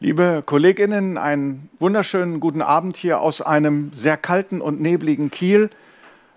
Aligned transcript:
Liebe 0.00 0.44
Kolleginnen, 0.46 1.18
einen 1.18 1.70
wunderschönen 1.80 2.38
guten 2.38 2.62
Abend 2.62 2.96
hier 2.96 3.20
aus 3.20 3.42
einem 3.42 3.90
sehr 3.96 4.16
kalten 4.16 4.60
und 4.60 4.80
nebligen 4.80 5.28
Kiel. 5.32 5.70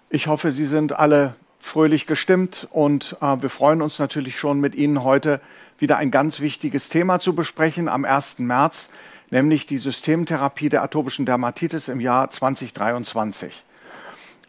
Ich 0.10 0.26
hoffe, 0.26 0.52
Sie 0.52 0.65
sind 0.65 0.94
alle 0.94 1.36
fröhlich 1.60 2.08
gestimmt 2.08 2.68
und 2.71 3.18
äh, 3.21 3.39
wir 3.39 3.52
freuen 3.52 3.84
uns 3.84 4.00
natürlich 4.00 4.39
schon 4.39 4.60
mit 4.60 4.74
Ihnen 4.74 5.04
heute 5.04 5.39
wieder 5.78 5.97
ein 5.97 6.10
ganz 6.10 6.39
wichtiges 6.39 6.89
Thema 6.89 7.20
zu 7.20 7.36
besprechen 7.36 7.88
am 7.88 8.04
1. 8.04 8.39
März, 8.39 8.89
nämlich 9.29 9.67
die 9.67 9.78
Systemtherapie 9.78 10.69
der 10.69 10.81
atopischen 10.81 11.28
Dermatitis 11.28 11.87
im 11.87 11.99
Jahr 11.99 12.31
2023. 12.31 13.63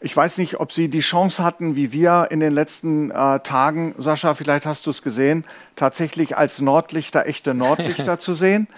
Ich 0.00 0.16
weiß 0.16 0.38
nicht, 0.38 0.58
ob 0.58 0.72
Sie 0.72 0.88
die 0.88 1.00
Chance 1.00 1.44
hatten, 1.44 1.76
wie 1.76 1.92
wir 1.92 2.29
in 2.30 2.40
den 2.40 2.54
letzten 2.54 3.10
äh, 3.10 3.40
Tagen, 3.40 3.94
Sascha, 3.98 4.34
vielleicht 4.34 4.64
hast 4.64 4.86
du 4.86 4.90
es 4.90 5.02
gesehen, 5.02 5.44
tatsächlich 5.76 6.38
als 6.38 6.62
Nordlichter 6.62 7.26
echte 7.26 7.52
Nordlichter 7.52 8.18
zu 8.18 8.32
sehen. 8.32 8.68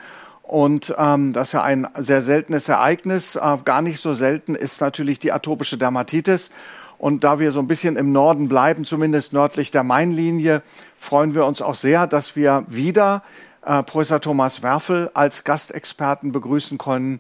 Und 0.55 0.95
ähm, 0.97 1.33
das 1.33 1.49
ist 1.49 1.53
ja 1.55 1.65
ein 1.65 1.89
sehr 1.99 2.23
seltenes 2.23 2.69
Ereignis. 2.69 3.35
Äh, 3.35 3.59
gar 3.65 3.83
nicht 3.83 3.99
so 3.99 4.15
selten 4.15 4.55
ist 4.55 4.81
natürlich 4.81 5.19
die 5.19 5.33
atopische 5.33 5.79
Dermatitis. 5.79 6.51
Und 6.97 7.25
da 7.25 7.41
wir 7.41 7.51
so 7.51 7.59
ein 7.59 7.67
bisschen 7.67 7.97
im 7.97 8.13
Norden 8.13 8.49
bleiben, 8.49 8.85
zumindest 8.85 9.33
nördlich 9.33 9.73
der 9.73 9.83
Mainlinie, 9.83 10.63
freuen 10.97 11.35
wir 11.35 11.45
uns 11.45 11.61
auch 11.61 11.75
sehr, 11.75 12.07
dass 12.07 12.37
wir 12.37 12.65
wieder 12.69 13.25
äh, 13.67 13.83
Professor 13.83 14.21
Thomas 14.21 14.63
Werfel 14.63 15.11
als 15.13 15.43
Gastexperten 15.43 16.31
begrüßen 16.31 16.79
können, 16.79 17.19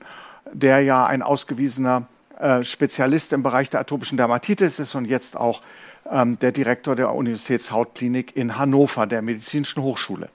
der 0.52 0.82
ja 0.82 1.04
ein 1.04 1.20
ausgewiesener 1.20 2.06
äh, 2.38 2.62
Spezialist 2.62 3.32
im 3.32 3.42
Bereich 3.42 3.68
der 3.68 3.80
atopischen 3.80 4.16
Dermatitis 4.16 4.78
ist 4.78 4.94
und 4.94 5.06
jetzt 5.06 5.36
auch 5.36 5.60
ähm, 6.08 6.38
der 6.38 6.52
Direktor 6.52 6.94
der 6.94 7.12
Universitätshautklinik 7.12 8.36
in 8.36 8.58
Hannover, 8.58 9.08
der 9.08 9.22
Medizinischen 9.22 9.82
Hochschule. 9.82 10.28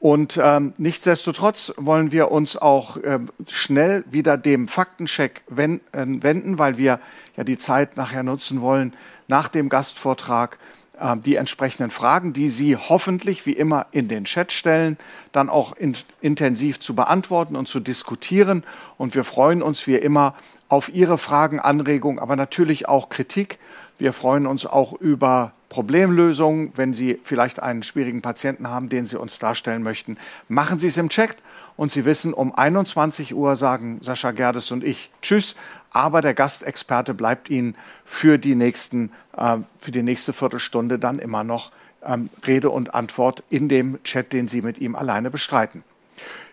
Und 0.00 0.40
ähm, 0.42 0.72
nichtsdestotrotz 0.78 1.74
wollen 1.76 2.10
wir 2.10 2.32
uns 2.32 2.56
auch 2.56 2.96
äh, 2.96 3.18
schnell 3.50 4.02
wieder 4.10 4.38
dem 4.38 4.66
Faktencheck 4.66 5.42
äh, 5.54 5.78
wenden, 5.92 6.58
weil 6.58 6.78
wir 6.78 7.00
ja 7.36 7.44
die 7.44 7.58
Zeit 7.58 7.98
nachher 7.98 8.22
nutzen 8.22 8.62
wollen, 8.62 8.94
nach 9.28 9.48
dem 9.48 9.68
Gastvortrag 9.68 10.58
äh, 10.98 11.18
die 11.18 11.36
entsprechenden 11.36 11.90
Fragen, 11.90 12.32
die 12.32 12.48
Sie 12.48 12.78
hoffentlich 12.78 13.44
wie 13.44 13.52
immer 13.52 13.88
in 13.90 14.08
den 14.08 14.24
Chat 14.24 14.52
stellen, 14.52 14.96
dann 15.32 15.50
auch 15.50 15.76
in, 15.76 15.94
intensiv 16.22 16.80
zu 16.80 16.94
beantworten 16.94 17.54
und 17.54 17.68
zu 17.68 17.78
diskutieren. 17.78 18.64
Und 18.96 19.14
wir 19.14 19.24
freuen 19.24 19.60
uns 19.60 19.86
wie 19.86 19.96
immer 19.96 20.34
auf 20.68 20.88
Ihre 20.94 21.18
Fragen, 21.18 21.60
Anregungen, 21.60 22.18
aber 22.18 22.36
natürlich 22.36 22.88
auch 22.88 23.10
Kritik. 23.10 23.58
Wir 23.98 24.14
freuen 24.14 24.46
uns 24.46 24.64
auch 24.64 24.94
über 24.94 25.52
Problemlösungen, 25.70 26.72
wenn 26.74 26.92
Sie 26.92 27.18
vielleicht 27.24 27.62
einen 27.62 27.82
schwierigen 27.82 28.20
Patienten 28.20 28.68
haben, 28.68 28.90
den 28.90 29.06
Sie 29.06 29.18
uns 29.18 29.38
darstellen 29.38 29.82
möchten, 29.82 30.18
machen 30.48 30.78
Sie 30.78 30.88
es 30.88 30.98
im 30.98 31.08
Chat. 31.08 31.36
Und 31.76 31.90
Sie 31.90 32.04
wissen, 32.04 32.34
um 32.34 32.54
21 32.54 33.34
Uhr 33.34 33.56
sagen 33.56 34.00
Sascha 34.02 34.32
Gerdes 34.32 34.70
und 34.72 34.84
ich 34.84 35.10
Tschüss. 35.22 35.54
Aber 35.92 36.20
der 36.20 36.34
Gastexperte 36.34 37.14
bleibt 37.14 37.48
Ihnen 37.48 37.76
für 38.04 38.36
die, 38.36 38.54
nächsten, 38.54 39.12
äh, 39.36 39.58
für 39.78 39.92
die 39.92 40.02
nächste 40.02 40.32
Viertelstunde 40.32 40.98
dann 40.98 41.18
immer 41.18 41.44
noch 41.44 41.72
ähm, 42.04 42.28
Rede 42.46 42.68
und 42.68 42.94
Antwort 42.94 43.44
in 43.48 43.68
dem 43.68 44.02
Chat, 44.02 44.32
den 44.32 44.48
Sie 44.48 44.62
mit 44.62 44.78
ihm 44.78 44.94
alleine 44.96 45.30
bestreiten. 45.30 45.84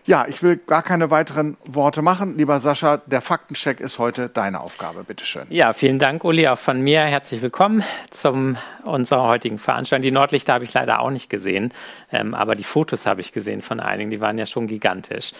Ja, 0.08 0.24
ich 0.26 0.42
will 0.42 0.56
gar 0.56 0.82
keine 0.82 1.10
weiteren 1.10 1.58
Worte 1.66 2.00
machen. 2.00 2.38
Lieber 2.38 2.60
Sascha, 2.60 2.96
der 2.96 3.20
Faktencheck 3.20 3.78
ist 3.78 3.98
heute 3.98 4.30
deine 4.30 4.60
Aufgabe. 4.60 5.04
Bitte 5.04 5.26
schön. 5.26 5.44
Ja, 5.50 5.74
vielen 5.74 5.98
Dank, 5.98 6.24
Uli, 6.24 6.48
auch 6.48 6.58
von 6.58 6.80
mir. 6.80 7.02
Herzlich 7.02 7.42
willkommen 7.42 7.84
zu 8.08 8.56
unserer 8.84 9.24
heutigen 9.24 9.58
Veranstaltung. 9.58 10.02
Die 10.02 10.10
Nordlichter 10.10 10.54
habe 10.54 10.64
ich 10.64 10.72
leider 10.72 11.00
auch 11.00 11.10
nicht 11.10 11.28
gesehen, 11.28 11.74
ähm, 12.10 12.32
aber 12.32 12.54
die 12.54 12.64
Fotos 12.64 13.04
habe 13.04 13.20
ich 13.20 13.32
gesehen 13.32 13.60
von 13.60 13.80
einigen. 13.80 14.10
Die 14.10 14.22
waren 14.22 14.38
ja 14.38 14.46
schon 14.46 14.66
gigantisch. 14.66 15.32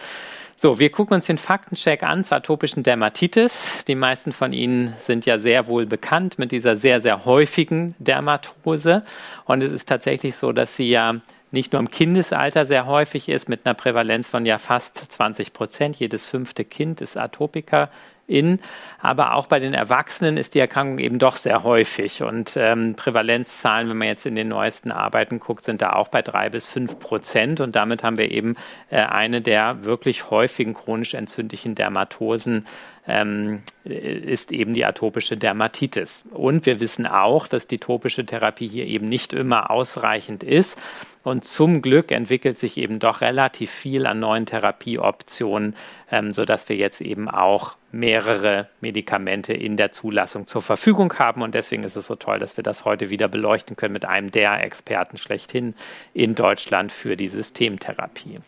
So, 0.55 0.77
wir 0.77 0.91
gucken 0.91 1.15
uns 1.15 1.25
den 1.25 1.37
Faktencheck 1.37 2.03
an 2.03 2.23
zur 2.23 2.37
atopischen 2.37 2.83
Dermatitis. 2.83 3.85
Die 3.87 3.95
meisten 3.95 4.33
von 4.33 4.51
Ihnen 4.53 4.93
sind 4.99 5.25
ja 5.25 5.39
sehr 5.39 5.67
wohl 5.67 5.85
bekannt 5.85 6.37
mit 6.37 6.51
dieser 6.51 6.75
sehr, 6.75 7.01
sehr 7.01 7.23
häufigen 7.23 7.95
Dermatose. 7.97 9.03
Und 9.45 9.63
es 9.63 9.71
ist 9.71 9.87
tatsächlich 9.87 10.35
so, 10.35 10.51
dass 10.51 10.75
sie 10.75 10.89
ja 10.89 11.15
nicht 11.51 11.73
nur 11.73 11.79
im 11.79 11.89
Kindesalter 11.89 12.65
sehr 12.65 12.85
häufig 12.85 13.29
ist, 13.29 13.49
mit 13.49 13.65
einer 13.65 13.73
Prävalenz 13.73 14.29
von 14.29 14.45
ja 14.45 14.57
fast 14.57 15.11
20 15.11 15.53
Prozent. 15.53 15.95
Jedes 15.95 16.25
fünfte 16.25 16.65
Kind 16.65 17.01
ist 17.01 17.17
Atopiker 17.17 17.89
in, 18.29 18.59
aber 19.01 19.33
auch 19.33 19.47
bei 19.47 19.59
den 19.59 19.73
Erwachsenen 19.73 20.37
ist 20.37 20.53
die 20.53 20.59
Erkrankung 20.59 20.99
eben 20.99 21.19
doch 21.19 21.35
sehr 21.35 21.63
häufig. 21.63 22.21
Und 22.21 22.53
ähm, 22.55 22.93
Prävalenzzahlen, 22.95 23.89
wenn 23.89 23.97
man 23.97 24.07
jetzt 24.07 24.25
in 24.25 24.35
den 24.35 24.49
neuesten 24.49 24.91
Arbeiten 24.91 25.39
guckt, 25.39 25.63
sind 25.63 25.81
da 25.81 25.93
auch 25.93 26.09
bei 26.09 26.21
drei 26.21 26.49
bis 26.49 26.69
fünf 26.69 26.99
Prozent. 26.99 27.59
Und 27.59 27.75
damit 27.75 28.03
haben 28.03 28.17
wir 28.17 28.29
eben 28.31 28.55
äh, 28.89 29.01
eine 29.01 29.41
der 29.41 29.83
wirklich 29.83 30.29
häufigen 30.29 30.75
chronisch 30.75 31.15
entzündlichen 31.15 31.75
Dermatosen 31.75 32.67
ähm, 33.09 33.63
ist 33.83 34.51
eben 34.51 34.73
die 34.73 34.85
atopische 34.85 35.35
Dermatitis. 35.35 36.25
Und 36.31 36.67
wir 36.67 36.79
wissen 36.79 37.07
auch, 37.07 37.47
dass 37.47 37.65
die 37.65 37.79
topische 37.79 38.23
Therapie 38.23 38.67
hier 38.67 38.85
eben 38.85 39.07
nicht 39.07 39.33
immer 39.33 39.71
ausreichend 39.71 40.43
ist. 40.43 40.79
Und 41.23 41.43
zum 41.43 41.81
Glück 41.81 42.11
entwickelt 42.11 42.59
sich 42.59 42.77
eben 42.77 42.99
doch 42.99 43.21
relativ 43.21 43.71
viel 43.71 44.05
an 44.05 44.19
neuen 44.19 44.45
Therapieoptionen, 44.45 45.75
ähm, 46.11 46.31
sodass 46.31 46.69
wir 46.69 46.75
jetzt 46.75 47.01
eben 47.01 47.27
auch 47.27 47.75
mehrere 47.91 48.69
Medikamente 48.79 49.53
in 49.53 49.75
der 49.75 49.91
Zulassung 49.91 50.45
zur 50.45 50.61
Verfügung 50.61 51.13
haben. 51.15 51.41
Und 51.41 51.55
deswegen 51.55 51.83
ist 51.83 51.95
es 51.95 52.05
so 52.05 52.15
toll, 52.15 52.37
dass 52.37 52.57
wir 52.57 52.63
das 52.63 52.85
heute 52.85 53.09
wieder 53.09 53.27
beleuchten 53.27 53.75
können 53.75 53.93
mit 53.93 54.05
einem 54.05 54.29
der 54.29 54.63
Experten 54.63 55.17
schlechthin 55.17 55.73
in 56.13 56.35
Deutschland 56.35 56.91
für 56.91 57.17
die 57.17 57.27
Systemtherapie. 57.27 58.39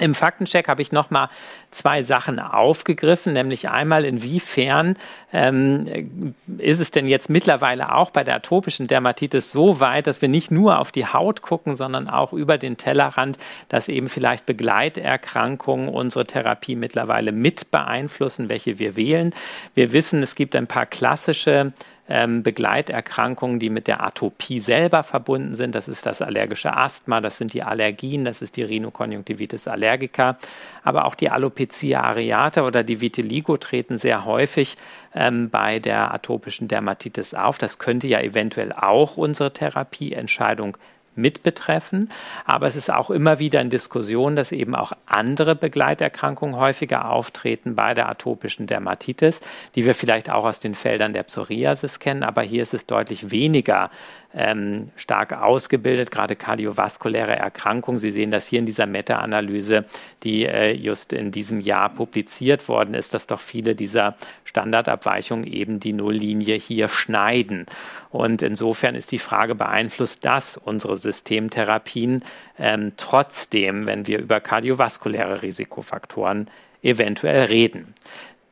Im 0.00 0.14
Faktencheck 0.14 0.66
habe 0.66 0.80
ich 0.80 0.92
nochmal 0.92 1.28
zwei 1.70 2.02
Sachen 2.02 2.38
aufgegriffen, 2.38 3.34
nämlich 3.34 3.68
einmal, 3.68 4.04
inwiefern 4.04 4.96
ähm, 5.32 6.34
ist 6.58 6.80
es 6.80 6.90
denn 6.90 7.06
jetzt 7.06 7.28
mittlerweile 7.28 7.94
auch 7.94 8.10
bei 8.10 8.24
der 8.24 8.36
atopischen 8.36 8.86
Dermatitis 8.86 9.52
so 9.52 9.78
weit, 9.78 10.06
dass 10.06 10.22
wir 10.22 10.28
nicht 10.28 10.50
nur 10.50 10.78
auf 10.78 10.90
die 10.90 11.06
Haut 11.06 11.42
gucken, 11.42 11.76
sondern 11.76 12.08
auch 12.08 12.32
über 12.32 12.56
den 12.56 12.78
Tellerrand, 12.78 13.38
dass 13.68 13.88
eben 13.88 14.08
vielleicht 14.08 14.46
Begleiterkrankungen 14.46 15.88
unsere 15.90 16.24
Therapie 16.24 16.76
mittlerweile 16.76 17.30
mit 17.30 17.70
beeinflussen, 17.70 18.48
welche 18.48 18.78
wir 18.78 18.96
wählen. 18.96 19.34
Wir 19.74 19.92
wissen, 19.92 20.22
es 20.22 20.34
gibt 20.34 20.56
ein 20.56 20.66
paar 20.66 20.86
klassische 20.86 21.72
ähm, 22.10 22.42
Begleiterkrankungen, 22.42 23.60
die 23.60 23.70
mit 23.70 23.86
der 23.86 24.02
Atopie 24.02 24.58
selber 24.58 25.04
verbunden 25.04 25.54
sind. 25.54 25.74
Das 25.76 25.86
ist 25.86 26.04
das 26.04 26.20
allergische 26.20 26.76
Asthma, 26.76 27.20
das 27.20 27.38
sind 27.38 27.54
die 27.54 27.62
Allergien, 27.62 28.24
das 28.24 28.42
ist 28.42 28.56
die 28.56 28.64
Rhinokonjunktivitis 28.64 29.68
allergica, 29.68 30.36
aber 30.82 31.04
auch 31.04 31.14
die 31.14 31.30
Alopecia 31.30 32.02
areata 32.02 32.66
oder 32.66 32.82
die 32.82 33.00
Vitiligo 33.00 33.56
treten 33.56 33.96
sehr 33.96 34.24
häufig 34.24 34.76
ähm, 35.14 35.50
bei 35.50 35.78
der 35.78 36.12
atopischen 36.12 36.66
Dermatitis 36.66 37.32
auf. 37.32 37.58
Das 37.58 37.78
könnte 37.78 38.08
ja 38.08 38.20
eventuell 38.20 38.72
auch 38.72 39.16
unsere 39.16 39.52
Therapieentscheidung 39.52 40.76
mit 41.20 41.42
betreffen. 41.42 42.10
Aber 42.44 42.66
es 42.66 42.76
ist 42.76 42.92
auch 42.92 43.10
immer 43.10 43.38
wieder 43.38 43.60
in 43.60 43.70
Diskussion, 43.70 44.36
dass 44.36 44.52
eben 44.52 44.74
auch 44.74 44.92
andere 45.06 45.54
Begleiterkrankungen 45.54 46.56
häufiger 46.56 47.10
auftreten 47.10 47.74
bei 47.74 47.94
der 47.94 48.08
atopischen 48.08 48.66
Dermatitis, 48.66 49.40
die 49.74 49.86
wir 49.86 49.94
vielleicht 49.94 50.30
auch 50.30 50.44
aus 50.44 50.60
den 50.60 50.74
Feldern 50.74 51.12
der 51.12 51.22
Psoriasis 51.24 51.98
kennen. 51.98 52.22
Aber 52.22 52.42
hier 52.42 52.62
ist 52.62 52.74
es 52.74 52.86
deutlich 52.86 53.30
weniger 53.30 53.90
ähm, 54.32 54.90
stark 54.96 55.32
ausgebildet, 55.32 56.10
gerade 56.10 56.36
kardiovaskuläre 56.36 57.34
Erkrankungen. 57.36 57.98
Sie 57.98 58.12
sehen 58.12 58.30
das 58.30 58.46
hier 58.46 58.60
in 58.60 58.66
dieser 58.66 58.86
Meta-Analyse, 58.86 59.84
die 60.22 60.46
äh, 60.46 60.72
just 60.72 61.12
in 61.12 61.32
diesem 61.32 61.60
Jahr 61.60 61.88
publiziert 61.88 62.68
worden 62.68 62.94
ist, 62.94 63.12
dass 63.12 63.26
doch 63.26 63.40
viele 63.40 63.74
dieser 63.74 64.14
Standardabweichungen 64.50 65.46
eben 65.46 65.78
die 65.78 65.92
Nulllinie 65.92 66.56
hier 66.56 66.88
schneiden. 66.88 67.66
Und 68.10 68.42
insofern 68.42 68.96
ist 68.96 69.12
die 69.12 69.20
Frage, 69.20 69.54
beeinflusst 69.54 70.24
das 70.24 70.56
unsere 70.56 70.96
Systemtherapien 70.96 72.24
ähm, 72.58 72.92
trotzdem, 72.96 73.86
wenn 73.86 74.08
wir 74.08 74.18
über 74.18 74.40
kardiovaskuläre 74.40 75.42
Risikofaktoren 75.42 76.50
eventuell 76.82 77.44
reden. 77.44 77.94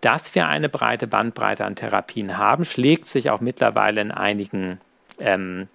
Dass 0.00 0.36
wir 0.36 0.46
eine 0.46 0.68
breite 0.68 1.08
Bandbreite 1.08 1.64
an 1.64 1.74
Therapien 1.74 2.38
haben, 2.38 2.64
schlägt 2.64 3.08
sich 3.08 3.30
auch 3.30 3.40
mittlerweile 3.40 4.00
in 4.00 4.12
einigen 4.12 4.80
ähm, 5.18 5.66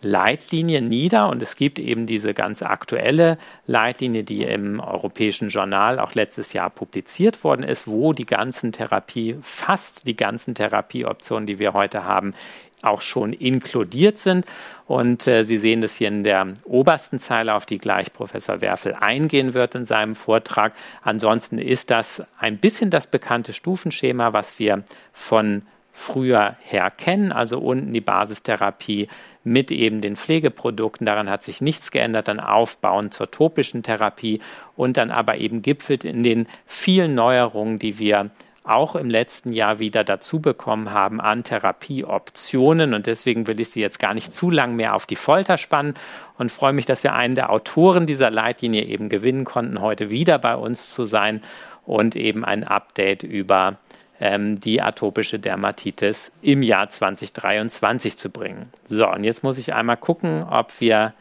Leitlinie 0.00 0.80
nieder 0.80 1.28
und 1.28 1.42
es 1.42 1.56
gibt 1.56 1.78
eben 1.78 2.06
diese 2.06 2.34
ganz 2.34 2.62
aktuelle 2.62 3.36
Leitlinie, 3.66 4.22
die 4.22 4.44
im 4.44 4.78
Europäischen 4.80 5.48
Journal 5.48 5.98
auch 5.98 6.14
letztes 6.14 6.52
Jahr 6.52 6.70
publiziert 6.70 7.42
worden 7.42 7.64
ist, 7.64 7.88
wo 7.88 8.12
die 8.12 8.26
ganzen 8.26 8.72
Therapie, 8.72 9.36
fast 9.42 10.06
die 10.06 10.16
ganzen 10.16 10.54
Therapieoptionen, 10.54 11.46
die 11.46 11.58
wir 11.58 11.72
heute 11.72 12.04
haben, 12.04 12.34
auch 12.82 13.00
schon 13.00 13.32
inkludiert 13.32 14.18
sind. 14.18 14.46
Und 14.86 15.26
äh, 15.26 15.44
Sie 15.44 15.58
sehen 15.58 15.80
das 15.80 15.96
hier 15.96 16.08
in 16.08 16.24
der 16.24 16.46
obersten 16.64 17.18
Zeile, 17.18 17.54
auf 17.54 17.66
die 17.66 17.78
gleich 17.78 18.12
Professor 18.12 18.60
Werfel 18.60 18.94
eingehen 18.94 19.54
wird 19.54 19.74
in 19.74 19.84
seinem 19.84 20.14
Vortrag. 20.14 20.72
Ansonsten 21.02 21.58
ist 21.58 21.90
das 21.90 22.22
ein 22.38 22.58
bisschen 22.58 22.90
das 22.90 23.06
bekannte 23.06 23.52
Stufenschema, 23.52 24.32
was 24.32 24.58
wir 24.58 24.84
von 25.12 25.62
früher 25.98 26.56
her 26.62 26.90
kennen, 26.90 27.32
also 27.32 27.58
unten 27.58 27.92
die 27.92 28.00
Basistherapie 28.00 29.08
mit 29.42 29.72
eben 29.72 30.00
den 30.00 30.16
Pflegeprodukten. 30.16 31.04
Daran 31.04 31.28
hat 31.28 31.42
sich 31.42 31.60
nichts 31.60 31.90
geändert, 31.90 32.28
dann 32.28 32.38
aufbauen 32.38 33.10
zur 33.10 33.30
topischen 33.30 33.82
Therapie 33.82 34.40
und 34.76 34.96
dann 34.96 35.10
aber 35.10 35.38
eben 35.38 35.60
gipfelt 35.60 36.04
in 36.04 36.22
den 36.22 36.46
vielen 36.66 37.16
Neuerungen, 37.16 37.80
die 37.80 37.98
wir 37.98 38.30
auch 38.62 38.94
im 38.94 39.10
letzten 39.10 39.52
Jahr 39.52 39.78
wieder 39.78 40.04
dazu 40.04 40.40
bekommen 40.40 40.92
haben 40.92 41.20
an 41.20 41.42
Therapieoptionen. 41.42 42.94
Und 42.94 43.06
deswegen 43.06 43.46
will 43.46 43.58
ich 43.58 43.70
Sie 43.70 43.80
jetzt 43.80 43.98
gar 43.98 44.14
nicht 44.14 44.34
zu 44.34 44.50
lang 44.50 44.76
mehr 44.76 44.94
auf 44.94 45.04
die 45.04 45.16
Folter 45.16 45.58
spannen 45.58 45.94
und 46.36 46.52
freue 46.52 46.74
mich, 46.74 46.86
dass 46.86 47.02
wir 47.02 47.14
einen 47.14 47.34
der 47.34 47.50
Autoren 47.50 48.06
dieser 48.06 48.30
Leitlinie 48.30 48.84
eben 48.84 49.08
gewinnen 49.08 49.44
konnten, 49.44 49.80
heute 49.80 50.10
wieder 50.10 50.38
bei 50.38 50.54
uns 50.54 50.94
zu 50.94 51.06
sein 51.06 51.40
und 51.86 52.14
eben 52.14 52.44
ein 52.44 52.62
Update 52.62 53.22
über 53.22 53.78
ähm, 54.20 54.60
die 54.60 54.82
atopische 54.82 55.38
Dermatitis 55.38 56.32
im 56.42 56.62
Jahr 56.62 56.88
2023 56.88 58.16
zu 58.16 58.30
bringen. 58.30 58.66
So, 58.84 59.10
und 59.10 59.24
jetzt 59.24 59.44
muss 59.44 59.58
ich 59.58 59.74
einmal 59.74 59.96
gucken, 59.96 60.42
ob 60.42 60.80
wir 60.80 61.14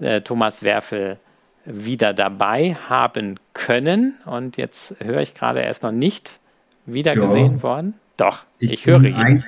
äh, 0.00 0.20
Thomas 0.20 0.62
Werfel 0.62 1.18
wieder 1.64 2.14
dabei 2.14 2.76
haben 2.88 3.38
können. 3.52 4.14
Und 4.24 4.56
jetzt 4.56 4.94
höre 5.02 5.20
ich 5.20 5.34
gerade, 5.34 5.62
er 5.62 5.70
ist 5.70 5.82
noch 5.82 5.92
nicht 5.92 6.38
wieder 6.84 7.14
ja. 7.14 7.24
gesehen 7.24 7.62
worden. 7.62 7.94
Doch, 8.16 8.44
ich, 8.58 8.72
ich 8.72 8.86
höre 8.86 9.02
ihn. 9.04 9.44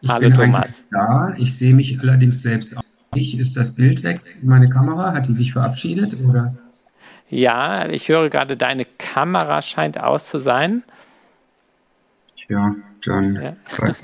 Ich 0.00 0.10
Hallo 0.10 0.30
Thomas. 0.30 0.84
Da. 0.90 1.34
Ich 1.36 1.58
sehe 1.58 1.74
mich 1.74 1.98
allerdings 2.00 2.42
selbst 2.42 2.76
auch 2.76 2.82
nicht. 3.14 3.38
Ist 3.38 3.56
das 3.56 3.74
Bild 3.74 4.02
weg? 4.02 4.20
Meine 4.42 4.68
Kamera, 4.68 5.12
hat 5.12 5.26
die 5.26 5.32
sich 5.32 5.52
verabschiedet? 5.52 6.14
Oder? 6.20 6.56
Ja, 7.28 7.88
ich 7.88 8.08
höre 8.08 8.30
gerade, 8.30 8.56
deine 8.56 8.84
Kamera 8.84 9.62
scheint 9.62 9.98
aus 9.98 10.28
zu 10.28 10.38
sein. 10.38 10.84
Ja, 12.48 12.74
dann 13.04 13.34
ja. 13.34 13.56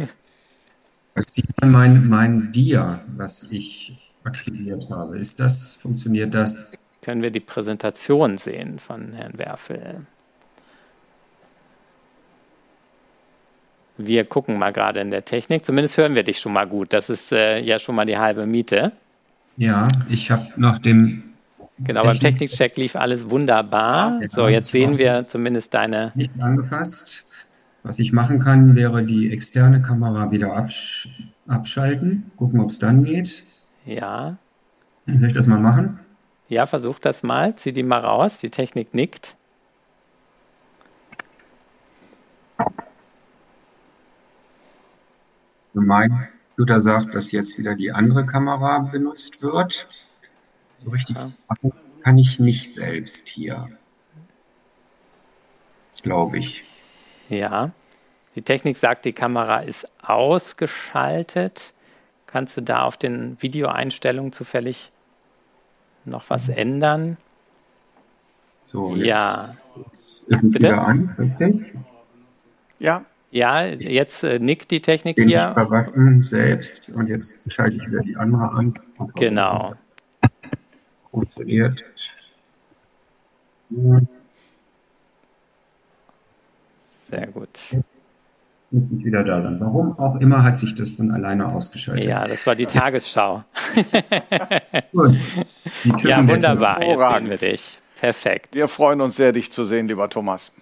was 1.14 1.24
sieht 1.28 1.60
man 1.60 1.70
mein, 1.70 2.08
mein 2.08 2.52
Dia, 2.52 3.00
was 3.16 3.44
ich 3.44 3.96
aktiviert 4.24 4.88
habe. 4.90 5.18
Ist 5.18 5.40
das, 5.40 5.76
funktioniert 5.76 6.34
das? 6.34 6.58
Können 7.02 7.22
wir 7.22 7.30
die 7.30 7.40
Präsentation 7.40 8.36
sehen 8.36 8.78
von 8.78 9.12
Herrn 9.12 9.38
Werfel? 9.38 10.06
Wir 13.98 14.24
gucken 14.24 14.58
mal 14.58 14.72
gerade 14.72 15.00
in 15.00 15.10
der 15.10 15.24
Technik. 15.24 15.64
Zumindest 15.64 15.96
hören 15.96 16.14
wir 16.14 16.22
dich 16.22 16.38
schon 16.38 16.52
mal 16.52 16.66
gut. 16.66 16.92
Das 16.92 17.10
ist 17.10 17.32
äh, 17.32 17.60
ja 17.60 17.78
schon 17.78 17.94
mal 17.94 18.06
die 18.06 18.18
halbe 18.18 18.46
Miete. 18.46 18.92
Ja, 19.56 19.86
ich 20.08 20.30
habe 20.30 20.46
nach 20.56 20.78
dem. 20.78 21.34
Genau, 21.78 22.02
Technik 22.02 22.20
beim 22.20 22.30
Technikcheck 22.30 22.76
lief 22.76 22.96
alles 22.96 23.28
wunderbar. 23.28 24.20
Ja, 24.20 24.28
so, 24.28 24.48
jetzt 24.48 24.70
sehen 24.70 24.98
wir 24.98 25.20
zumindest 25.20 25.74
deine. 25.74 26.12
Nicht 26.14 26.32
angefasst. 26.40 27.26
Was 27.82 27.98
ich 27.98 28.12
machen 28.12 28.38
kann, 28.38 28.76
wäre 28.76 29.04
die 29.04 29.32
externe 29.32 29.82
Kamera 29.82 30.30
wieder 30.30 30.54
absch 30.54 31.08
abschalten, 31.48 32.30
gucken, 32.36 32.60
ob 32.60 32.70
es 32.70 32.78
dann 32.78 33.04
geht. 33.04 33.44
Ja. 33.84 34.36
Soll 35.06 35.28
ich 35.28 35.34
das 35.34 35.48
mal 35.48 35.58
machen? 35.58 35.98
Ja, 36.48 36.66
versuch 36.66 36.98
das 36.98 37.22
mal. 37.22 37.56
Zieh 37.56 37.72
die 37.72 37.82
mal 37.82 37.98
raus. 37.98 38.38
Die 38.38 38.50
Technik 38.50 38.94
nickt. 38.94 39.36
Mein 45.74 46.28
Computer 46.48 46.80
sagt, 46.80 47.14
dass 47.14 47.32
jetzt 47.32 47.58
wieder 47.58 47.74
die 47.74 47.90
andere 47.90 48.26
Kamera 48.26 48.78
benutzt 48.78 49.42
wird. 49.42 49.88
So 50.76 50.90
richtig 50.90 51.16
ja. 51.16 51.32
kann 52.02 52.18
ich 52.18 52.38
nicht 52.38 52.70
selbst 52.70 53.28
hier. 53.28 53.68
Glaube 56.02 56.38
ich. 56.38 56.64
Ja, 57.28 57.70
die 58.34 58.42
Technik 58.42 58.76
sagt, 58.76 59.04
die 59.04 59.12
Kamera 59.12 59.60
ist 59.60 59.86
ausgeschaltet. 60.02 61.74
Kannst 62.26 62.56
du 62.56 62.62
da 62.62 62.84
auf 62.84 62.96
den 62.96 63.40
Videoeinstellungen 63.40 64.32
zufällig 64.32 64.90
noch 66.04 66.30
was 66.30 66.48
mhm. 66.48 66.54
ändern? 66.54 67.16
So, 68.64 68.94
jetzt, 68.96 69.06
ja. 69.06 69.48
Jetzt 69.76 70.30
ist 70.30 70.44
es 70.44 70.52
Bitte? 70.52 70.66
wieder 70.66 70.86
an, 70.86 71.14
richtig? 71.18 71.74
Ja. 72.78 73.04
Ja, 73.30 73.64
jetzt 73.64 74.24
äh, 74.24 74.38
nickt 74.38 74.70
die 74.70 74.82
Technik 74.82 75.16
Bin 75.16 75.28
hier. 75.28 75.52
Verwaschen 75.54 76.22
selbst 76.22 76.90
und 76.90 77.08
jetzt 77.08 77.50
schalte 77.50 77.76
ich 77.76 77.86
wieder 77.86 78.00
die 78.00 78.14
andere 78.14 78.50
an. 78.50 78.74
Genau. 79.14 79.72
Funktioniert. 81.10 81.82
Sehr 87.12 87.26
gut. 87.26 87.48
Muss 88.70 88.84
ich 88.90 89.04
wieder 89.04 89.22
da 89.22 89.42
sein. 89.42 89.60
Warum 89.60 89.98
auch 89.98 90.18
immer 90.18 90.42
hat 90.42 90.58
sich 90.58 90.74
das 90.74 90.92
von 90.92 91.10
alleine 91.10 91.46
ausgeschaltet. 91.46 92.06
Ja, 92.06 92.26
das 92.26 92.46
war 92.46 92.54
die 92.54 92.64
Tagesschau. 92.64 93.44
gut. 94.92 95.18
Ja, 96.04 96.26
wunderbar. 96.26 96.82
Jetzt 96.82 96.98
sehen 96.98 97.30
wir 97.30 97.36
dich. 97.36 97.78
Perfekt. 98.00 98.54
Wir 98.54 98.66
freuen 98.66 99.02
uns 99.02 99.16
sehr, 99.16 99.32
dich 99.32 99.52
zu 99.52 99.64
sehen, 99.64 99.88
lieber 99.88 100.08
Thomas. 100.08 100.52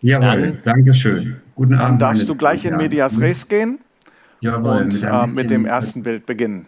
Jawohl, 0.00 0.52
dann, 0.52 0.62
danke 0.62 0.94
schön. 0.94 1.40
Guten 1.56 1.74
Abend. 1.74 2.00
Dann 2.00 2.14
darfst 2.14 2.28
du 2.28 2.36
gleich 2.36 2.64
in 2.64 2.76
Medias 2.76 3.20
Res 3.20 3.48
gehen 3.48 3.80
Jawohl, 4.40 4.82
und 4.82 5.02
äh, 5.02 5.26
mit 5.26 5.50
dem 5.50 5.66
ersten 5.66 6.04
Bild 6.04 6.26
beginnen. 6.26 6.66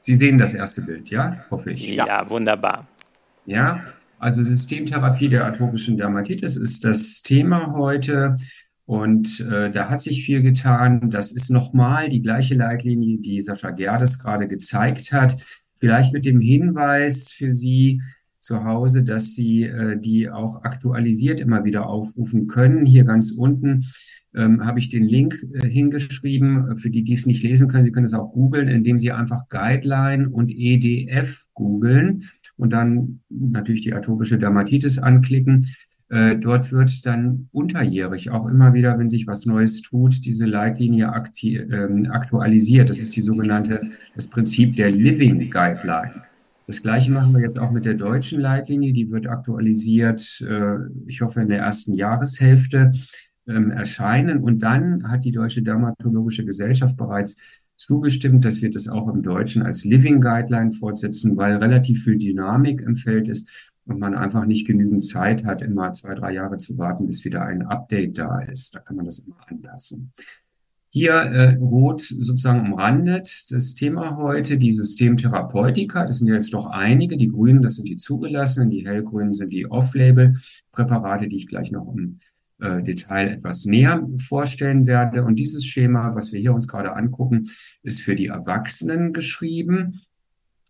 Sie 0.00 0.14
sehen 0.14 0.36
das 0.36 0.52
erste 0.52 0.82
Bild, 0.82 1.08
ja? 1.08 1.46
Hoffe 1.50 1.70
ich. 1.70 1.88
Ja, 1.88 2.06
ja 2.06 2.28
wunderbar. 2.28 2.86
Ja, 3.46 3.80
also 4.22 4.44
Systemtherapie 4.44 5.28
der 5.28 5.44
atopischen 5.44 5.96
Dermatitis 5.96 6.56
ist 6.56 6.84
das 6.84 7.22
Thema 7.22 7.72
heute. 7.72 8.36
Und 8.84 9.40
äh, 9.40 9.70
da 9.70 9.88
hat 9.90 10.00
sich 10.00 10.24
viel 10.24 10.42
getan. 10.42 11.10
Das 11.10 11.32
ist 11.32 11.50
nochmal 11.50 12.08
die 12.08 12.22
gleiche 12.22 12.54
Leitlinie, 12.54 13.18
die 13.18 13.40
Sascha 13.42 13.70
Gerdes 13.70 14.20
gerade 14.20 14.46
gezeigt 14.46 15.12
hat. 15.12 15.36
Vielleicht 15.80 16.12
mit 16.12 16.24
dem 16.24 16.40
Hinweis 16.40 17.32
für 17.32 17.52
Sie 17.52 18.00
zu 18.42 18.64
Hause, 18.64 19.04
dass 19.04 19.34
Sie 19.34 19.62
äh, 19.62 19.98
die 19.98 20.28
auch 20.28 20.64
aktualisiert 20.64 21.40
immer 21.40 21.64
wieder 21.64 21.86
aufrufen 21.86 22.48
können. 22.48 22.84
Hier 22.84 23.04
ganz 23.04 23.30
unten 23.30 23.84
ähm, 24.34 24.66
habe 24.66 24.80
ich 24.80 24.88
den 24.88 25.04
Link 25.04 25.42
äh, 25.54 25.68
hingeschrieben. 25.68 26.76
Für 26.76 26.90
die, 26.90 27.04
die 27.04 27.14
es 27.14 27.24
nicht 27.24 27.42
lesen 27.42 27.68
können, 27.68 27.84
Sie 27.84 27.92
können 27.92 28.06
es 28.06 28.14
auch 28.14 28.32
googeln, 28.32 28.68
indem 28.68 28.98
Sie 28.98 29.12
einfach 29.12 29.48
Guideline 29.48 30.28
und 30.28 30.50
EDF 30.50 31.46
googeln 31.54 32.24
und 32.56 32.70
dann 32.70 33.20
natürlich 33.30 33.82
die 33.82 33.94
atopische 33.94 34.38
Dermatitis 34.38 34.98
anklicken. 34.98 35.68
Äh, 36.08 36.36
dort 36.36 36.72
wird 36.72 37.06
dann 37.06 37.48
unterjährig 37.52 38.30
auch 38.30 38.46
immer 38.46 38.74
wieder, 38.74 38.98
wenn 38.98 39.08
sich 39.08 39.26
was 39.28 39.46
Neues 39.46 39.82
tut, 39.82 40.26
diese 40.26 40.46
Leitlinie 40.46 41.10
akti 41.10 41.56
äh, 41.56 42.08
aktualisiert. 42.08 42.90
Das 42.90 43.00
ist 43.00 43.14
die 43.14 43.20
sogenannte, 43.20 43.80
das 44.16 44.28
Prinzip 44.28 44.74
der 44.74 44.90
Living 44.90 45.48
Guideline. 45.48 46.31
Das 46.66 46.82
gleiche 46.82 47.10
machen 47.10 47.34
wir 47.34 47.40
jetzt 47.40 47.58
auch 47.58 47.70
mit 47.70 47.84
der 47.84 47.94
deutschen 47.94 48.40
Leitlinie. 48.40 48.92
Die 48.92 49.10
wird 49.10 49.26
aktualisiert, 49.26 50.40
äh, 50.48 50.76
ich 51.06 51.20
hoffe, 51.20 51.40
in 51.40 51.48
der 51.48 51.58
ersten 51.58 51.94
Jahreshälfte 51.94 52.92
ähm, 53.46 53.70
erscheinen. 53.70 54.38
Und 54.38 54.62
dann 54.62 55.10
hat 55.10 55.24
die 55.24 55.32
Deutsche 55.32 55.62
Dermatologische 55.62 56.44
Gesellschaft 56.44 56.96
bereits 56.96 57.36
zugestimmt, 57.76 58.44
dass 58.44 58.62
wir 58.62 58.70
das 58.70 58.88
auch 58.88 59.12
im 59.12 59.22
Deutschen 59.22 59.62
als 59.62 59.84
Living 59.84 60.20
Guideline 60.20 60.70
fortsetzen, 60.70 61.36
weil 61.36 61.56
relativ 61.56 62.04
viel 62.04 62.18
Dynamik 62.18 62.80
im 62.80 62.94
Feld 62.94 63.28
ist 63.28 63.48
und 63.84 63.98
man 63.98 64.14
einfach 64.14 64.44
nicht 64.44 64.66
genügend 64.66 65.04
Zeit 65.04 65.44
hat, 65.44 65.62
immer 65.62 65.92
zwei, 65.92 66.14
drei 66.14 66.32
Jahre 66.32 66.56
zu 66.56 66.78
warten, 66.78 67.06
bis 67.06 67.24
wieder 67.24 67.42
ein 67.42 67.62
Update 67.62 68.18
da 68.18 68.40
ist. 68.40 68.76
Da 68.76 68.80
kann 68.80 68.96
man 68.96 69.04
das 69.04 69.18
immer 69.20 69.36
anpassen. 69.48 70.12
Hier 70.94 71.14
äh, 71.14 71.54
rot 71.54 72.02
sozusagen 72.02 72.70
umrandet 72.70 73.46
das 73.50 73.74
Thema 73.74 74.18
heute, 74.18 74.58
die 74.58 74.72
Systemtherapeutika. 74.72 76.04
Das 76.04 76.18
sind 76.18 76.28
jetzt 76.28 76.52
doch 76.52 76.66
einige. 76.66 77.16
Die 77.16 77.28
grünen, 77.28 77.62
das 77.62 77.76
sind 77.76 77.88
die 77.88 77.96
zugelassenen, 77.96 78.68
die 78.68 78.86
hellgrünen 78.86 79.32
sind 79.32 79.54
die 79.54 79.64
Off-Label-Präparate, 79.70 81.28
die 81.28 81.36
ich 81.36 81.46
gleich 81.46 81.72
noch 81.72 81.90
im 81.94 82.18
äh, 82.60 82.82
Detail 82.82 83.28
etwas 83.28 83.64
näher 83.64 84.06
vorstellen 84.18 84.86
werde. 84.86 85.24
Und 85.24 85.36
dieses 85.36 85.64
Schema, 85.64 86.14
was 86.14 86.30
wir 86.30 86.40
hier 86.40 86.52
uns 86.52 86.68
gerade 86.68 86.94
angucken, 86.94 87.48
ist 87.82 88.02
für 88.02 88.14
die 88.14 88.26
Erwachsenen 88.26 89.14
geschrieben. 89.14 90.02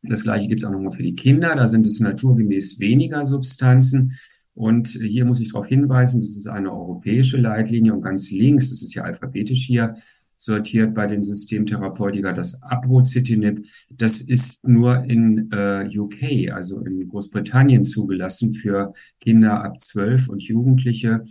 Das 0.05 0.23
gleiche 0.23 0.47
gibt 0.47 0.61
es 0.61 0.65
auch 0.65 0.71
nochmal 0.71 0.93
für 0.93 1.03
die 1.03 1.17
Kinder. 1.17 1.57
Da 1.57 1.67
sind 1.67 1.85
es 1.85 1.99
naturgemäß 1.99 2.79
weniger 2.79 3.25
Substanzen. 3.25 4.17
Und 4.55 4.87
hier 4.89 5.25
muss 5.25 5.41
ich 5.41 5.51
darauf 5.51 5.67
hinweisen, 5.67 6.21
das 6.21 6.31
ist 6.31 6.47
eine 6.47 6.71
europäische 6.71 7.39
Leitlinie 7.39 7.93
und 7.93 8.03
ganz 8.03 8.31
links, 8.31 8.71
das 8.71 8.83
ist 8.83 8.95
ja 8.95 9.03
alphabetisch 9.03 9.65
hier 9.65 9.97
sortiert 10.43 10.93
bei 10.93 11.07
den 11.07 11.23
Systemtherapeutika, 11.23 12.33
das 12.33 12.61
Abrocitinib, 12.63 13.65
das 13.91 14.21
ist 14.21 14.67
nur 14.67 15.05
in 15.05 15.51
äh, 15.53 15.89
UK, 15.97 16.53
also 16.53 16.81
in 16.81 17.09
Großbritannien 17.09 17.85
zugelassen 17.85 18.53
für 18.53 18.93
Kinder 19.21 19.63
ab 19.63 19.79
zwölf 19.81 20.29
und 20.29 20.43
Jugendliche. 20.43 21.25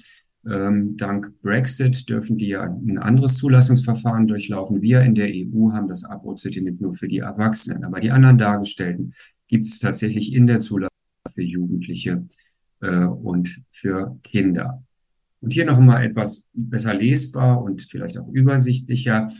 Ähm, 0.50 0.96
dank 0.96 1.34
Brexit 1.41 2.10
dürfen 2.10 2.38
die 2.38 2.48
ja 2.48 2.63
ein 2.63 2.98
anderes 2.98 3.38
Zulassungsverfahren 3.38 4.27
durchlaufen. 4.27 4.82
Wir 4.82 5.01
in 5.01 5.13
der 5.13 5.27
EU 5.27 5.72
haben 5.74 5.89
das 5.89 6.06
Abrocitinib 6.06 6.80
nur 6.80 6.94
für 6.94 7.10
die 7.10 7.20
Erwachsenen. 7.20 7.84
Aber 7.84 8.00
die 8.00 8.12
anderen 8.12 8.38
Dargestellten 8.38 9.13
gibt 9.48 9.68
es 9.68 9.80
tatsächlich 9.80 10.34
in 10.34 10.48
der 10.48 10.62
Zulassung 10.62 10.89
für 11.34 11.44
Jugendliche 11.44 12.25
äh, 12.80 13.03
und 13.03 13.62
für 13.72 14.18
Kinder. 14.24 14.84
Und 15.42 15.54
hier 15.54 15.66
noch 15.66 15.80
mal 15.80 16.04
etwas 16.04 16.44
besser 16.54 16.94
lesbar 16.94 17.62
und 17.62 17.82
vielleicht 17.82 18.18
auch 18.18 18.28
übersichtlicher. 18.28 19.32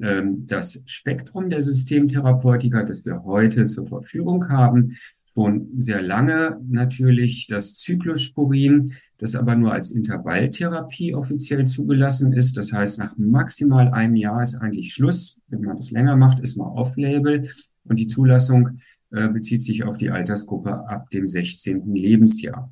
Ähm, 0.00 0.46
das 0.46 0.82
Spektrum 0.86 1.50
der 1.50 1.60
Systemtherapeutika, 1.62 2.84
das 2.84 3.04
wir 3.04 3.24
heute 3.24 3.64
zur 3.64 3.86
Verfügung 3.86 4.48
haben, 4.48 4.96
schon 5.34 5.68
sehr 5.76 6.02
lange 6.02 6.60
natürlich 6.68 7.46
das 7.48 7.76
Cyclosporin, 7.76 8.94
das 9.18 9.34
aber 9.34 9.56
nur 9.56 9.72
als 9.72 9.90
Intervalltherapie 9.90 11.14
offiziell 11.14 11.66
zugelassen 11.66 12.32
ist. 12.32 12.56
Das 12.56 12.72
heißt, 12.72 12.98
nach 12.98 13.16
maximal 13.16 13.88
einem 13.88 14.14
Jahr 14.14 14.42
ist 14.42 14.56
eigentlich 14.56 14.92
Schluss. 14.92 15.40
Wenn 15.48 15.62
man 15.62 15.76
das 15.76 15.90
länger 15.90 16.16
macht, 16.16 16.40
ist 16.40 16.56
man 16.56 16.68
off-label. 16.68 17.50
Und 17.84 17.98
die 17.98 18.06
Zulassung 18.06 18.78
äh, 19.10 19.28
bezieht 19.28 19.62
sich 19.62 19.84
auf 19.84 19.96
die 19.96 20.10
Altersgruppe 20.10 20.88
ab 20.88 21.10
dem 21.10 21.26
16. 21.26 21.94
Lebensjahr. 21.94 22.70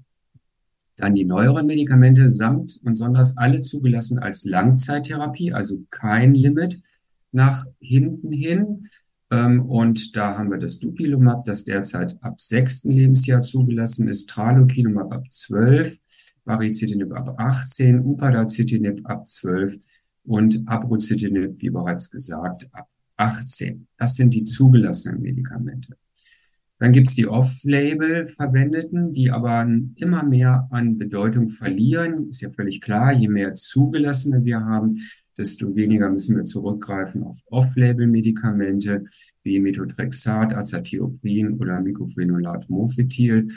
Dann 0.97 1.15
die 1.15 1.25
neueren 1.25 1.67
Medikamente 1.67 2.31
samt 2.31 2.81
und 2.85 2.97
sonders 2.97 3.37
alle 3.37 3.61
zugelassen 3.61 4.19
als 4.19 4.45
Langzeittherapie, 4.45 5.53
also 5.53 5.85
kein 5.91 6.35
Limit 6.35 6.81
nach 7.33 7.67
hinten 7.81 8.33
hin. 8.33 8.89
Ähm, 9.31 9.63
und 9.67 10.17
da 10.17 10.39
haben 10.39 10.51
wir 10.51 10.59
das 10.59 10.79
Dupilumab, 10.79 11.45
das 11.45 11.65
derzeit 11.65 12.17
ab 12.23 12.41
sechsten 12.41 12.91
Lebensjahr 12.91 13.43
zugelassen 13.43 14.09
ist, 14.09 14.31
Tralokinumab 14.31 15.13
ab 15.13 15.31
12, 15.31 15.99
Baricitinib 16.45 17.13
ab 17.13 17.35
18, 17.39 18.01
Upadacitinib 18.01 19.01
ab 19.05 19.27
12 19.27 19.79
und 20.25 20.63
Abrucitinib, 20.67 21.61
wie 21.61 21.71
bereits 21.71 22.11
gesagt, 22.11 22.69
ab 22.73 22.89
18. 23.17 23.87
Das 23.99 24.15
sind 24.15 24.33
die 24.33 24.45
zugelassenen 24.45 25.21
Medikamente. 25.21 25.97
Dann 26.79 26.93
gibt's 26.93 27.15
die 27.15 27.27
Off-Label 27.27 28.27
verwendeten, 28.27 29.15
die 29.15 29.31
aber 29.31 29.67
immer 29.97 30.23
mehr 30.23 30.69
an 30.71 30.99
Bedeutung 30.99 31.49
verlieren. 31.49 32.29
Ist 32.29 32.43
ja 32.43 32.51
völlig 32.51 32.83
klar, 32.83 33.13
je 33.13 33.29
mehr 33.29 33.55
zugelassene 33.55 34.45
wir 34.45 34.61
haben, 34.61 34.99
desto 35.39 35.75
weniger 35.75 36.11
müssen 36.11 36.37
wir 36.37 36.45
zurückgreifen 36.45 37.23
auf 37.23 37.41
Off-Label-Medikamente 37.47 39.05
wie 39.43 39.61
Methotrexat, 39.61 40.55
Azathioprin 40.55 41.55
oder 41.55 41.81
Mycophenolate 41.81 42.71
Mofetil. 42.71 43.53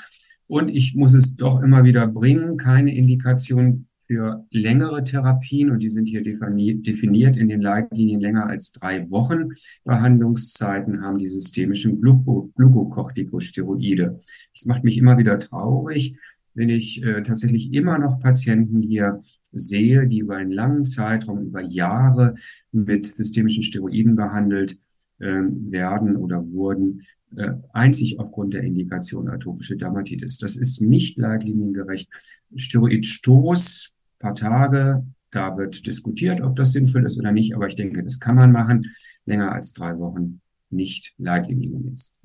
Und 0.47 0.69
ich 0.71 0.95
muss 0.95 1.13
es 1.13 1.35
doch 1.35 1.61
immer 1.61 1.83
wieder 1.83 2.07
bringen, 2.07 2.57
keine 2.57 2.95
Indikation 2.95 3.88
für 4.09 4.45
längere 4.49 5.03
Therapien, 5.03 5.69
und 5.69 5.81
die 5.81 5.89
sind 5.89 6.07
hier 6.07 6.23
definiert 6.23 7.37
in 7.37 7.47
den 7.47 7.61
Leitlinien 7.61 8.19
länger 8.19 8.47
als 8.47 8.71
drei 8.71 9.07
Wochen 9.11 9.49
Behandlungszeiten, 9.83 11.03
haben 11.03 11.19
die 11.19 11.27
systemischen 11.27 12.01
Glucocorticosteroide. 12.01 14.19
Das 14.55 14.65
macht 14.65 14.83
mich 14.83 14.97
immer 14.97 15.19
wieder 15.19 15.37
traurig, 15.37 16.15
wenn 16.55 16.69
ich 16.69 17.03
äh, 17.03 17.21
tatsächlich 17.21 17.71
immer 17.71 17.99
noch 17.99 18.19
Patienten 18.19 18.81
hier 18.81 19.21
sehe, 19.51 20.07
die 20.07 20.17
über 20.19 20.37
einen 20.37 20.53
langen 20.53 20.85
Zeitraum, 20.85 21.45
über 21.45 21.61
Jahre 21.61 22.33
mit 22.71 23.13
systemischen 23.15 23.61
Steroiden 23.61 24.15
behandelt 24.15 24.79
äh, 25.19 25.27
werden 25.27 26.15
oder 26.15 26.51
wurden, 26.51 27.03
äh, 27.37 27.51
einzig 27.73 28.19
aufgrund 28.19 28.55
der 28.55 28.63
Indikation 28.63 29.29
atopische 29.29 29.77
Dermatitis. 29.77 30.39
Das 30.39 30.55
ist 30.55 30.81
nicht 30.81 31.19
leitliniengerecht. 31.19 32.09
Steroidstoß, 32.55 33.93
paar 34.19 34.35
Tage, 34.35 35.05
da 35.31 35.57
wird 35.57 35.85
diskutiert, 35.85 36.41
ob 36.41 36.55
das 36.55 36.71
sinnvoll 36.71 37.05
ist 37.05 37.19
oder 37.19 37.31
nicht, 37.31 37.55
aber 37.55 37.67
ich 37.67 37.75
denke, 37.75 38.03
das 38.03 38.19
kann 38.19 38.35
man 38.35 38.51
machen. 38.51 38.81
Länger 39.25 39.51
als 39.51 39.73
drei 39.73 39.97
Wochen 39.97 40.41
nicht 40.69 41.13
leitliniengemäß. 41.17 42.15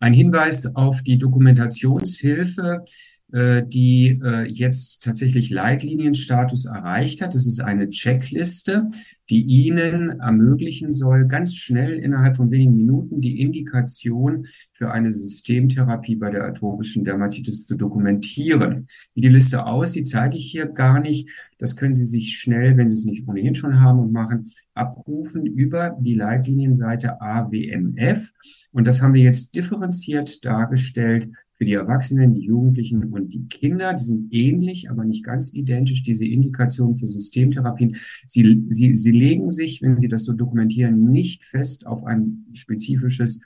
Ein 0.00 0.12
Hinweis 0.12 0.64
auf 0.74 1.02
die 1.02 1.18
Dokumentationshilfe 1.18 2.84
die 3.32 4.20
äh, 4.22 4.46
jetzt 4.46 5.02
tatsächlich 5.02 5.50
Leitlinienstatus 5.50 6.66
erreicht 6.66 7.20
hat. 7.20 7.34
Das 7.34 7.46
ist 7.46 7.60
eine 7.60 7.88
Checkliste, 7.88 8.88
die 9.30 9.42
Ihnen 9.42 10.20
ermöglichen 10.20 10.90
soll, 10.90 11.26
ganz 11.26 11.56
schnell 11.56 11.94
innerhalb 11.94 12.36
von 12.36 12.50
wenigen 12.50 12.76
Minuten 12.76 13.20
die 13.20 13.40
Indikation 13.40 14.46
für 14.72 14.92
eine 14.92 15.10
Systemtherapie 15.10 16.16
bei 16.16 16.30
der 16.30 16.44
atopischen 16.44 17.04
Dermatitis 17.04 17.66
zu 17.66 17.76
dokumentieren. 17.76 18.86
Wie 19.14 19.22
die 19.22 19.28
Liste 19.28 19.66
aussieht, 19.66 20.06
zeige 20.06 20.36
ich 20.36 20.50
hier 20.50 20.66
gar 20.66 21.00
nicht. 21.00 21.28
Das 21.58 21.76
können 21.76 21.94
Sie 21.94 22.04
sich 22.04 22.36
schnell, 22.36 22.76
wenn 22.76 22.88
Sie 22.88 22.94
es 22.94 23.04
nicht 23.04 23.26
ohnehin 23.26 23.54
schon 23.54 23.80
haben 23.80 23.98
und 23.98 24.12
machen, 24.12 24.52
abrufen 24.74 25.46
über 25.46 25.96
die 25.98 26.14
Leitlinienseite 26.14 27.20
AWMF. 27.20 28.32
Und 28.72 28.86
das 28.86 29.00
haben 29.00 29.14
wir 29.14 29.22
jetzt 29.22 29.54
differenziert 29.54 30.44
dargestellt 30.44 31.28
für 31.64 31.68
die 31.68 31.72
Erwachsenen, 31.74 32.34
die 32.34 32.42
Jugendlichen 32.42 33.04
und 33.04 33.32
die 33.32 33.48
Kinder. 33.48 33.94
Die 33.94 34.02
sind 34.02 34.32
ähnlich, 34.32 34.90
aber 34.90 35.04
nicht 35.04 35.24
ganz 35.24 35.54
identisch, 35.54 36.02
diese 36.02 36.26
Indikationen 36.26 36.94
für 36.94 37.06
Systemtherapien. 37.06 37.96
Sie, 38.26 38.66
sie, 38.68 38.94
sie 38.94 39.12
legen 39.12 39.48
sich, 39.48 39.80
wenn 39.80 39.96
Sie 39.96 40.08
das 40.08 40.24
so 40.24 40.34
dokumentieren, 40.34 41.10
nicht 41.10 41.44
fest 41.44 41.86
auf 41.86 42.04
ein 42.04 42.44
spezifisches 42.52 43.40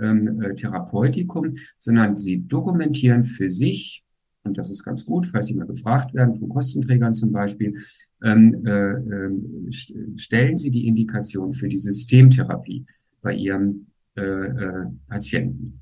ähm, 0.00 0.42
äh, 0.42 0.56
Therapeutikum, 0.56 1.56
sondern 1.78 2.16
sie 2.16 2.42
dokumentieren 2.44 3.22
für 3.22 3.48
sich, 3.48 4.02
und 4.42 4.58
das 4.58 4.70
ist 4.70 4.82
ganz 4.82 5.04
gut, 5.04 5.26
falls 5.26 5.46
Sie 5.46 5.54
mal 5.54 5.66
gefragt 5.66 6.12
werden, 6.12 6.34
von 6.34 6.48
Kostenträgern 6.48 7.14
zum 7.14 7.30
Beispiel, 7.30 7.76
ähm, 8.24 8.66
äh, 8.66 8.94
äh, 8.94 9.72
stellen 10.16 10.58
Sie 10.58 10.72
die 10.72 10.88
Indikation 10.88 11.52
für 11.52 11.68
die 11.68 11.78
Systemtherapie 11.78 12.84
bei 13.22 13.34
Ihrem 13.34 13.86
äh, 14.16 14.22
äh, 14.22 14.86
Patienten 15.08 15.79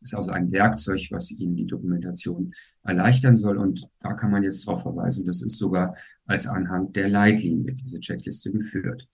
ist 0.00 0.14
also 0.14 0.30
ein 0.30 0.52
Werkzeug, 0.52 1.08
was 1.10 1.30
Ihnen 1.30 1.56
die 1.56 1.66
Dokumentation 1.66 2.54
erleichtern 2.84 3.36
soll. 3.36 3.58
Und 3.58 3.88
da 4.00 4.12
kann 4.14 4.30
man 4.30 4.42
jetzt 4.42 4.66
darauf 4.66 4.82
verweisen, 4.82 5.26
das 5.26 5.42
ist 5.42 5.58
sogar 5.58 5.96
als 6.26 6.46
Anhang 6.46 6.92
der 6.92 7.08
Leitlinie 7.08 7.74
diese 7.74 8.00
Checkliste 8.00 8.52
geführt. 8.52 9.08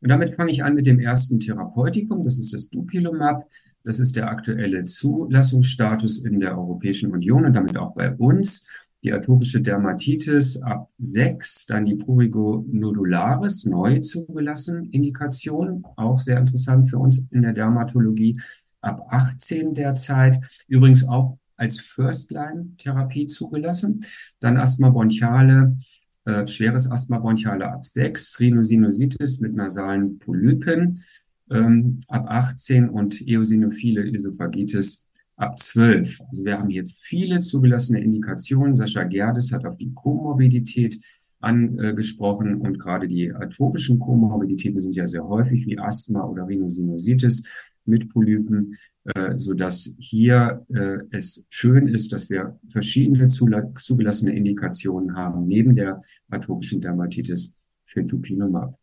Und 0.00 0.10
damit 0.10 0.34
fange 0.34 0.52
ich 0.52 0.62
an 0.62 0.74
mit 0.74 0.86
dem 0.86 1.00
ersten 1.00 1.40
Therapeutikum. 1.40 2.22
Das 2.22 2.38
ist 2.38 2.52
das 2.52 2.68
Dupilumab. 2.68 3.48
Das 3.84 4.00
ist 4.00 4.16
der 4.16 4.28
aktuelle 4.28 4.84
Zulassungsstatus 4.84 6.24
in 6.24 6.40
der 6.40 6.58
Europäischen 6.58 7.10
Union 7.12 7.46
und 7.46 7.54
damit 7.54 7.76
auch 7.76 7.94
bei 7.94 8.14
uns. 8.14 8.66
Die 9.02 9.12
atopische 9.12 9.60
Dermatitis 9.60 10.62
ab 10.62 10.90
6, 10.98 11.66
dann 11.66 11.84
die 11.84 11.96
Prurigo 11.96 12.66
nodularis, 12.70 13.66
neu 13.66 14.00
zugelassen, 14.00 14.88
Indikation, 14.90 15.84
auch 15.96 16.18
sehr 16.18 16.38
interessant 16.38 16.88
für 16.88 16.98
uns 16.98 17.26
in 17.30 17.42
der 17.42 17.52
Dermatologie 17.52 18.40
ab 18.84 19.06
18 19.10 19.74
derzeit. 19.74 20.38
Übrigens 20.68 21.08
auch 21.08 21.38
als 21.56 21.78
First-Line-Therapie 21.80 23.26
zugelassen. 23.26 24.04
Dann 24.40 24.56
Asthma 24.56 24.90
bronchiale, 24.90 25.76
äh, 26.24 26.46
schweres 26.46 26.90
Asthma 26.90 27.18
bronchiale 27.18 27.70
ab 27.70 27.84
6, 27.84 28.40
Rhinosinusitis 28.40 29.40
mit 29.40 29.54
nasalen 29.54 30.18
Polypen 30.18 31.02
ähm, 31.50 32.00
ab 32.08 32.26
18 32.28 32.88
und 32.88 33.26
eosinophile 33.26 34.10
Esophagitis 34.12 35.06
ab 35.36 35.58
12. 35.58 36.20
Also 36.28 36.44
wir 36.44 36.58
haben 36.58 36.70
hier 36.70 36.86
viele 36.86 37.40
zugelassene 37.40 38.00
Indikationen. 38.00 38.74
Sascha 38.74 39.04
Gerdes 39.04 39.52
hat 39.52 39.66
auf 39.66 39.76
die 39.76 39.92
Komorbidität 39.92 41.00
angesprochen 41.40 42.62
und 42.62 42.78
gerade 42.78 43.06
die 43.06 43.32
atopischen 43.32 43.98
Komorbiditäten 43.98 44.80
sind 44.80 44.96
ja 44.96 45.06
sehr 45.06 45.28
häufig 45.28 45.66
wie 45.66 45.78
Asthma 45.78 46.24
oder 46.24 46.48
Rhinosinusitis 46.48 47.44
mit 47.86 48.08
Polypen, 48.12 48.76
äh, 49.04 49.38
so 49.38 49.54
dass 49.54 49.96
hier 49.98 50.64
äh, 50.74 50.98
es 51.10 51.46
schön 51.50 51.88
ist, 51.88 52.12
dass 52.12 52.30
wir 52.30 52.58
verschiedene 52.68 53.28
zugelassene 53.28 54.34
Indikationen 54.34 55.16
haben 55.16 55.46
neben 55.46 55.76
der 55.76 56.02
atopischen 56.30 56.80
Dermatitis 56.80 57.58
für 57.82 58.02
Dupilumab. 58.02 58.78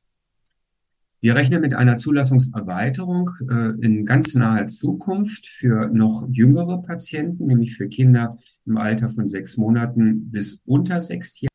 Wir 1.23 1.35
rechnen 1.35 1.61
mit 1.61 1.75
einer 1.75 1.97
Zulassungserweiterung 1.97 3.29
äh, 3.47 3.85
in 3.85 4.05
ganz 4.05 4.33
naher 4.33 4.65
Zukunft 4.65 5.45
für 5.45 5.87
noch 5.87 6.27
jüngere 6.31 6.81
Patienten, 6.81 7.45
nämlich 7.45 7.75
für 7.75 7.87
Kinder 7.87 8.39
im 8.65 8.77
Alter 8.77 9.07
von 9.07 9.27
sechs 9.27 9.55
Monaten 9.55 10.31
bis 10.31 10.63
unter 10.65 10.99
sechs 10.99 11.39
Jahren. 11.39 11.50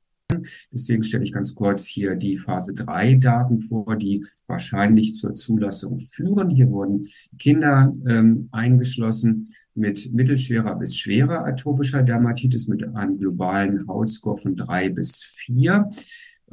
Deswegen 0.73 1.03
stelle 1.03 1.25
ich 1.25 1.33
ganz 1.33 1.55
kurz 1.55 1.87
hier 1.87 2.17
die 2.17 2.39
Phase 2.39 2.75
3 2.75 3.15
Daten 3.17 3.59
vor, 3.59 3.97
die 3.97 4.25
wahrscheinlich 4.47 5.15
zur 5.15 5.35
Zulassung 5.35 6.01
führen. 6.01 6.51
Hier 6.51 6.71
wurden 6.71 7.09
Kinder 7.39 7.93
ähm, 8.07 8.49
eingeschlossen 8.53 9.55
mit 9.75 10.13
mittelschwerer 10.13 10.75
bis 10.77 10.97
schwerer 10.97 11.45
atopischer 11.45 12.03
Dermatitis 12.03 12.67
mit 12.69 12.83
einem 12.97 13.19
globalen 13.19 13.87
Hautscore 13.87 14.37
von 14.37 14.57
drei 14.57 14.89
bis 14.89 15.23
vier. 15.23 15.91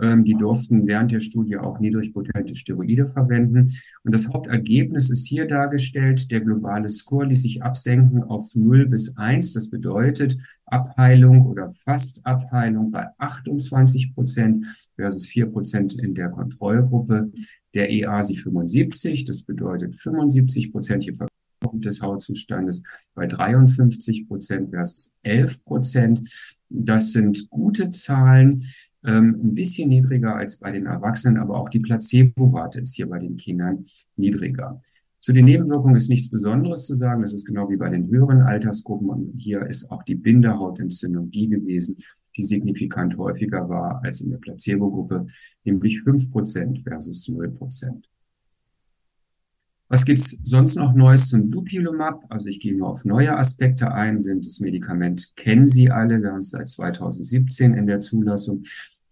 Ähm, 0.01 0.23
die 0.23 0.33
durften 0.33 0.87
während 0.87 1.11
der 1.11 1.19
Studie 1.19 1.57
auch 1.57 1.79
niedrigpotente 1.79 2.55
Steroide 2.55 3.05
verwenden. 3.05 3.73
Und 4.03 4.11
das 4.11 4.27
Hauptergebnis 4.27 5.11
ist 5.11 5.27
hier 5.27 5.47
dargestellt. 5.47 6.31
Der 6.31 6.41
globale 6.41 6.89
Score 6.89 7.27
ließ 7.27 7.43
sich 7.43 7.61
absenken 7.61 8.23
auf 8.23 8.55
0 8.55 8.87
bis 8.87 9.15
1. 9.17 9.53
Das 9.53 9.69
bedeutet 9.69 10.37
Abheilung 10.65 11.45
oder 11.45 11.69
fast 11.83 12.25
Abheilung 12.25 12.89
bei 12.89 13.05
28 13.19 14.15
Prozent 14.15 14.65
versus 14.95 15.27
4 15.27 15.45
Prozent 15.47 15.93
in 15.93 16.15
der 16.15 16.29
Kontrollgruppe. 16.29 17.31
Der 17.75 17.91
EASI 17.91 18.35
75, 18.35 19.25
das 19.25 19.43
bedeutet 19.43 19.95
75 19.95 20.71
Prozent 20.71 21.03
hier 21.03 21.13
des 21.71 22.01
Hautzustandes 22.01 22.83
bei 23.13 23.25
53 23.25 24.27
Prozent 24.27 24.71
versus 24.71 25.15
11 25.23 25.63
Prozent. 25.63 26.29
Das 26.69 27.11
sind 27.13 27.49
gute 27.49 27.89
Zahlen, 27.91 28.63
ähm, 29.05 29.39
ein 29.43 29.53
bisschen 29.53 29.89
niedriger 29.89 30.35
als 30.35 30.59
bei 30.59 30.71
den 30.71 30.85
Erwachsenen, 30.85 31.37
aber 31.37 31.57
auch 31.57 31.69
die 31.69 31.79
Placebo-Rate 31.79 32.81
ist 32.81 32.95
hier 32.95 33.07
bei 33.09 33.19
den 33.19 33.37
Kindern 33.37 33.85
niedriger. 34.15 34.81
Zu 35.19 35.31
den 35.31 35.45
Nebenwirkungen 35.45 35.95
ist 35.95 36.09
nichts 36.09 36.29
Besonderes 36.29 36.85
zu 36.85 36.95
sagen. 36.95 37.21
Das 37.21 37.31
ist 37.31 37.45
genau 37.45 37.69
wie 37.69 37.77
bei 37.77 37.89
den 37.89 38.09
höheren 38.09 38.41
Altersgruppen. 38.41 39.09
Und 39.09 39.39
hier 39.39 39.65
ist 39.65 39.89
auch 39.89 40.03
die 40.03 40.15
Bindehautentzündung 40.15 41.31
die 41.31 41.47
gewesen, 41.47 41.97
die 42.35 42.43
signifikant 42.43 43.17
häufiger 43.17 43.69
war 43.69 44.03
als 44.03 44.19
in 44.19 44.31
der 44.31 44.37
Placebo-Gruppe, 44.37 45.27
nämlich 45.63 46.01
fünf 46.01 46.29
Prozent 46.29 46.81
versus 46.83 47.27
null 47.29 47.49
Prozent. 47.51 48.09
Was 49.93 50.05
gibt's 50.05 50.39
sonst 50.41 50.75
noch 50.75 50.95
Neues 50.95 51.29
zum 51.29 51.51
Dupilumab? 51.51 52.25
Also 52.29 52.49
ich 52.49 52.59
gehe 52.59 52.75
nur 52.75 52.89
auf 52.89 53.05
neue 53.05 53.37
Aspekte 53.37 53.91
ein, 53.91 54.23
denn 54.23 54.41
das 54.41 54.59
Medikament 54.59 55.33
kennen 55.35 55.67
Sie 55.67 55.91
alle. 55.91 56.19
Wir 56.19 56.31
haben 56.31 56.39
es 56.39 56.49
seit 56.49 56.67
2017 56.67 57.75
in 57.75 57.85
der 57.85 57.99
Zulassung 57.99 58.63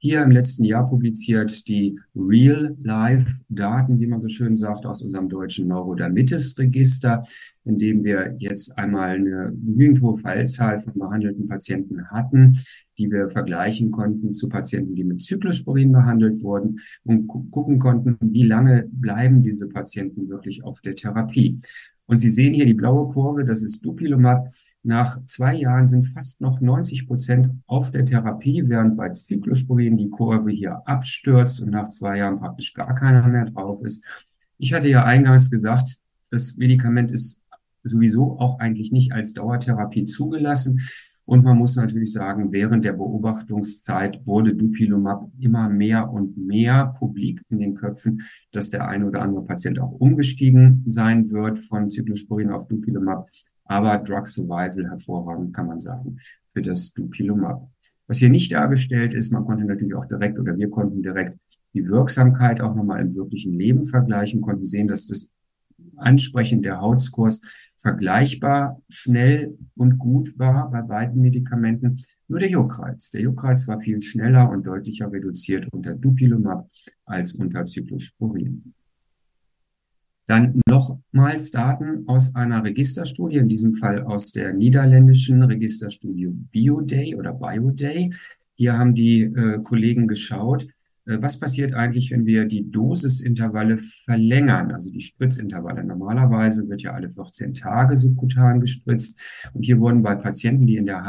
hier 0.03 0.23
im 0.23 0.31
letzten 0.31 0.63
Jahr 0.63 0.89
publiziert 0.89 1.67
die 1.67 1.99
Real-Life-Daten, 2.15 3.99
wie 3.99 4.07
man 4.07 4.19
so 4.19 4.29
schön 4.29 4.55
sagt, 4.55 4.87
aus 4.87 5.03
unserem 5.03 5.29
deutschen 5.29 5.67
Neurodermitis-Register, 5.67 7.23
in 7.65 7.77
dem 7.77 8.03
wir 8.03 8.35
jetzt 8.39 8.75
einmal 8.79 9.11
eine 9.11 9.53
genügend 9.53 10.01
hohe 10.01 10.15
Fallzahl 10.15 10.79
von 10.79 10.93
behandelten 10.93 11.45
Patienten 11.45 12.09
hatten, 12.09 12.57
die 12.97 13.11
wir 13.11 13.29
vergleichen 13.29 13.91
konnten 13.91 14.33
zu 14.33 14.49
Patienten, 14.49 14.95
die 14.95 15.03
mit 15.03 15.21
Zyklosporin 15.21 15.91
behandelt 15.91 16.41
wurden 16.41 16.79
und 17.03 17.27
gucken 17.27 17.77
konnten, 17.77 18.17
wie 18.21 18.47
lange 18.47 18.89
bleiben 18.91 19.43
diese 19.43 19.69
Patienten 19.69 20.29
wirklich 20.29 20.63
auf 20.63 20.81
der 20.81 20.95
Therapie. 20.95 21.59
Und 22.07 22.17
Sie 22.17 22.31
sehen 22.31 22.55
hier 22.55 22.65
die 22.65 22.73
blaue 22.73 23.13
Kurve, 23.13 23.45
das 23.45 23.61
ist 23.61 23.85
Dupilumab. 23.85 24.47
Nach 24.83 25.23
zwei 25.25 25.55
Jahren 25.55 25.85
sind 25.85 26.05
fast 26.07 26.41
noch 26.41 26.59
90 26.59 27.07
Prozent 27.07 27.51
auf 27.67 27.91
der 27.91 28.03
Therapie, 28.03 28.63
während 28.67 28.97
bei 28.97 29.13
Cyclosporin 29.13 29.95
die 29.97 30.09
Kurve 30.09 30.49
hier 30.49 30.81
abstürzt 30.87 31.61
und 31.61 31.69
nach 31.69 31.89
zwei 31.89 32.17
Jahren 32.17 32.39
praktisch 32.39 32.73
gar 32.73 32.95
keiner 32.95 33.27
mehr 33.27 33.45
drauf 33.45 33.83
ist. 33.83 34.03
Ich 34.57 34.73
hatte 34.73 34.87
ja 34.87 35.03
eingangs 35.03 35.51
gesagt, 35.51 36.01
das 36.31 36.57
Medikament 36.57 37.11
ist 37.11 37.41
sowieso 37.83 38.39
auch 38.39 38.59
eigentlich 38.59 38.91
nicht 38.91 39.11
als 39.11 39.33
Dauertherapie 39.33 40.05
zugelassen. 40.05 40.81
Und 41.25 41.43
man 41.43 41.57
muss 41.57 41.75
natürlich 41.75 42.11
sagen, 42.11 42.51
während 42.51 42.83
der 42.83 42.93
Beobachtungszeit 42.93 44.25
wurde 44.25 44.55
Dupilumab 44.55 45.31
immer 45.39 45.69
mehr 45.69 46.11
und 46.11 46.37
mehr 46.37 46.93
publik 46.97 47.43
in 47.49 47.59
den 47.59 47.75
Köpfen, 47.75 48.23
dass 48.51 48.71
der 48.71 48.87
eine 48.87 49.05
oder 49.05 49.21
andere 49.21 49.45
Patient 49.45 49.79
auch 49.79 49.91
umgestiegen 49.91 50.83
sein 50.87 51.29
wird 51.29 51.63
von 51.63 51.89
Cyclosporin 51.89 52.49
auf 52.49 52.67
Dupilumab 52.67 53.29
aber 53.65 53.97
Drug 53.97 54.27
Survival 54.27 54.89
hervorragend, 54.89 55.55
kann 55.55 55.67
man 55.67 55.79
sagen, 55.79 56.19
für 56.53 56.61
das 56.61 56.93
Dupilumab. 56.93 57.69
Was 58.07 58.17
hier 58.17 58.29
nicht 58.29 58.51
dargestellt 58.51 59.13
ist, 59.13 59.31
man 59.31 59.45
konnte 59.45 59.63
natürlich 59.63 59.95
auch 59.95 60.05
direkt 60.05 60.37
oder 60.37 60.57
wir 60.57 60.69
konnten 60.69 61.01
direkt 61.01 61.37
die 61.73 61.87
Wirksamkeit 61.87 62.59
auch 62.59 62.75
nochmal 62.75 63.01
im 63.01 63.15
wirklichen 63.15 63.53
Leben 63.53 63.83
vergleichen, 63.83 64.41
konnten 64.41 64.65
sehen, 64.65 64.87
dass 64.87 65.07
das 65.07 65.31
Ansprechen 65.95 66.61
der 66.61 66.81
Hautscores 66.81 67.41
vergleichbar 67.77 68.81
schnell 68.89 69.57
und 69.75 69.97
gut 69.97 70.37
war 70.37 70.69
bei 70.69 70.81
beiden 70.81 71.21
Medikamenten. 71.21 72.01
Nur 72.27 72.39
der 72.39 72.49
Juckreiz. 72.49 73.09
Der 73.11 73.21
Juckreiz 73.21 73.67
war 73.67 73.79
viel 73.79 74.01
schneller 74.01 74.49
und 74.49 74.65
deutlicher 74.65 75.11
reduziert 75.11 75.67
unter 75.71 75.95
Dupilumab 75.95 76.69
als 77.05 77.33
unter 77.33 77.65
Cyclosporin. 77.65 78.73
Dann 80.31 80.61
nochmals 80.65 81.51
Daten 81.51 82.07
aus 82.07 82.35
einer 82.35 82.63
Registerstudie, 82.63 83.35
in 83.35 83.49
diesem 83.49 83.73
Fall 83.73 84.03
aus 84.03 84.31
der 84.31 84.53
niederländischen 84.53 85.43
Registerstudie 85.43 86.29
BioDay 86.29 87.15
oder 87.15 87.33
BioDay. 87.33 88.13
Hier 88.55 88.77
haben 88.77 88.95
die 88.95 89.23
äh, 89.23 89.59
Kollegen 89.61 90.07
geschaut, 90.07 90.67
äh, 91.05 91.17
was 91.19 91.37
passiert 91.37 91.73
eigentlich, 91.73 92.11
wenn 92.11 92.25
wir 92.25 92.45
die 92.45 92.71
Dosisintervalle 92.71 93.75
verlängern, 93.75 94.71
also 94.71 94.89
die 94.89 95.01
Spritzintervalle. 95.01 95.83
Normalerweise 95.83 96.69
wird 96.69 96.81
ja 96.81 96.93
alle 96.93 97.09
14 97.09 97.53
Tage 97.53 97.97
subkutan 97.97 98.61
gespritzt. 98.61 99.19
Und 99.53 99.65
hier 99.65 99.81
wurden 99.81 100.01
bei 100.01 100.15
Patienten, 100.15 100.65
die 100.65 100.77
in 100.77 100.85
der 100.85 101.03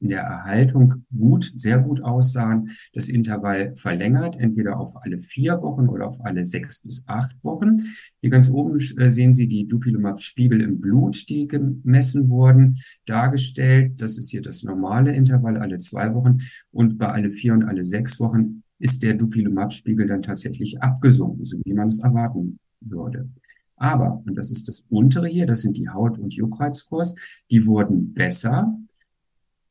in 0.00 0.08
der 0.08 0.20
Erhaltung 0.20 1.04
gut, 1.16 1.52
sehr 1.56 1.78
gut 1.78 2.02
aussahen, 2.02 2.70
das 2.92 3.08
Intervall 3.08 3.74
verlängert, 3.74 4.36
entweder 4.38 4.78
auf 4.78 4.94
alle 4.96 5.18
vier 5.18 5.60
Wochen 5.62 5.88
oder 5.88 6.06
auf 6.06 6.24
alle 6.24 6.44
sechs 6.44 6.80
bis 6.80 7.04
acht 7.06 7.36
Wochen. 7.42 7.78
Hier 8.20 8.30
ganz 8.30 8.50
oben 8.50 8.78
äh, 8.98 9.10
sehen 9.10 9.34
Sie 9.34 9.48
die 9.48 9.66
Dupilumab-Spiegel 9.66 10.60
im 10.60 10.80
Blut, 10.80 11.28
die 11.28 11.48
gemessen 11.48 12.28
wurden, 12.28 12.76
dargestellt. 13.06 14.00
Das 14.00 14.18
ist 14.18 14.30
hier 14.30 14.42
das 14.42 14.62
normale 14.62 15.14
Intervall 15.14 15.56
alle 15.56 15.78
zwei 15.78 16.14
Wochen 16.14 16.38
und 16.70 16.98
bei 16.98 17.08
alle 17.08 17.30
vier 17.30 17.54
und 17.54 17.64
alle 17.64 17.84
sechs 17.84 18.20
Wochen 18.20 18.62
ist 18.78 19.02
der 19.02 19.14
Dupilumab-Spiegel 19.14 20.06
dann 20.06 20.22
tatsächlich 20.22 20.80
abgesunken, 20.80 21.44
so 21.44 21.58
wie 21.64 21.74
man 21.74 21.88
es 21.88 22.00
erwarten 22.00 22.58
würde. 22.80 23.28
Aber, 23.76 24.22
und 24.26 24.36
das 24.36 24.50
ist 24.50 24.68
das 24.68 24.86
untere 24.88 25.28
hier, 25.28 25.46
das 25.46 25.62
sind 25.62 25.76
die 25.76 25.88
Haut- 25.88 26.18
und 26.18 26.34
Juckreizkurs, 26.34 27.14
die 27.50 27.64
wurden 27.66 28.12
besser, 28.12 28.76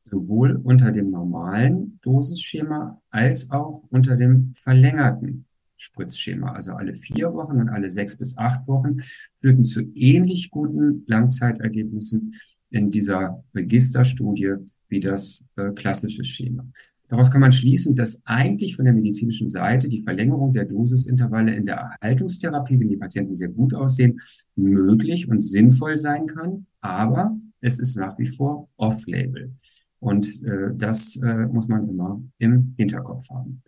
sowohl 0.02 0.56
unter 0.56 0.92
dem 0.92 1.10
normalen 1.10 1.98
Dosisschema 2.02 3.00
als 3.10 3.50
auch 3.50 3.82
unter 3.90 4.16
dem 4.16 4.52
verlängerten 4.54 5.46
Spritzschema. 5.76 6.52
Also 6.52 6.72
alle 6.72 6.94
vier 6.94 7.32
Wochen 7.34 7.60
und 7.60 7.68
alle 7.68 7.90
sechs 7.90 8.16
bis 8.16 8.36
acht 8.36 8.66
Wochen 8.68 8.98
führten 9.40 9.62
zu 9.62 9.82
ähnlich 9.94 10.50
guten 10.50 11.04
Langzeitergebnissen 11.06 12.34
in 12.70 12.90
dieser 12.90 13.44
Registerstudie 13.54 14.54
wie 14.88 15.00
das 15.00 15.44
äh, 15.56 15.70
klassische 15.72 16.24
Schema. 16.24 16.66
Daraus 17.08 17.30
kann 17.30 17.40
man 17.40 17.52
schließen, 17.52 17.96
dass 17.96 18.20
eigentlich 18.26 18.76
von 18.76 18.84
der 18.84 18.92
medizinischen 18.92 19.48
Seite 19.48 19.88
die 19.88 20.02
Verlängerung 20.02 20.52
der 20.52 20.66
Dosisintervalle 20.66 21.54
in 21.54 21.64
der 21.64 21.76
Erhaltungstherapie, 21.76 22.78
wenn 22.78 22.88
die 22.88 22.98
Patienten 22.98 23.34
sehr 23.34 23.48
gut 23.48 23.72
aussehen, 23.72 24.20
möglich 24.56 25.26
und 25.26 25.40
sinnvoll 25.40 25.96
sein 25.96 26.26
kann. 26.26 26.66
Aber 26.82 27.38
es 27.60 27.78
ist 27.78 27.96
nach 27.96 28.18
wie 28.18 28.26
vor 28.26 28.68
off-label. 28.76 29.52
Und 30.00 30.28
äh, 30.44 30.70
das 30.74 31.16
äh, 31.16 31.46
muss 31.46 31.68
man 31.68 31.88
immer 31.88 32.22
im 32.38 32.74
Hinterkopf 32.76 33.28
haben. 33.30 33.58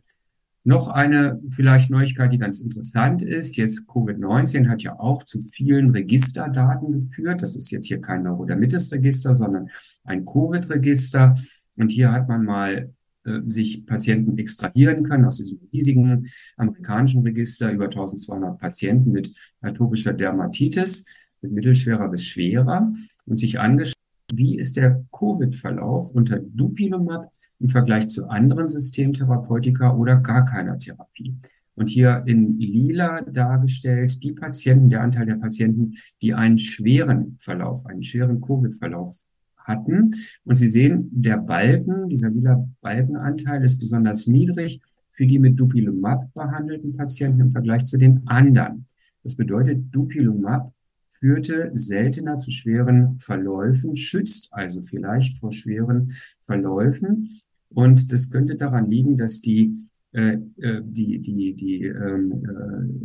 Noch 0.62 0.88
eine 0.88 1.40
vielleicht 1.50 1.90
Neuigkeit, 1.90 2.32
die 2.32 2.38
ganz 2.38 2.58
interessant 2.58 3.22
ist. 3.22 3.56
Jetzt 3.56 3.88
Covid-19 3.88 4.68
hat 4.68 4.82
ja 4.82 4.98
auch 4.98 5.24
zu 5.24 5.40
vielen 5.40 5.90
Registerdaten 5.90 6.92
geführt. 6.92 7.40
Das 7.40 7.56
ist 7.56 7.70
jetzt 7.70 7.86
hier 7.86 8.00
kein 8.00 8.24
Neurodermitis-Register, 8.24 9.32
sondern 9.32 9.70
ein 10.04 10.26
Covid-Register. 10.26 11.34
Und 11.76 11.88
hier 11.88 12.12
hat 12.12 12.28
man 12.28 12.44
mal 12.44 12.92
äh, 13.24 13.40
sich 13.46 13.86
Patienten 13.86 14.36
extrahieren 14.36 15.02
können 15.04 15.24
aus 15.24 15.38
diesem 15.38 15.60
riesigen 15.72 16.30
amerikanischen 16.58 17.22
Register 17.22 17.72
über 17.72 17.86
1200 17.86 18.58
Patienten 18.58 19.12
mit 19.12 19.34
atopischer 19.62 20.12
Dermatitis, 20.12 21.06
mit 21.40 21.52
mittelschwerer 21.52 22.08
bis 22.08 22.24
schwerer 22.24 22.92
und 23.24 23.36
sich 23.36 23.58
angeschaut, 23.58 23.96
wie 24.34 24.56
ist 24.56 24.76
der 24.76 25.04
Covid-Verlauf 25.12 26.12
unter 26.14 26.38
Dupilumab 26.38 27.30
im 27.58 27.68
Vergleich 27.68 28.08
zu 28.08 28.26
anderen 28.26 28.68
Systemtherapeutika 28.68 29.94
oder 29.94 30.16
gar 30.16 30.44
keiner 30.44 30.78
Therapie. 30.78 31.36
Und 31.74 31.88
hier 31.88 32.24
in 32.26 32.58
lila 32.58 33.22
dargestellt 33.22 34.22
die 34.22 34.32
Patienten, 34.32 34.90
der 34.90 35.02
Anteil 35.02 35.26
der 35.26 35.36
Patienten, 35.36 35.94
die 36.20 36.34
einen 36.34 36.58
schweren 36.58 37.36
Verlauf, 37.38 37.86
einen 37.86 38.02
schweren 38.02 38.40
Covid-Verlauf 38.40 39.24
hatten. 39.56 40.10
Und 40.44 40.54
Sie 40.56 40.68
sehen, 40.68 41.08
der 41.12 41.38
Balken, 41.38 42.08
dieser 42.08 42.30
lila 42.30 42.66
Balkenanteil 42.80 43.64
ist 43.64 43.78
besonders 43.78 44.26
niedrig 44.26 44.80
für 45.08 45.26
die 45.26 45.38
mit 45.38 45.58
Dupilumab 45.58 46.32
behandelten 46.34 46.96
Patienten 46.96 47.40
im 47.40 47.48
Vergleich 47.48 47.84
zu 47.84 47.98
den 47.98 48.26
anderen. 48.26 48.86
Das 49.22 49.36
bedeutet, 49.36 49.94
Dupilumab 49.94 50.72
führte 51.10 51.70
seltener 51.74 52.38
zu 52.38 52.50
schweren 52.50 53.18
Verläufen, 53.18 53.94
schützt 53.96 54.48
also 54.52 54.80
vielleicht 54.82 55.36
vor 55.38 55.52
schweren 55.52 56.14
Verläufen. 56.46 57.40
Und 57.68 58.10
das 58.12 58.30
könnte 58.30 58.56
daran 58.56 58.90
liegen, 58.90 59.18
dass 59.18 59.40
die, 59.40 59.76
äh, 60.12 60.38
äh 60.60 60.82
die, 60.84 61.20
die, 61.20 61.54
die 61.54 61.84
ähm, 61.84 62.42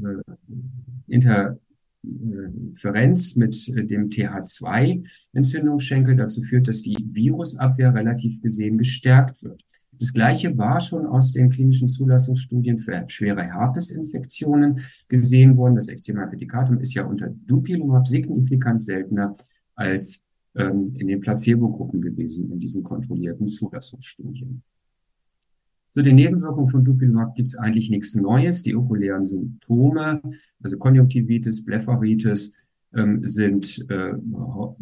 äh, 0.04 0.22
Interferenz 1.08 3.36
mit 3.36 3.68
dem 3.68 4.10
TH2-Entzündungsschenkel 4.10 6.16
dazu 6.16 6.42
führt, 6.42 6.68
dass 6.68 6.82
die 6.82 6.98
Virusabwehr 7.10 7.94
relativ 7.94 8.42
gesehen 8.42 8.78
gestärkt 8.78 9.44
wird. 9.44 9.65
Das 10.00 10.14
Gleiche 10.14 10.58
war 10.58 10.82
schon 10.82 11.06
aus 11.06 11.32
den 11.32 11.50
klinischen 11.50 11.90
Zulassungsstudien 11.90 12.78
für 12.78 13.04
schwere 13.08 13.44
Herpesinfektionen 13.44 14.82
gesehen 15.08 15.58
worden. 15.58 15.76
Das 15.76 15.90
Eczema 15.90 16.26
pedicatum 16.28 16.80
ist 16.80 16.94
ja 16.94 17.06
unter 17.06 17.30
Dupilumab 17.30 18.08
signifikant 18.08 18.82
seltener 18.82 19.36
als 19.76 20.24
ähm, 20.56 20.94
in 20.96 21.08
den 21.08 21.20
Placebo-Gruppen 21.20 22.02
gewesen 22.02 22.52
in 22.52 22.60
diesen 22.60 22.84
kontrollierten 22.84 23.48
Zulassungsstudien. 23.48 24.64
Zu 25.96 26.02
den 26.02 26.16
Nebenwirkungen 26.16 26.68
von 26.68 26.84
Dupilumab 26.84 27.36
gibt 27.36 27.52
es 27.52 27.58
eigentlich 27.58 27.90
nichts 27.90 28.16
Neues. 28.16 28.64
Die 28.64 28.76
okulären 28.76 29.24
Symptome, 29.24 30.22
also 30.62 30.78
Konjunktivitis, 30.78 31.64
Blepharitis, 31.64 32.54
ähm, 32.96 33.24
sind 33.24 33.86
äh, 33.90 34.14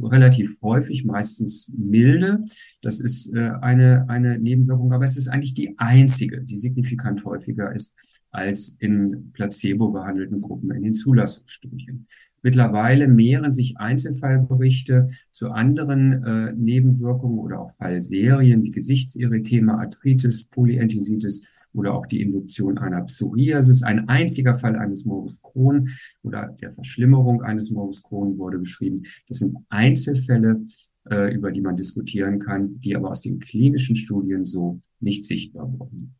relativ 0.01 0.51
häufig, 0.61 1.05
meistens 1.05 1.71
milde. 1.77 2.43
Das 2.81 2.99
ist 2.99 3.33
äh, 3.35 3.51
eine, 3.61 4.05
eine 4.09 4.39
Nebenwirkung, 4.39 4.93
aber 4.93 5.05
es 5.05 5.17
ist 5.17 5.27
eigentlich 5.27 5.53
die 5.53 5.75
einzige, 5.77 6.41
die 6.41 6.55
signifikant 6.55 7.23
häufiger 7.25 7.73
ist 7.73 7.95
als 8.31 8.75
in 8.79 9.31
placebo 9.31 9.91
behandelten 9.91 10.41
Gruppen 10.41 10.71
in 10.71 10.83
den 10.83 10.95
Zulassungsstudien. 10.95 12.07
Mittlerweile 12.41 13.07
mehren 13.07 13.53
sich 13.53 13.77
Einzelfallberichte 13.77 15.11
zu 15.31 15.51
anderen 15.51 16.23
äh, 16.23 16.53
Nebenwirkungen 16.53 17.39
oder 17.39 17.61
auch 17.61 17.73
Fallserien 17.75 18.63
wie 18.63 18.71
Gesichtserythema, 18.71 19.79
Arthritis, 19.79 20.49
Polyentisitis 20.49 21.45
oder 21.73 21.93
auch 21.93 22.05
die 22.05 22.21
Induktion 22.21 22.77
einer 22.77 23.01
Psoriasis. 23.01 23.83
Ein 23.83 24.07
einziger 24.07 24.55
Fall 24.55 24.75
eines 24.75 25.05
Morbus 25.05 25.41
Crohn 25.41 25.89
oder 26.21 26.55
der 26.61 26.71
Verschlimmerung 26.71 27.41
eines 27.41 27.71
Morbus 27.71 28.03
Crohn 28.03 28.37
wurde 28.37 28.59
beschrieben. 28.59 29.03
Das 29.27 29.39
sind 29.39 29.57
Einzelfälle, 29.69 30.65
äh, 31.09 31.33
über 31.33 31.51
die 31.51 31.61
man 31.61 31.75
diskutieren 31.75 32.39
kann, 32.39 32.79
die 32.79 32.95
aber 32.95 33.11
aus 33.11 33.21
den 33.21 33.39
klinischen 33.39 33.95
Studien 33.95 34.45
so 34.45 34.81
nicht 34.99 35.25
sichtbar 35.25 35.71
wurden. 35.71 36.15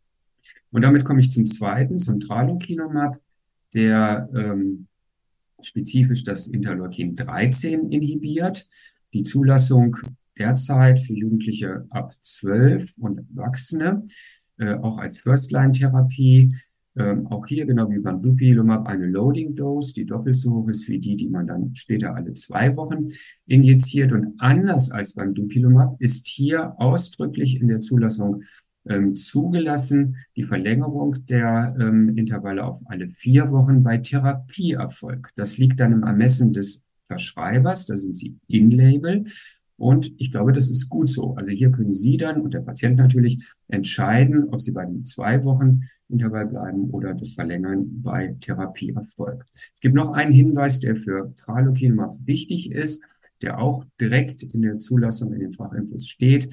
Und 0.71 0.81
damit 0.81 1.05
komme 1.05 1.19
ich 1.19 1.31
zum 1.31 1.45
zweiten, 1.45 1.99
zum 1.99 2.19
Tralokinumab, 2.19 3.21
der 3.73 4.29
ähm, 4.35 4.87
spezifisch 5.61 6.23
das 6.23 6.47
Interleukin 6.47 7.15
13 7.15 7.91
inhibiert. 7.91 8.67
Die 9.13 9.23
Zulassung 9.23 9.97
derzeit 10.37 10.99
für 10.99 11.13
Jugendliche 11.13 11.85
ab 11.89 12.13
12 12.21 12.97
und 12.97 13.19
Erwachsene 13.19 14.05
äh, 14.63 14.75
auch 14.75 14.97
als 14.97 15.19
First-Line-Therapie. 15.19 16.55
Ähm, 16.95 17.25
auch 17.27 17.47
hier, 17.47 17.65
genau 17.65 17.89
wie 17.89 17.99
beim 17.99 18.21
Dupilumab, 18.21 18.87
eine 18.87 19.07
Loading-Dose, 19.07 19.93
die 19.95 20.05
doppelt 20.05 20.35
so 20.35 20.51
hoch 20.51 20.69
ist 20.69 20.87
wie 20.89 20.99
die, 20.99 21.15
die 21.15 21.27
man 21.27 21.47
dann 21.47 21.73
später 21.75 22.15
alle 22.15 22.33
zwei 22.33 22.75
Wochen 22.75 23.07
injiziert. 23.47 24.11
Und 24.11 24.35
anders 24.37 24.91
als 24.91 25.13
beim 25.13 25.33
Dupilumab 25.33 25.99
ist 25.99 26.27
hier 26.27 26.79
ausdrücklich 26.79 27.59
in 27.59 27.67
der 27.67 27.79
Zulassung 27.79 28.43
ähm, 28.85 29.15
zugelassen 29.15 30.17
die 30.35 30.43
Verlängerung 30.43 31.25
der 31.25 31.75
ähm, 31.79 32.15
Intervalle 32.17 32.63
auf 32.63 32.79
alle 32.85 33.07
vier 33.07 33.49
Wochen 33.51 33.81
bei 33.81 33.97
Therapieerfolg. 33.97 35.31
Das 35.35 35.57
liegt 35.57 35.79
dann 35.79 35.93
im 35.93 36.03
Ermessen 36.03 36.53
des 36.53 36.85
Verschreibers, 37.07 37.85
da 37.85 37.95
sind 37.95 38.15
sie 38.15 38.37
in-Label. 38.47 39.25
Und 39.77 40.13
ich 40.17 40.31
glaube, 40.31 40.53
das 40.53 40.69
ist 40.69 40.89
gut 40.89 41.09
so. 41.09 41.35
Also 41.35 41.51
hier 41.51 41.71
können 41.71 41.93
Sie 41.93 42.17
dann 42.17 42.41
und 42.41 42.53
der 42.53 42.61
Patient 42.61 42.97
natürlich 42.97 43.43
entscheiden, 43.67 44.49
ob 44.49 44.61
Sie 44.61 44.71
bei 44.71 44.85
dem 44.85 45.03
zwei 45.03 45.43
Wochen 45.43 45.81
Intervall 46.09 46.45
bleiben 46.45 46.89
oder 46.91 47.13
das 47.13 47.31
verlängern 47.31 48.01
bei 48.01 48.35
Therapieerfolg. 48.39 49.45
Es 49.73 49.81
gibt 49.81 49.95
noch 49.95 50.13
einen 50.13 50.33
Hinweis, 50.33 50.79
der 50.79 50.95
für 50.95 51.33
Tralokinumab 51.37 52.13
wichtig 52.25 52.71
ist, 52.71 53.03
der 53.41 53.59
auch 53.59 53.83
direkt 53.99 54.43
in 54.43 54.61
der 54.61 54.77
Zulassung 54.77 55.33
in 55.33 55.39
den 55.39 55.51
Fachinfos 55.51 56.07
steht. 56.07 56.49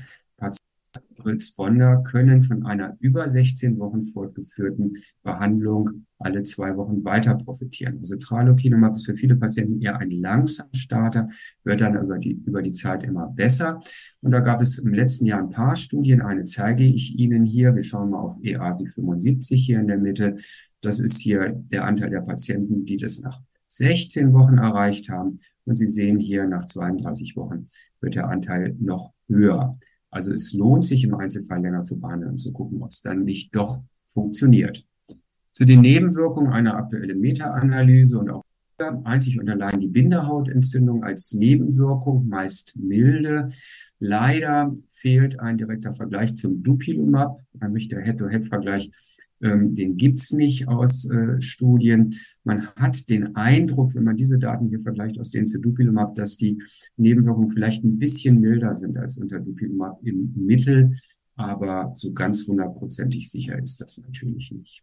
Responder 1.25 2.03
können 2.03 2.43
von 2.43 2.65
einer 2.65 2.97
über 3.01 3.29
16 3.29 3.79
Wochen 3.79 4.03
fortgeführten 4.03 4.99
Behandlung 5.23 6.07
alle 6.19 6.43
zwei 6.43 6.77
Wochen 6.77 7.05
weiter 7.05 7.35
profitieren. 7.35 7.99
Also 7.99 8.17
Tralokinumab 8.17 8.95
ist 8.95 9.07
für 9.07 9.17
viele 9.17 9.37
Patienten 9.37 9.81
eher 9.81 9.99
ein 9.99 10.11
Langsam-Starter, 10.11 11.29
wird 11.65 11.81
dann 11.81 11.97
über 11.97 12.19
die, 12.19 12.33
über 12.33 12.63
die 12.63 12.73
Zeit 12.73 13.03
immer 13.03 13.29
besser. 13.29 13.81
Und 14.21 14.33
da 14.33 14.41
gab 14.41 14.61
es 14.61 14.79
im 14.79 14.93
letzten 14.93 15.27
Jahr 15.27 15.41
ein 15.41 15.51
paar 15.51 15.77
Studien. 15.77 16.21
Eine 16.21 16.45
zeige 16.45 16.85
ich 16.85 17.19
Ihnen 17.19 17.45
hier. 17.45 17.75
Wir 17.75 17.83
schauen 17.83 18.11
mal 18.11 18.21
auf 18.21 18.37
EASI 18.43 18.89
75 18.89 19.65
hier 19.65 19.81
in 19.81 19.89
der 19.89 19.99
Mitte. 19.99 20.37
Das 20.83 21.01
ist 21.01 21.21
hier 21.21 21.53
der 21.55 21.85
Anteil 21.85 22.11
der 22.11 22.21
Patienten, 22.21 22.85
die 22.85 22.97
das 22.97 23.21
nach 23.21 23.41
16 23.69 24.33
Wochen 24.33 24.59
erreicht 24.59 25.09
haben. 25.09 25.41
Und 25.65 25.77
Sie 25.77 25.87
sehen 25.87 26.19
hier, 26.19 26.47
nach 26.47 26.65
32 26.65 27.37
Wochen 27.37 27.67
wird 28.01 28.15
der 28.15 28.29
Anteil 28.29 28.77
noch 28.81 29.13
höher. 29.29 29.79
Also 30.11 30.33
es 30.33 30.53
lohnt 30.53 30.85
sich 30.85 31.05
im 31.05 31.15
Einzelfall 31.15 31.61
länger 31.61 31.83
zu 31.85 32.01
behandeln 32.01 32.33
und 32.33 32.39
zu 32.39 32.53
gucken, 32.53 32.83
ob 32.83 32.91
es 32.91 33.03
dann 33.03 33.25
nicht 33.25 33.55
doch 33.55 33.83
funktioniert. 34.07 34.85
Zu 35.53 35.65
den 35.65 35.81
Nebenwirkungen 35.81 36.53
einer 36.53 36.77
aktuellen 36.77 37.21
Meta-Analyse 37.21 38.19
und 38.19 38.31
auch 38.31 38.45
einzig 39.05 39.39
und 39.39 39.49
allein 39.49 39.81
die 39.81 39.89
Bindehautentzündung 39.89 41.05
als 41.05 41.33
Nebenwirkung, 41.33 42.29
meist 42.29 42.77
milde. 42.77 43.47
Leider 43.99 44.75
fehlt 44.91 45.39
ein 45.39 45.59
direkter 45.59 45.93
Vergleich 45.93 46.33
zum 46.35 46.63
Dupilumab, 46.63 47.39
nämlich 47.61 47.89
der 47.89 48.01
Head-to-Head-Vergleich 48.01 48.91
ähm, 49.43 49.75
den 49.75 49.97
gibt's 49.97 50.33
nicht 50.33 50.69
aus 50.69 51.09
äh, 51.09 51.41
Studien. 51.41 52.15
Man 52.45 52.69
hat 52.77 53.09
den 53.09 53.37
Eindruck, 53.37 53.95
wenn 53.95 54.05
man 54.05 54.17
diese 54.17 54.39
Daten 54.39 54.69
hier 54.69 54.81
vergleicht 54.81 55.19
aus 55.19 55.31
zu 55.31 55.59
Dupilumab, 55.59 56.15
dass 56.15 56.37
die 56.37 56.63
Nebenwirkungen 56.97 57.49
vielleicht 57.49 57.85
ein 57.85 57.99
bisschen 57.99 58.41
milder 58.41 58.75
sind 58.75 58.99
als 58.99 59.17
unter 59.17 59.41
Dupilumab 59.41 60.01
im 60.05 60.33
Mittel, 60.37 60.97
aber 61.37 61.93
so 61.95 62.13
ganz 62.13 62.47
hundertprozentig 62.47 63.31
sicher 63.31 63.59
ist 63.59 63.81
das 63.81 63.99
natürlich 63.99 64.53
nicht. 64.53 64.83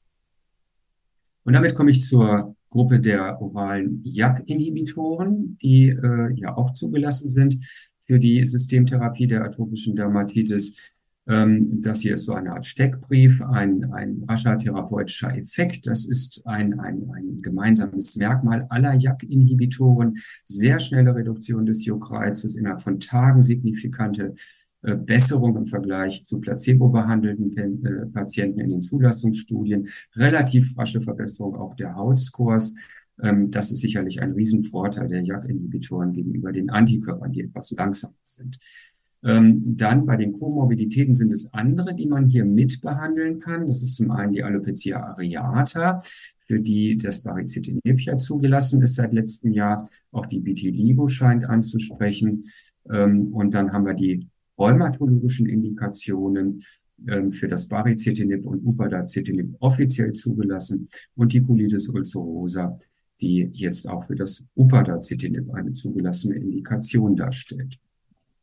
Und 1.43 1.53
damit 1.53 1.75
komme 1.75 1.91
ich 1.91 2.01
zur 2.01 2.55
Gruppe 2.69 2.99
der 2.99 3.41
oralen 3.41 4.01
JAK-Inhibitoren, 4.03 5.57
die 5.61 5.89
äh, 5.89 6.33
ja 6.35 6.57
auch 6.57 6.73
zugelassen 6.73 7.29
sind 7.29 7.57
für 8.01 8.19
die 8.19 8.43
Systemtherapie 8.43 9.27
der 9.27 9.45
atopischen 9.45 9.95
Dermatitis. 9.95 10.75
Ähm, 11.27 11.81
das 11.81 12.01
hier 12.01 12.15
ist 12.15 12.25
so 12.25 12.33
eine 12.33 12.53
Art 12.53 12.65
Steckbrief, 12.65 13.41
ein, 13.41 13.91
ein 13.93 14.23
rascher 14.27 14.57
therapeutischer 14.57 15.35
Effekt. 15.37 15.87
Das 15.87 16.05
ist 16.05 16.45
ein, 16.45 16.79
ein, 16.79 17.09
ein 17.13 17.41
gemeinsames 17.41 18.15
Merkmal 18.15 18.65
aller 18.69 18.93
JAK-Inhibitoren. 18.93 20.17
Sehr 20.45 20.79
schnelle 20.79 21.13
Reduktion 21.15 21.65
des 21.65 21.85
Juckreizes, 21.85 22.55
innerhalb 22.55 22.81
von 22.81 22.99
Tagen 22.99 23.41
signifikante 23.41 24.35
äh, 24.83 24.95
Besserung 24.95 25.57
im 25.57 25.65
Vergleich 25.65 26.23
zu 26.25 26.39
placebo-behandelten 26.39 27.85
äh, 27.85 28.05
Patienten 28.07 28.61
in 28.61 28.69
den 28.69 28.81
Zulassungsstudien, 28.81 29.89
relativ 30.15 30.77
rasche 30.77 31.01
Verbesserung 31.01 31.55
auch 31.55 31.75
der 31.75 31.95
Hautscores. 31.95 32.75
Ähm, 33.21 33.51
das 33.51 33.71
ist 33.71 33.81
sicherlich 33.81 34.21
ein 34.21 34.31
Riesenvorteil 34.31 35.07
der 35.09 35.23
JAK-Inhibitoren 35.23 36.13
gegenüber 36.13 36.53
den 36.53 36.69
Antikörpern, 36.69 37.33
die 37.33 37.41
etwas 37.41 37.71
langsamer 37.71 38.13
sind. 38.21 38.59
Ähm, 39.23 39.75
dann 39.77 40.05
bei 40.05 40.15
den 40.15 40.33
Komorbiditäten 40.33 41.13
sind 41.13 41.33
es 41.33 41.53
andere, 41.53 41.95
die 41.95 42.05
man 42.05 42.27
hier 42.27 42.45
mit 42.45 42.81
behandeln 42.81 43.39
kann. 43.39 43.67
Das 43.67 43.81
ist 43.81 43.95
zum 43.95 44.11
einen 44.11 44.33
die 44.33 44.43
Alopecia 44.43 44.99
areata, 44.99 46.03
für 46.45 46.59
die 46.59 46.97
das 46.97 47.23
Baricitinib 47.23 47.99
ja 48.01 48.17
zugelassen 48.17 48.81
ist 48.81 48.95
seit 48.95 49.13
letztem 49.13 49.53
Jahr. 49.53 49.89
Auch 50.11 50.25
die 50.25 50.45
Vitiligo 50.45 51.07
scheint 51.07 51.45
anzusprechen. 51.45 52.45
Ähm, 52.89 53.33
und 53.33 53.53
dann 53.53 53.73
haben 53.73 53.85
wir 53.85 53.95
die 53.95 54.27
rheumatologischen 54.57 55.47
Indikationen 55.47 56.63
ähm, 57.07 57.31
für 57.31 57.47
das 57.47 57.67
Baricitinib 57.67 58.45
und 58.45 58.65
Upadacitinib 58.65 59.55
offiziell 59.59 60.13
zugelassen 60.13 60.89
und 61.15 61.33
die 61.33 61.41
Colitis 61.41 61.89
ulcerosa, 61.89 62.79
die 63.21 63.49
jetzt 63.53 63.87
auch 63.87 64.05
für 64.05 64.15
das 64.15 64.43
Upadacitinib 64.55 65.53
eine 65.53 65.73
zugelassene 65.73 66.35
Indikation 66.35 67.15
darstellt. 67.15 67.79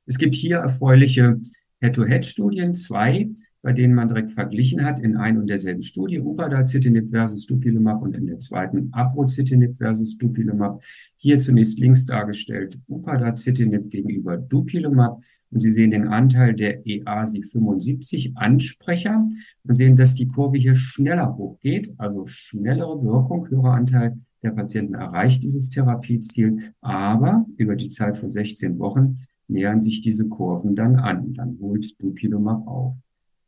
Es 0.07 0.19
gibt 0.19 0.35
hier 0.35 0.59
erfreuliche 0.59 1.41
Head-to-Head-Studien, 1.81 2.75
zwei, 2.75 3.31
bei 3.63 3.73
denen 3.73 3.95
man 3.95 4.09
direkt 4.09 4.33
verglichen 4.33 4.85
hat 4.85 5.01
in 5.01 5.17
ein 5.17 5.39
und 5.39 5.47
derselben 5.47 5.83
Studie, 5.83 6.21
Upadacitinib 6.21 7.09
versus 7.09 7.47
Dupilumab 7.47 8.03
und 8.03 8.15
in 8.15 8.27
der 8.27 8.39
zweiten 8.39 8.93
Abrocitinib 8.93 9.77
versus 9.77 10.19
Dupilumab. 10.19 10.83
Hier 11.17 11.39
zunächst 11.39 11.79
links 11.79 12.05
dargestellt 12.05 12.79
Upadacitinib 12.89 13.91
gegenüber 13.91 14.37
Dupilumab. 14.37 15.23
Und 15.51 15.61
Sie 15.61 15.71
sehen 15.71 15.93
den 15.93 16.09
Anteil 16.09 16.53
der 16.53 16.87
EASI 16.87 17.43
75 17.43 18.37
Ansprecher 18.37 19.27
und 19.63 19.75
sehen, 19.75 19.97
dass 19.97 20.15
die 20.15 20.29
Kurve 20.29 20.59
hier 20.59 20.75
schneller 20.75 21.37
hochgeht, 21.37 21.95
also 21.97 22.27
schnellere 22.27 23.03
Wirkung, 23.03 23.49
höherer 23.49 23.75
Anteil 23.75 24.19
der 24.43 24.51
Patienten 24.51 24.95
erreicht 24.95 25.43
dieses 25.43 25.71
Therapieziel, 25.71 26.75
aber 26.83 27.47
über 27.57 27.77
die 27.77 27.89
Zeit 27.89 28.19
von 28.19 28.31
16 28.31 28.79
Wochen 28.79 29.15
nähern 29.49 29.81
sich 29.81 30.01
diese 30.01 30.29
Kurven 30.29 30.75
dann 30.75 30.97
an. 30.97 31.35
Dann 31.35 31.59
holt 31.61 32.01
Dupilumab 32.03 32.67
auf. 32.67 32.95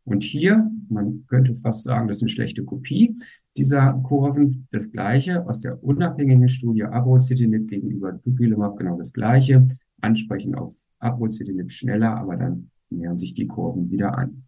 Und 0.04 0.22
hier, 0.22 0.70
man 0.88 1.24
könnte 1.26 1.54
fast 1.54 1.82
sagen, 1.82 2.06
das 2.06 2.18
ist 2.18 2.22
eine 2.22 2.30
schlechte 2.30 2.64
Kopie 2.64 3.16
dieser 3.56 3.92
Kurven. 4.04 4.68
Das 4.70 4.92
gleiche 4.92 5.46
aus 5.46 5.61
der 5.61 5.82
unabhängigen 5.82 6.46
Studie 6.48 6.85
Abrocitinib 6.85 7.68
gegenüber 7.68 8.12
Dupilumab, 8.12 8.76
genau 8.78 8.96
das 8.96 9.12
gleiche. 9.12 9.66
Ansprechen 10.00 10.54
auf 10.54 10.74
Abrocitinib 10.98 11.70
schneller, 11.70 12.16
aber 12.16 12.37
dann 12.37 12.70
nähern 12.90 13.16
sich 13.16 13.35
die 13.35 13.46
Kurven 13.46 13.90
wieder 13.90 14.16
an. 14.16 14.44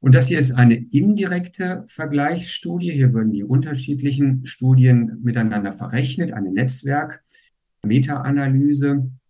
Und 0.00 0.14
das 0.14 0.28
hier 0.28 0.38
ist 0.38 0.52
eine 0.52 0.76
indirekte 0.76 1.84
Vergleichsstudie. 1.86 2.92
Hier 2.92 3.12
würden 3.12 3.32
die 3.32 3.42
unterschiedlichen 3.42 4.46
Studien 4.46 5.18
miteinander 5.22 5.72
verrechnet, 5.72 6.32
eine 6.32 6.52
Netzwerk, 6.52 7.24
Meta-Analyse 7.84 8.90
äh, 8.90 9.23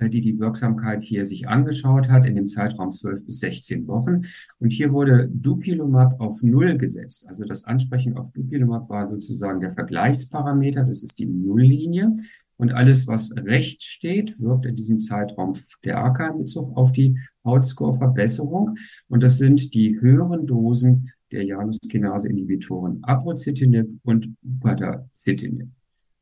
die 0.00 0.20
die 0.20 0.38
Wirksamkeit 0.38 1.02
hier 1.02 1.24
sich 1.24 1.48
angeschaut 1.48 2.08
hat 2.08 2.26
in 2.26 2.34
dem 2.34 2.48
Zeitraum 2.48 2.92
12 2.92 3.24
bis 3.24 3.38
16 3.40 3.86
Wochen. 3.86 4.22
Und 4.58 4.72
hier 4.72 4.92
wurde 4.92 5.28
Dupilumab 5.32 6.20
auf 6.20 6.42
Null 6.42 6.76
gesetzt. 6.78 7.26
Also 7.28 7.44
das 7.44 7.64
Ansprechen 7.64 8.16
auf 8.16 8.32
Dupilumab 8.32 8.88
war 8.90 9.06
sozusagen 9.06 9.60
der 9.60 9.70
Vergleichsparameter. 9.70 10.84
Das 10.84 11.02
ist 11.02 11.18
die 11.18 11.26
Nulllinie. 11.26 12.12
Und 12.56 12.72
alles, 12.72 13.08
was 13.08 13.34
rechts 13.36 13.84
steht, 13.84 14.38
wirkt 14.40 14.66
in 14.66 14.76
diesem 14.76 15.00
Zeitraum 15.00 15.56
stärker 15.68 16.30
in 16.30 16.38
Bezug 16.38 16.76
auf 16.76 16.92
die 16.92 17.18
Hautscore-Verbesserung. 17.44 18.76
Und 19.08 19.22
das 19.22 19.38
sind 19.38 19.74
die 19.74 20.00
höheren 20.00 20.46
Dosen 20.46 21.10
der 21.32 21.44
Januskinase-Inhibitoren 21.44 23.02
Abrocitinib 23.02 23.88
und 24.04 24.36
Upadacitinib. 24.42 25.68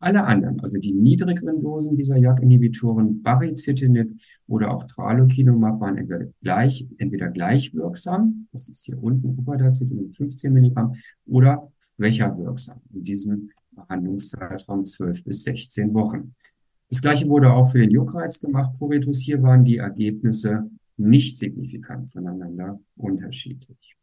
Alle 0.03 0.25
anderen, 0.25 0.59
also 0.59 0.81
die 0.81 0.93
niedrigeren 0.93 1.63
Dosen 1.63 1.97
dieser 1.97 2.17
JAK-Inhibitoren, 2.17 3.23
Baricitinib 3.23 4.21
oder 4.49 4.75
auch 4.75 4.83
Tralokinumab, 4.83 5.81
waren 5.81 5.97
entweder 5.97 6.27
gleich, 6.43 6.89
entweder 6.99 7.29
gleich 7.29 7.73
wirksam, 7.73 8.49
das 8.51 8.69
ist 8.69 8.85
hier 8.85 9.01
unten 9.01 9.39
Upadacitinib 9.39 10.13
15 10.13 10.53
Milligramm, 10.53 10.97
oder 11.25 11.71
schwächer 11.95 12.37
wirksam 12.37 12.81
in 12.93 13.05
diesem 13.05 13.51
Behandlungszeitraum 13.71 14.85
12 14.85 15.23
bis 15.23 15.45
16 15.45 15.95
Wochen. 15.95 16.35
Das 16.91 17.01
gleiche 17.01 17.29
wurde 17.29 17.53
auch 17.53 17.67
für 17.69 17.79
den 17.79 17.93
Juckreiz 17.93 18.41
gemacht, 18.41 18.77
Puritus. 18.81 19.21
Hier 19.21 19.41
waren 19.41 19.65
die 19.65 19.77
Ergebnisse 19.77 20.69
nicht 20.97 21.39
signifikant 21.39 22.11
voneinander 22.11 22.81
unterschiedlich. 22.97 23.97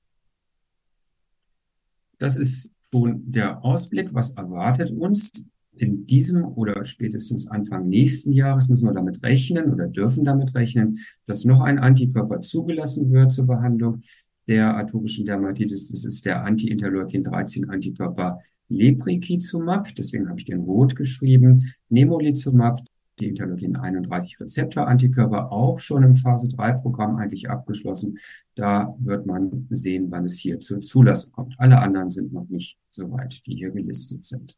Das 2.19 2.37
ist 2.37 2.71
schon 2.89 3.29
der 3.29 3.65
Ausblick, 3.65 4.13
was 4.13 4.31
erwartet 4.31 4.91
uns 4.91 5.49
in 5.79 6.05
diesem 6.05 6.45
oder 6.45 6.83
spätestens 6.83 7.47
Anfang 7.47 7.87
nächsten 7.87 8.33
Jahres 8.33 8.67
müssen 8.69 8.87
wir 8.87 8.93
damit 8.93 9.23
rechnen 9.23 9.71
oder 9.71 9.87
dürfen 9.87 10.25
damit 10.25 10.53
rechnen, 10.53 10.99
dass 11.25 11.45
noch 11.45 11.61
ein 11.61 11.79
Antikörper 11.79 12.41
zugelassen 12.41 13.11
wird 13.11 13.31
zur 13.31 13.47
Behandlung 13.47 14.01
der 14.47 14.75
atopischen 14.75 15.25
Dermatitis. 15.25 15.87
Das 15.87 16.05
ist 16.05 16.25
der 16.25 16.43
Anti-Interleukin-13-Antikörper 16.43 18.39
Lebrikizumab. 18.67 19.95
Deswegen 19.95 20.27
habe 20.27 20.37
ich 20.39 20.45
den 20.45 20.61
rot 20.61 20.95
geschrieben. 20.95 21.73
Nemolizumab, 21.89 22.81
die 23.19 23.29
Interleukin-31-Rezeptor-Antikörper, 23.29 25.51
auch 25.51 25.79
schon 25.79 26.03
im 26.03 26.15
Phase-3-Programm 26.15 27.17
eigentlich 27.17 27.49
abgeschlossen. 27.49 28.17
Da 28.55 28.95
wird 28.99 29.25
man 29.25 29.67
sehen, 29.69 30.07
wann 30.09 30.25
es 30.25 30.39
hier 30.39 30.59
zur 30.59 30.81
Zulassung 30.81 31.31
kommt. 31.31 31.55
Alle 31.57 31.79
anderen 31.79 32.11
sind 32.11 32.33
noch 32.33 32.49
nicht 32.49 32.77
so 32.89 33.09
weit, 33.11 33.45
die 33.45 33.55
hier 33.55 33.71
gelistet 33.71 34.25
sind. 34.25 34.57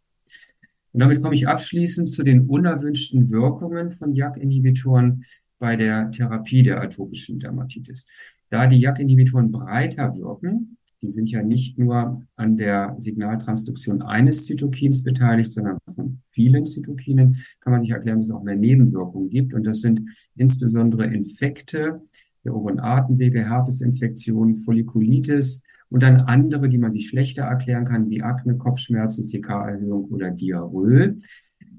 Und 0.93 0.99
damit 0.99 1.21
komme 1.21 1.35
ich 1.35 1.47
abschließend 1.47 2.11
zu 2.11 2.23
den 2.23 2.47
unerwünschten 2.47 3.29
Wirkungen 3.29 3.91
von 3.91 4.13
JAK-Inhibitoren 4.13 5.23
bei 5.59 5.75
der 5.75 6.11
Therapie 6.11 6.63
der 6.63 6.81
atopischen 6.81 7.39
Dermatitis. 7.39 8.07
Da 8.49 8.67
die 8.67 8.79
JAK-Inhibitoren 8.79 9.51
breiter 9.51 10.15
wirken, 10.17 10.77
die 11.01 11.09
sind 11.09 11.31
ja 11.31 11.41
nicht 11.41 11.79
nur 11.79 12.21
an 12.35 12.57
der 12.57 12.95
Signaltransduktion 12.99 14.01
eines 14.01 14.45
Zytokins 14.45 15.03
beteiligt, 15.03 15.51
sondern 15.51 15.77
von 15.93 16.15
vielen 16.29 16.65
Zytokinen, 16.65 17.37
kann 17.59 17.71
man 17.71 17.81
sich 17.81 17.89
erklären, 17.89 18.19
dass 18.19 18.25
es 18.25 18.31
auch 18.31 18.43
mehr 18.43 18.55
Nebenwirkungen 18.55 19.29
gibt. 19.29 19.53
Und 19.53 19.63
das 19.63 19.81
sind 19.81 20.01
insbesondere 20.35 21.05
Infekte 21.05 22.01
der 22.43 22.55
oberen 22.55 22.79
Atemwege, 22.79 23.47
Herpesinfektionen, 23.49 24.55
Follikulitis, 24.55 25.63
und 25.91 26.03
dann 26.03 26.21
andere, 26.21 26.69
die 26.69 26.77
man 26.77 26.89
sich 26.89 27.09
schlechter 27.09 27.43
erklären 27.43 27.85
kann, 27.85 28.09
wie 28.09 28.23
Akne, 28.23 28.57
Kopfschmerzen, 28.57 29.29
TK-Erhöhung 29.29 30.05
oder 30.05 30.31
Diarrhoe. 30.31 31.17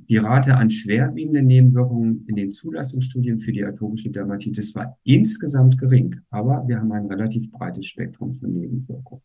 Die 0.08 0.18
Rate 0.18 0.54
an 0.56 0.68
schwerwiegenden 0.68 1.46
Nebenwirkungen 1.46 2.26
in 2.26 2.36
den 2.36 2.50
Zulassungsstudien 2.50 3.38
für 3.38 3.52
die 3.52 3.64
atopische 3.64 4.10
Dermatitis 4.10 4.74
war 4.74 4.98
insgesamt 5.04 5.78
gering, 5.78 6.20
aber 6.28 6.62
wir 6.68 6.78
haben 6.78 6.92
ein 6.92 7.06
relativ 7.06 7.50
breites 7.50 7.86
Spektrum 7.86 8.30
von 8.30 8.52
Nebenwirkungen. 8.52 9.22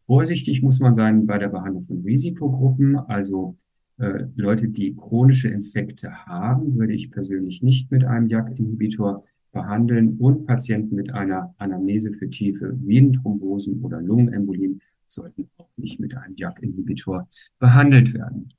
Vorsichtig 0.00 0.62
muss 0.62 0.80
man 0.80 0.94
sein 0.94 1.24
bei 1.26 1.38
der 1.38 1.48
Behandlung 1.48 1.82
von 1.82 2.02
Risikogruppen, 2.02 2.96
also 2.96 3.56
äh, 3.98 4.24
Leute, 4.34 4.68
die 4.68 4.96
chronische 4.96 5.48
Infekte 5.48 6.26
haben, 6.26 6.74
würde 6.74 6.92
ich 6.92 7.12
persönlich 7.12 7.62
nicht 7.62 7.92
mit 7.92 8.04
einem 8.04 8.26
JAK-Inhibitor 8.26 9.22
behandeln 9.52 10.16
und 10.18 10.46
Patienten 10.46 10.94
mit 10.96 11.12
einer 11.12 11.54
Anamnese 11.58 12.12
für 12.12 12.28
tiefe 12.28 12.78
Venenthrombosen 12.82 13.82
oder 13.82 14.00
Lungenembolien 14.00 14.80
sollten 15.06 15.48
auch 15.56 15.70
nicht 15.76 16.00
mit 16.00 16.16
einem 16.16 16.34
JAK-Inhibitor 16.36 17.28
behandelt 17.58 18.14
werden. 18.14 18.50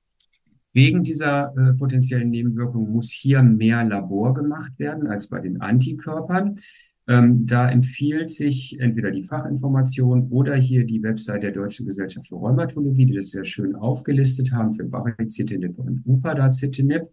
Wegen 0.73 1.03
dieser 1.03 1.53
äh, 1.57 1.73
potenziellen 1.73 2.29
Nebenwirkung 2.29 2.91
muss 2.91 3.11
hier 3.11 3.41
mehr 3.41 3.83
Labor 3.83 4.33
gemacht 4.33 4.73
werden 4.77 5.07
als 5.07 5.27
bei 5.27 5.39
den 5.39 5.59
Antikörpern. 5.59 6.57
Ähm, 7.07 7.47
da 7.47 7.69
empfiehlt 7.69 8.29
sich 8.29 8.77
entweder 8.79 9.11
die 9.11 9.23
Fachinformation 9.23 10.27
oder 10.29 10.55
hier 10.55 10.85
die 10.85 11.01
Website 11.01 11.43
der 11.43 11.51
Deutschen 11.51 11.85
Gesellschaft 11.85 12.27
für 12.27 12.35
Rheumatologie, 12.35 13.05
die 13.05 13.15
das 13.15 13.29
sehr 13.29 13.45
schön 13.45 13.75
aufgelistet 13.75 14.51
haben 14.51 14.73
für 14.73 14.83
Baricitinib 14.83 15.79
und 15.79 16.03
Upadacitinib 16.05 17.07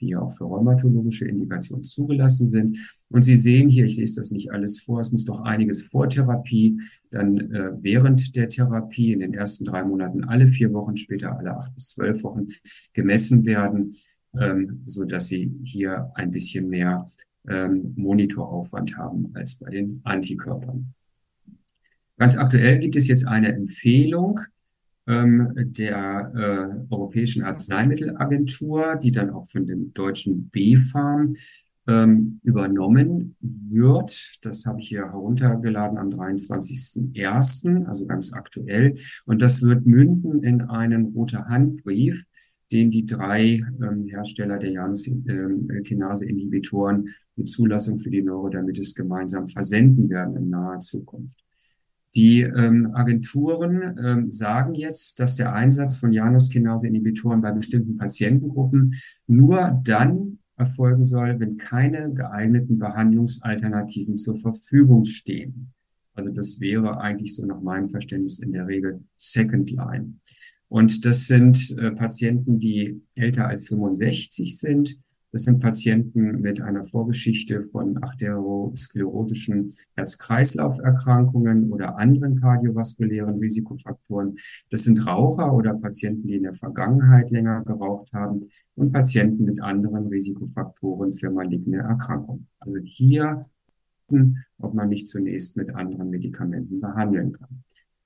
die 0.00 0.08
ja 0.08 0.20
auch 0.20 0.36
für 0.36 0.44
rheumatologische 0.44 1.26
Indikationen 1.26 1.84
zugelassen 1.84 2.46
sind. 2.46 2.78
Und 3.10 3.22
Sie 3.22 3.36
sehen 3.36 3.68
hier, 3.68 3.84
ich 3.84 3.96
lese 3.96 4.20
das 4.20 4.30
nicht 4.30 4.52
alles 4.52 4.78
vor, 4.80 5.00
es 5.00 5.12
muss 5.12 5.24
doch 5.24 5.40
einiges 5.40 5.82
vor 5.82 6.08
Therapie, 6.08 6.80
dann 7.10 7.38
äh, 7.38 7.70
während 7.80 8.36
der 8.36 8.48
Therapie 8.48 9.12
in 9.12 9.20
den 9.20 9.34
ersten 9.34 9.64
drei 9.64 9.82
Monaten 9.82 10.24
alle 10.24 10.46
vier 10.46 10.72
Wochen, 10.72 10.96
später 10.96 11.38
alle 11.38 11.56
acht 11.56 11.74
bis 11.74 11.90
zwölf 11.90 12.22
Wochen 12.24 12.48
gemessen 12.92 13.44
werden, 13.44 13.96
ähm, 14.38 14.82
so 14.86 15.04
dass 15.04 15.28
Sie 15.28 15.52
hier 15.64 16.10
ein 16.14 16.30
bisschen 16.30 16.68
mehr 16.68 17.06
ähm, 17.48 17.94
Monitoraufwand 17.96 18.96
haben 18.96 19.30
als 19.34 19.58
bei 19.58 19.70
den 19.70 20.00
Antikörpern. 20.04 20.94
Ganz 22.18 22.36
aktuell 22.36 22.78
gibt 22.78 22.96
es 22.96 23.06
jetzt 23.06 23.26
eine 23.26 23.52
Empfehlung, 23.52 24.40
ähm, 25.08 25.52
der 25.56 26.32
äh, 26.36 26.92
Europäischen 26.92 27.42
Arzneimittelagentur, 27.42 28.96
die 28.96 29.10
dann 29.10 29.30
auch 29.30 29.48
von 29.48 29.66
dem 29.66 29.94
deutschen 29.94 30.50
B-Farm 30.50 31.34
ähm, 31.88 32.40
übernommen 32.44 33.34
wird. 33.40 34.38
Das 34.42 34.66
habe 34.66 34.80
ich 34.80 34.88
hier 34.88 35.06
heruntergeladen 35.06 35.96
am 35.96 36.10
23.01., 36.10 37.86
also 37.86 38.04
ganz 38.06 38.34
aktuell. 38.34 38.96
Und 39.24 39.40
das 39.40 39.62
wird 39.62 39.86
münden 39.86 40.44
in 40.44 40.60
einen 40.60 41.06
rote 41.06 41.46
Handbrief, 41.46 42.22
den 42.70 42.90
die 42.90 43.06
drei 43.06 43.62
ähm, 43.82 44.04
Hersteller 44.06 44.58
der 44.58 44.72
Janus-Kinase-Inhibitoren 44.72 47.06
ähm, 47.06 47.14
mit 47.36 47.48
Zulassung 47.48 47.96
für 47.96 48.10
die 48.10 48.20
Neurodermitis 48.20 48.94
gemeinsam 48.94 49.46
versenden 49.46 50.10
werden 50.10 50.36
in 50.36 50.50
naher 50.50 50.80
Zukunft. 50.80 51.42
Die 52.14 52.40
ähm, 52.40 52.90
Agenturen 52.94 53.96
ähm, 54.02 54.30
sagen 54.30 54.74
jetzt, 54.74 55.20
dass 55.20 55.36
der 55.36 55.52
Einsatz 55.52 55.96
von 55.96 56.12
Januskinase-Inhibitoren 56.12 57.42
bei 57.42 57.52
bestimmten 57.52 57.96
Patientengruppen 57.96 58.94
nur 59.26 59.80
dann 59.84 60.38
erfolgen 60.56 61.04
soll, 61.04 61.38
wenn 61.38 61.56
keine 61.56 62.12
geeigneten 62.12 62.78
Behandlungsalternativen 62.78 64.16
zur 64.16 64.36
Verfügung 64.36 65.04
stehen. 65.04 65.72
Also 66.14 66.30
das 66.30 66.58
wäre 66.60 67.00
eigentlich 67.00 67.34
so 67.34 67.46
nach 67.46 67.60
meinem 67.60 67.86
Verständnis 67.86 68.40
in 68.40 68.52
der 68.52 68.66
Regel 68.66 69.04
Second 69.16 69.70
Line. 69.70 70.14
Und 70.68 71.04
das 71.04 71.26
sind 71.26 71.76
äh, 71.78 71.92
Patienten, 71.92 72.58
die 72.58 73.00
älter 73.14 73.46
als 73.46 73.62
65 73.62 74.58
sind, 74.58 74.98
das 75.30 75.44
sind 75.44 75.60
Patienten 75.60 76.40
mit 76.40 76.60
einer 76.60 76.84
Vorgeschichte 76.84 77.64
von 77.64 77.98
arteriosklerotischen 77.98 79.74
Herz-Kreislauf-Erkrankungen 79.94 81.70
oder 81.70 81.98
anderen 81.98 82.40
kardiovaskulären 82.40 83.38
Risikofaktoren. 83.38 84.38
Das 84.70 84.84
sind 84.84 85.06
Raucher 85.06 85.52
oder 85.52 85.74
Patienten, 85.74 86.26
die 86.26 86.36
in 86.36 86.44
der 86.44 86.54
Vergangenheit 86.54 87.30
länger 87.30 87.62
geraucht 87.64 88.12
haben 88.14 88.48
und 88.74 88.92
Patienten 88.92 89.44
mit 89.44 89.60
anderen 89.60 90.06
Risikofaktoren 90.06 91.12
für 91.12 91.30
maligne 91.30 91.78
Erkrankungen. 91.78 92.46
Also 92.60 92.78
hier, 92.78 93.46
ob 94.58 94.72
man 94.72 94.88
nicht 94.88 95.08
zunächst 95.08 95.58
mit 95.58 95.74
anderen 95.74 96.08
Medikamenten 96.08 96.80
behandeln 96.80 97.32
kann. 97.32 97.64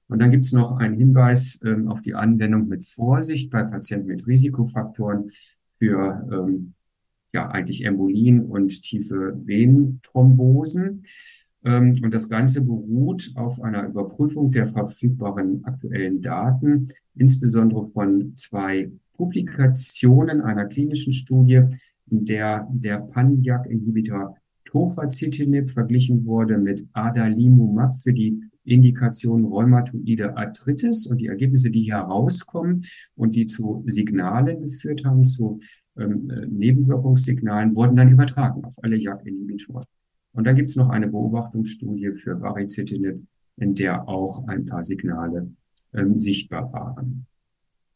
Und 0.09 0.19
dann 0.19 0.33
gibt 0.33 0.45
es 0.45 0.53
noch 0.53 0.77
einen 0.77 0.97
Hinweis 0.97 1.61
ähm, 1.65 1.89
auf 1.89 2.03
die 2.03 2.15
Anwendung 2.15 2.69
mit 2.69 2.85
Vorsicht 2.85 3.51
bei 3.51 3.63
Patienten 3.63 4.09
mit 4.09 4.27
Risikofaktoren 4.27 5.31
für 5.79 6.29
ähm, 6.31 6.75
ja 7.33 7.49
eigentlich 7.49 7.85
Embolien 7.85 8.41
und 8.41 8.83
tiefe 8.83 9.39
Venenthrombosen. 9.45 11.05
Ähm, 11.65 12.01
und 12.03 12.13
das 12.13 12.29
Ganze 12.29 12.63
beruht 12.63 13.33
auf 13.35 13.61
einer 13.63 13.87
Überprüfung 13.87 14.51
der 14.51 14.69
verfügbaren 14.69 15.65
aktuellen 15.65 16.21
Daten, 16.21 16.89
insbesondere 17.15 17.89
von 17.91 18.33
zwei 18.37 18.91
Publikationen 19.15 20.41
einer 20.41 20.67
klinischen 20.67 21.13
Studie, 21.13 21.63
in 22.11 22.25
der 22.25 22.69
der 22.71 22.99
Pandiak-Inhibitor 22.99 24.37
Tofacitinib 24.65 25.69
verglichen 25.69 26.25
wurde 26.25 26.57
mit 26.57 26.87
Adalimumab 26.95 27.93
für 28.03 28.15
die 28.15 28.43
Indikation 28.65 29.45
rheumatoide 29.45 30.37
Arthritis 30.37 31.07
und 31.07 31.19
die 31.19 31.27
Ergebnisse, 31.27 31.71
die 31.71 31.83
hier 31.83 31.97
rauskommen 31.97 32.85
und 33.15 33.37
die 33.37 33.47
zu 33.47 33.83
Signalen 33.87 34.63
geführt 34.63 35.05
haben, 35.05 35.27
zu 35.27 35.61
ähm, 35.97 36.31
äh, 36.31 36.47
Nebenwirkungssignalen 36.47 37.75
wurden 37.75 37.97
dann 37.97 38.11
übertragen 38.11 38.65
auf 38.65 38.75
alle 38.83 38.97
JAK-Inhibitoren. 38.97 39.85
Und 40.33 40.47
dann 40.47 40.57
gibt 40.57 40.71
es 40.71 40.77
noch 40.77 40.89
eine 40.89 41.09
Beobachtungsstudie 41.09 42.13
für 42.13 42.37
Baricitinib, 42.37 43.23
in 43.57 43.75
der 43.75 44.09
auch 44.09 44.47
ein 44.49 44.65
paar 44.67 44.85
Signale 44.85 45.51
ähm, 45.93 46.17
sichtbar 46.17 46.73
waren. 46.73 47.27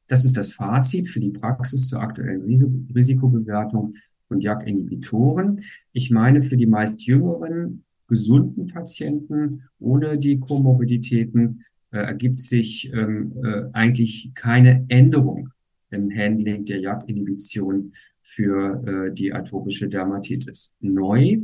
Das 0.09 0.25
ist 0.25 0.37
das 0.37 0.53
Fazit 0.53 1.09
für 1.09 1.21
die 1.21 1.31
Praxis 1.31 1.89
zur 1.89 2.01
aktuellen 2.01 2.43
Risikobewertung 2.43 3.95
von 4.29 4.41
JAK-Inhibitoren. 4.41 5.63
Ich 5.93 6.11
meine, 6.11 6.43
für 6.43 6.57
die 6.57 6.67
meist 6.67 7.03
jüngeren, 7.03 7.85
gesunden 8.07 8.69
Patienten 8.69 9.65
ohne 9.81 10.19
die 10.19 10.39
Komorbiditäten 10.39 11.65
äh, 11.91 11.99
ergibt 11.99 12.41
sich 12.41 12.93
ähm, 12.93 13.33
äh, 13.43 13.65
eigentlich 13.73 14.31
keine 14.35 14.85
Änderung 14.89 15.51
im 15.97 16.11
Handling 16.11 16.65
der 16.65 16.81
JAK-Inhibition 16.81 17.93
für 18.23 18.83
äh, 18.87 19.15
die 19.15 19.33
atopische 19.33 19.89
Dermatitis. 19.89 20.77
Neu 20.81 21.41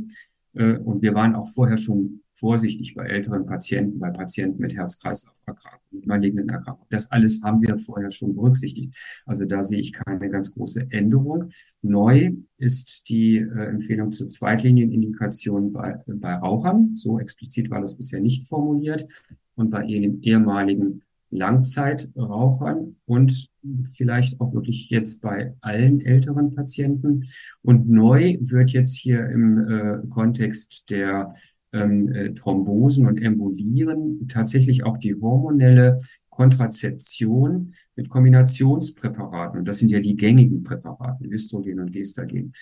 äh, 0.53 0.77
und 0.77 1.01
wir 1.01 1.13
waren 1.13 1.35
auch 1.35 1.49
vorher 1.49 1.77
schon 1.77 2.21
vorsichtig 2.33 2.95
bei 2.95 3.05
älteren 3.05 3.45
Patienten, 3.45 3.99
bei 3.99 4.09
Patienten 4.09 4.61
mit 4.61 4.75
Herz-Kreislauf-Erkrankungen, 4.75 5.81
mit 5.91 6.07
malignen 6.07 6.49
Erkrankungen. 6.49 6.87
Das 6.89 7.11
alles 7.11 7.41
haben 7.43 7.61
wir 7.61 7.77
vorher 7.77 8.11
schon 8.11 8.35
berücksichtigt. 8.35 8.95
Also 9.25 9.45
da 9.45 9.63
sehe 9.63 9.79
ich 9.79 9.93
keine 9.93 10.29
ganz 10.29 10.53
große 10.53 10.87
Änderung. 10.89 11.51
Neu 11.81 12.33
ist 12.57 13.09
die 13.09 13.37
äh, 13.37 13.67
Empfehlung 13.67 14.11
zur 14.11 14.27
Zweitlinienindikation 14.27 15.73
bei, 15.73 15.91
äh, 16.07 16.13
bei 16.13 16.33
Rauchern. 16.35 16.95
So 16.95 17.19
explizit 17.19 17.69
war 17.69 17.81
das 17.81 17.97
bisher 17.97 18.19
nicht 18.19 18.47
formuliert. 18.47 19.07
Und 19.55 19.69
bei 19.69 19.85
ihren 19.85 20.21
ehemaligen 20.23 21.03
Langzeitrauchern 21.33 22.95
und 23.05 23.49
vielleicht 23.93 24.39
auch 24.39 24.53
wirklich 24.53 24.89
jetzt 24.89 25.21
bei 25.21 25.53
allen 25.61 26.01
älteren 26.01 26.53
Patienten. 26.53 27.25
Und 27.61 27.89
neu 27.89 28.37
wird 28.39 28.71
jetzt 28.71 28.95
hier 28.95 29.27
im 29.29 29.67
äh, 29.67 30.07
Kontext 30.09 30.89
der 30.89 31.35
ähm, 31.71 32.11
äh, 32.11 32.33
Thrombosen 32.33 33.07
und 33.07 33.21
Embolien 33.21 34.27
tatsächlich 34.27 34.83
auch 34.83 34.97
die 34.97 35.15
hormonelle 35.15 35.99
Kontrazeption 36.29 37.73
mit 37.95 38.09
Kombinationspräparaten, 38.09 39.59
und 39.59 39.65
das 39.65 39.77
sind 39.77 39.89
ja 39.89 39.99
die 39.99 40.15
gängigen 40.15 40.63
Präparate, 40.63 41.25
Östrogen 41.27 41.79
und 41.79 41.91
Gestagen, 41.91 42.53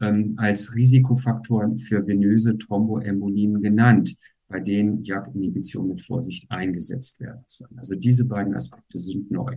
ähm, 0.00 0.34
als 0.36 0.74
Risikofaktoren 0.74 1.76
für 1.76 2.06
venöse 2.06 2.58
Thromboembolien 2.58 3.60
genannt 3.60 4.16
bei 4.50 4.60
denen 4.60 5.02
Jagdinhibition 5.04 5.88
mit 5.88 6.02
Vorsicht 6.02 6.50
eingesetzt 6.50 7.20
werden 7.20 7.44
soll. 7.46 7.68
Also 7.76 7.94
diese 7.94 8.26
beiden 8.26 8.54
Aspekte 8.54 8.98
sind 8.98 9.30
neu. 9.30 9.56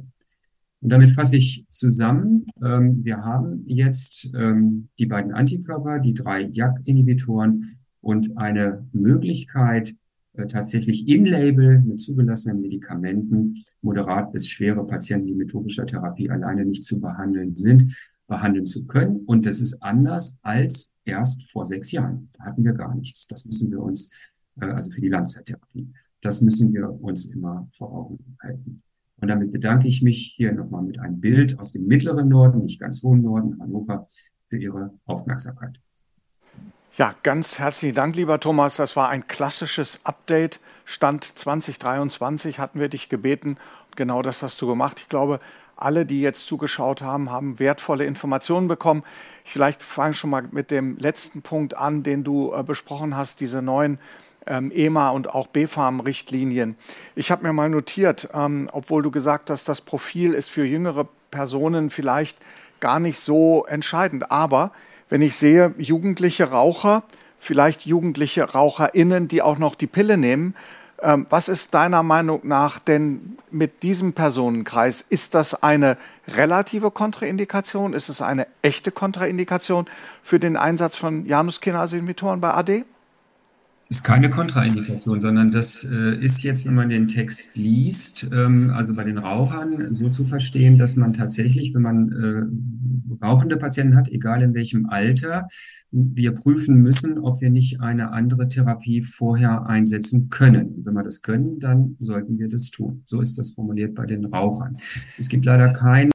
Und 0.82 0.89
damit 0.89 1.12
fasse 1.12 1.38
ich 1.38 1.65
zusammen. 1.69 2.45
Ähm, 2.63 3.03
wir 3.03 3.23
haben 3.23 3.63
jetzt 3.67 4.32
ähm, 4.36 4.89
die 4.99 5.06
beiden 5.06 5.34
Antikörper, 5.34 5.99
die 5.99 6.13
drei 6.13 6.41
JAK-Inhibitoren 6.41 7.77
und 8.01 8.38
eine 8.38 8.88
Möglichkeit, 8.91 9.95
äh, 10.34 10.45
tatsächlich 10.45 11.08
im 11.08 11.25
Label 11.25 11.82
mit 11.82 12.01
zugelassenen 12.01 12.62
Medikamenten 12.62 13.63
moderat 13.82 14.32
bis 14.32 14.47
schwere 14.47 14.86
Patienten, 14.86 15.27
die 15.27 15.36
mit 15.36 15.51
topischer 15.51 15.86
Therapie 15.86 16.29
alleine 16.29 16.65
nicht 16.65 16.84
zu 16.84 16.99
behandeln 16.99 17.56
sind, 17.56 17.95
behandeln 18.27 18.65
zu 18.67 18.86
können. 18.86 19.21
Und 19.25 19.45
das 19.45 19.60
ist 19.62 19.82
anders 19.82 20.38
als 20.41 20.93
erst 21.06 21.49
vor 21.49 21.65
sechs 21.65 21.91
Jahren. 21.91 22.29
Da 22.34 22.43
hatten 22.45 22.63
wir 22.63 22.73
gar 22.73 22.93
nichts. 22.93 23.27
Das 23.27 23.45
müssen 23.45 23.71
wir 23.71 23.82
uns 23.82 24.12
äh, 24.59 24.65
also 24.65 24.91
für 24.91 25.01
die 25.01 25.09
Langzeittherapie. 25.09 25.93
Das 26.21 26.41
müssen 26.41 26.73
wir 26.73 26.89
uns 27.01 27.25
immer 27.25 27.67
vor 27.71 27.91
Augen 27.91 28.37
halten. 28.41 28.81
Und 29.17 29.27
damit 29.27 29.51
bedanke 29.51 29.87
ich 29.87 30.01
mich 30.01 30.33
hier 30.35 30.51
nochmal 30.51 30.83
mit 30.83 30.99
einem 30.99 31.19
Bild 31.19 31.59
aus 31.59 31.71
dem 31.71 31.85
mittleren 31.87 32.27
Norden, 32.27 32.63
nicht 32.63 32.79
ganz 32.79 33.03
hohen 33.03 33.21
Norden, 33.21 33.59
Hannover, 33.59 34.05
für 34.49 34.57
Ihre 34.57 34.93
Aufmerksamkeit. 35.05 35.79
Ja, 36.95 37.15
ganz 37.23 37.57
herzlichen 37.57 37.95
Dank, 37.95 38.15
lieber 38.15 38.39
Thomas. 38.39 38.75
Das 38.75 38.95
war 38.95 39.09
ein 39.09 39.25
klassisches 39.27 39.99
Update. 40.03 40.59
Stand 40.85 41.23
2023 41.23 42.59
hatten 42.59 42.79
wir 42.79 42.87
dich 42.87 43.09
gebeten. 43.09 43.57
Genau 43.95 44.21
das 44.21 44.43
hast 44.43 44.61
du 44.61 44.67
gemacht. 44.67 44.99
Ich 44.99 45.09
glaube, 45.09 45.39
alle, 45.75 46.05
die 46.05 46.21
jetzt 46.21 46.45
zugeschaut 46.45 47.01
haben, 47.01 47.31
haben 47.31 47.59
wertvolle 47.59 48.05
Informationen 48.05 48.67
bekommen. 48.67 49.03
Vielleicht 49.43 49.81
fange 49.81 50.11
ich 50.11 50.17
schon 50.17 50.29
mal 50.29 50.43
mit 50.51 50.69
dem 50.69 50.97
letzten 50.97 51.41
Punkt 51.41 51.75
an, 51.75 52.03
den 52.03 52.23
du 52.23 52.53
äh, 52.53 52.63
besprochen 52.63 53.17
hast, 53.17 53.39
diese 53.39 53.61
neuen 53.61 53.97
ähm, 54.47 54.71
EMA 54.73 55.10
und 55.10 55.29
auch 55.29 55.47
BfArM-Richtlinien. 55.47 56.75
Ich 57.15 57.32
habe 57.32 57.43
mir 57.43 57.53
mal 57.53 57.69
notiert, 57.69 58.29
ähm, 58.34 58.69
obwohl 58.71 59.03
du 59.03 59.12
gesagt 59.12 59.49
hast, 59.49 59.69
das 59.69 59.82
Profil 59.82 60.34
ist 60.34 60.49
für 60.49 60.65
jüngere 60.65 61.08
Personen 61.32 61.89
vielleicht 61.89 62.38
gar 62.79 62.99
nicht 62.99 63.19
so 63.19 63.65
entscheidend. 63.65 64.32
Aber 64.32 64.71
wenn 65.10 65.21
ich 65.21 65.36
sehe, 65.36 65.73
jugendliche 65.77 66.49
Raucher, 66.51 67.03
vielleicht 67.39 67.86
jugendliche 67.86 68.51
RaucherInnen, 68.51 69.27
die 69.27 69.41
auch 69.41 69.58
noch 69.58 69.75
die 69.75 69.88
Pille 69.88 70.17
nehmen, 70.17 70.56
ähm, 71.03 71.27
was 71.29 71.49
ist 71.49 71.73
deiner 71.73 72.01
Meinung 72.01 72.41
nach 72.43 72.79
denn 72.79 73.38
mit 73.51 73.84
diesem 73.84 74.13
Personenkreis? 74.13 75.01
Ist 75.01 75.36
das 75.36 75.62
eine 75.62 75.97
relative 76.27 76.91
Kontraindikation? 76.91 77.93
Ist 77.93 78.08
es 78.08 78.21
eine 78.21 78.47
echte 78.62 78.91
Kontraindikation 78.91 79.88
für 80.21 80.39
den 80.39 80.56
Einsatz 80.56 80.95
von 80.95 81.25
Januskinase-Inhibitoren 81.25 82.39
bei 82.39 82.53
AD? 82.53 82.86
Ist 83.89 84.03
keine 84.03 84.29
Kontraindikation, 84.29 85.19
sondern 85.19 85.51
das 85.51 85.83
äh, 85.83 86.15
ist 86.15 86.43
jetzt, 86.43 86.65
wenn 86.65 86.73
man 86.73 86.89
den 86.89 87.07
Text 87.07 87.55
liest, 87.55 88.27
ähm, 88.33 88.71
also 88.71 88.93
bei 88.93 89.03
den 89.03 89.17
Rauchern 89.17 89.91
so 89.93 90.09
zu 90.09 90.23
verstehen, 90.23 90.77
dass 90.77 90.95
man 90.95 91.13
tatsächlich, 91.13 91.73
wenn 91.73 91.81
man 91.81 92.11
äh, 92.11 93.25
rauchende 93.25 93.57
Patienten 93.57 93.95
hat, 93.95 94.09
egal 94.09 94.41
in 94.41 94.53
welchem 94.53 94.87
Alter, 94.87 95.47
wir 95.91 96.31
prüfen 96.31 96.81
müssen, 96.81 97.19
ob 97.19 97.41
wir 97.41 97.49
nicht 97.49 97.81
eine 97.81 98.11
andere 98.11 98.47
Therapie 98.47 99.01
vorher 99.01 99.67
einsetzen 99.67 100.29
können. 100.29 100.83
Wenn 100.83 100.93
wir 100.93 101.03
das 101.03 101.21
können, 101.21 101.59
dann 101.59 101.95
sollten 101.99 102.39
wir 102.39 102.49
das 102.49 102.71
tun. 102.71 103.03
So 103.05 103.21
ist 103.21 103.37
das 103.37 103.51
formuliert 103.51 103.93
bei 103.93 104.05
den 104.05 104.25
Rauchern. 104.25 104.77
Es 105.17 105.29
gibt 105.29 105.45
leider 105.45 105.71
kein 105.71 106.12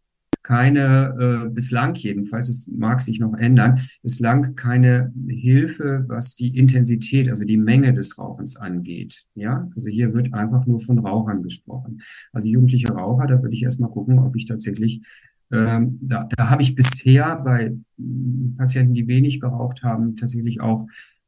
keine, 0.48 1.44
äh, 1.44 1.50
bislang 1.50 1.94
jedenfalls, 1.94 2.48
es 2.48 2.66
mag 2.66 3.02
sich 3.02 3.20
noch 3.20 3.34
ändern, 3.34 3.80
bislang 4.02 4.54
keine 4.54 5.12
Hilfe, 5.28 6.06
was 6.08 6.36
die 6.36 6.56
Intensität, 6.56 7.28
also 7.28 7.44
die 7.44 7.58
Menge 7.58 7.92
des 7.92 8.16
Rauchens 8.16 8.56
angeht. 8.56 9.26
Ja, 9.34 9.68
also 9.74 9.90
hier 9.90 10.14
wird 10.14 10.32
einfach 10.32 10.64
nur 10.64 10.80
von 10.80 11.00
Rauchern 11.00 11.42
gesprochen. 11.42 12.00
Also 12.32 12.48
jugendliche 12.48 12.88
Raucher, 12.88 13.26
da 13.26 13.42
würde 13.42 13.54
ich 13.54 13.62
erstmal 13.62 13.90
gucken, 13.90 14.18
ob 14.20 14.36
ich 14.36 14.46
tatsächlich 14.46 15.02
ähm, 15.52 15.98
da, 16.00 16.26
da 16.34 16.48
habe 16.48 16.62
ich 16.62 16.74
bisher 16.74 17.36
bei 17.36 17.76
Patienten, 18.56 18.94
die 18.94 19.06
wenig 19.06 19.40
geraucht 19.40 19.82
haben, 19.82 20.16
tatsächlich 20.16 20.62
auch 20.62 20.86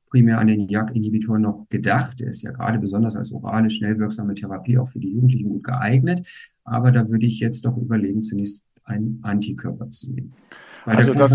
primär 0.09 0.39
an 0.39 0.47
den 0.47 0.67
JAK-Inhibitor 0.67 1.39
noch 1.39 1.67
gedacht. 1.69 2.21
Der 2.21 2.29
ist 2.29 2.41
ja 2.43 2.53
gerade 2.53 2.79
besonders 2.79 3.17
als 3.17 3.33
orale, 3.33 3.69
schnell 3.69 3.99
wirksame 3.99 4.35
Therapie 4.35 4.79
auch 4.79 4.89
für 4.89 4.99
die 4.99 5.13
Jugendlichen 5.13 5.51
gut 5.51 5.65
geeignet. 5.65 6.27
Aber 6.65 6.91
da 6.91 7.09
würde 7.09 7.27
ich 7.27 7.39
jetzt 7.41 7.67
doch 7.67 7.77
überlegen, 7.77 8.23
zunächst 8.23 8.65
ein 8.91 9.19
Antikörper 9.23 9.89
zu 9.89 10.13
nehmen. 10.13 10.33
Bei 10.85 10.97
also 10.97 11.15
der 11.15 11.27
das 11.27 11.33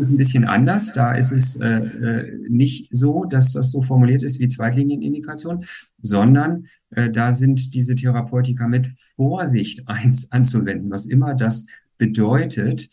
ist 0.00 0.12
ein 0.12 0.16
bisschen 0.16 0.44
anders. 0.44 0.92
Da 0.92 1.14
ist 1.14 1.32
es 1.32 1.56
äh, 1.56 1.68
äh, 1.68 2.48
nicht 2.48 2.88
so, 2.90 3.24
dass 3.24 3.52
das 3.52 3.70
so 3.70 3.82
formuliert 3.82 4.22
ist 4.22 4.40
wie 4.40 4.48
Zweitlinienindikation, 4.48 5.64
sondern 6.00 6.66
äh, 6.90 7.10
da 7.10 7.32
sind 7.32 7.74
diese 7.74 7.94
Therapeutika 7.94 8.66
mit 8.66 8.88
Vorsicht 9.16 9.82
eins 9.86 10.32
anzuwenden, 10.32 10.90
was 10.90 11.06
immer 11.06 11.34
das 11.34 11.66
bedeutet. 11.98 12.88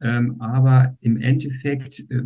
Ähm, 0.00 0.40
aber 0.40 0.96
im 1.00 1.20
Endeffekt 1.20 2.00
äh, 2.10 2.22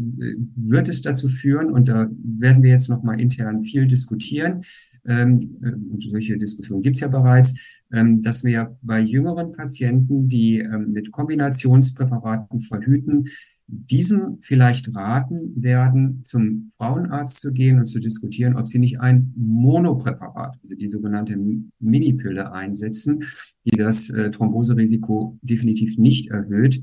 wird 0.57 0.89
es 0.89 1.03
dazu 1.03 1.29
führen, 1.29 1.71
und 1.71 1.89
da 1.89 2.09
werden 2.23 2.63
wir 2.63 2.71
jetzt 2.71 2.89
nochmal 2.89 3.21
intern 3.21 3.61
viel 3.61 3.87
diskutieren, 3.87 4.63
ähm, 5.07 5.59
äh, 5.63 5.73
und 5.73 6.03
solche 6.09 6.37
Diskussionen 6.39 6.83
gibt 6.83 6.97
es 6.97 7.01
ja 7.01 7.09
bereits, 7.09 7.55
dass 7.91 8.45
wir 8.45 8.77
bei 8.83 9.01
jüngeren 9.01 9.53
Patienten, 9.53 10.29
die 10.29 10.59
ähm, 10.59 10.93
mit 10.93 11.11
Kombinationspräparaten 11.11 12.59
verhüten, 12.59 13.29
diesen 13.67 14.39
vielleicht 14.41 14.95
raten 14.95 15.53
werden, 15.63 16.23
zum 16.25 16.69
Frauenarzt 16.77 17.41
zu 17.41 17.53
gehen 17.53 17.79
und 17.79 17.87
zu 17.87 18.01
diskutieren, 18.01 18.57
ob 18.57 18.67
sie 18.67 18.79
nicht 18.79 18.99
ein 19.01 19.33
Monopräparat, 19.37 20.59
also 20.63 20.75
die 20.75 20.87
sogenannte 20.87 21.39
Minipille 21.79 22.51
einsetzen, 22.51 23.25
die 23.65 23.77
das 23.77 24.09
äh, 24.09 24.31
Thromboserisiko 24.31 25.39
definitiv 25.43 25.99
nicht 25.99 26.31
erhöht, 26.31 26.83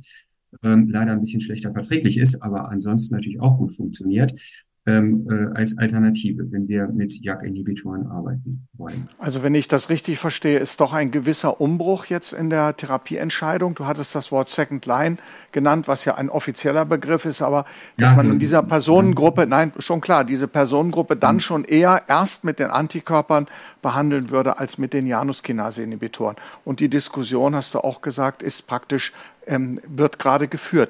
ähm, 0.62 0.88
leider 0.90 1.14
ein 1.14 1.22
bisschen 1.22 1.42
schlechter 1.42 1.74
verträglich 1.74 2.18
ist, 2.18 2.42
aber 2.44 2.70
ansonsten 2.70 3.16
natürlich 3.16 3.40
auch 3.40 3.58
gut 3.58 3.74
funktioniert 3.74 4.40
ähm, 4.88 5.28
äh, 5.30 5.58
als 5.58 5.78
Alternative, 5.80 6.52
wenn 6.52 6.68
wir 6.68 6.88
mit 6.88 7.14
JAK-Inhibitoren 7.14 8.06
arbeiten 8.06 8.68
wollen. 8.74 9.08
Also 9.18 9.42
wenn 9.42 9.56
ich 9.56 9.68
das 9.68 9.90
richtig 9.90 10.20
verstehe, 10.20 10.60
ist 10.60 10.80
doch 10.80 10.94
ein 10.94 11.10
gewisser 11.10 11.60
Umbruch 11.60 12.06
jetzt 12.06 12.34
in 12.34 12.52
der 12.52 12.78
Therapieentscheidung. 12.78 13.74
Du 13.74 13.88
hattest 13.88 14.14
das 14.14 14.32
Wort 14.32 14.48
Second 14.48 14.86
Line 14.86 15.18
genannt, 15.52 15.88
was 15.88 16.06
ja 16.06 16.16
ein 16.16 16.30
offizieller 16.30 16.86
Begriff 16.86 17.26
ist, 17.26 17.42
aber 17.42 17.66
dass 17.98 18.10
ja, 18.10 18.16
man 18.16 18.34
in 18.34 18.38
dieser 18.38 18.62
Personengruppe, 18.62 19.48
nein, 19.48 19.74
schon 19.80 20.02
klar, 20.02 20.24
diese 20.24 20.48
Personengruppe 20.48 21.16
dann 21.16 21.38
mhm. 21.38 21.40
schon 21.40 21.64
eher 21.66 22.04
erst 22.08 22.44
mit 22.44 22.60
den 22.60 22.70
Antikörpern 22.70 23.48
behandeln 23.82 24.30
würde 24.30 24.60
als 24.60 24.78
mit 24.78 24.94
den 24.94 25.08
Januskinase-Inhibitoren. 25.08 26.36
Und 26.64 26.80
die 26.80 26.90
Diskussion, 26.90 27.56
hast 27.56 27.74
du 27.74 27.80
auch 27.80 28.02
gesagt, 28.02 28.44
ist 28.44 28.68
praktisch, 28.68 29.14
ähm, 29.48 29.80
wird 29.88 30.20
gerade 30.20 30.48
geführt. 30.48 30.90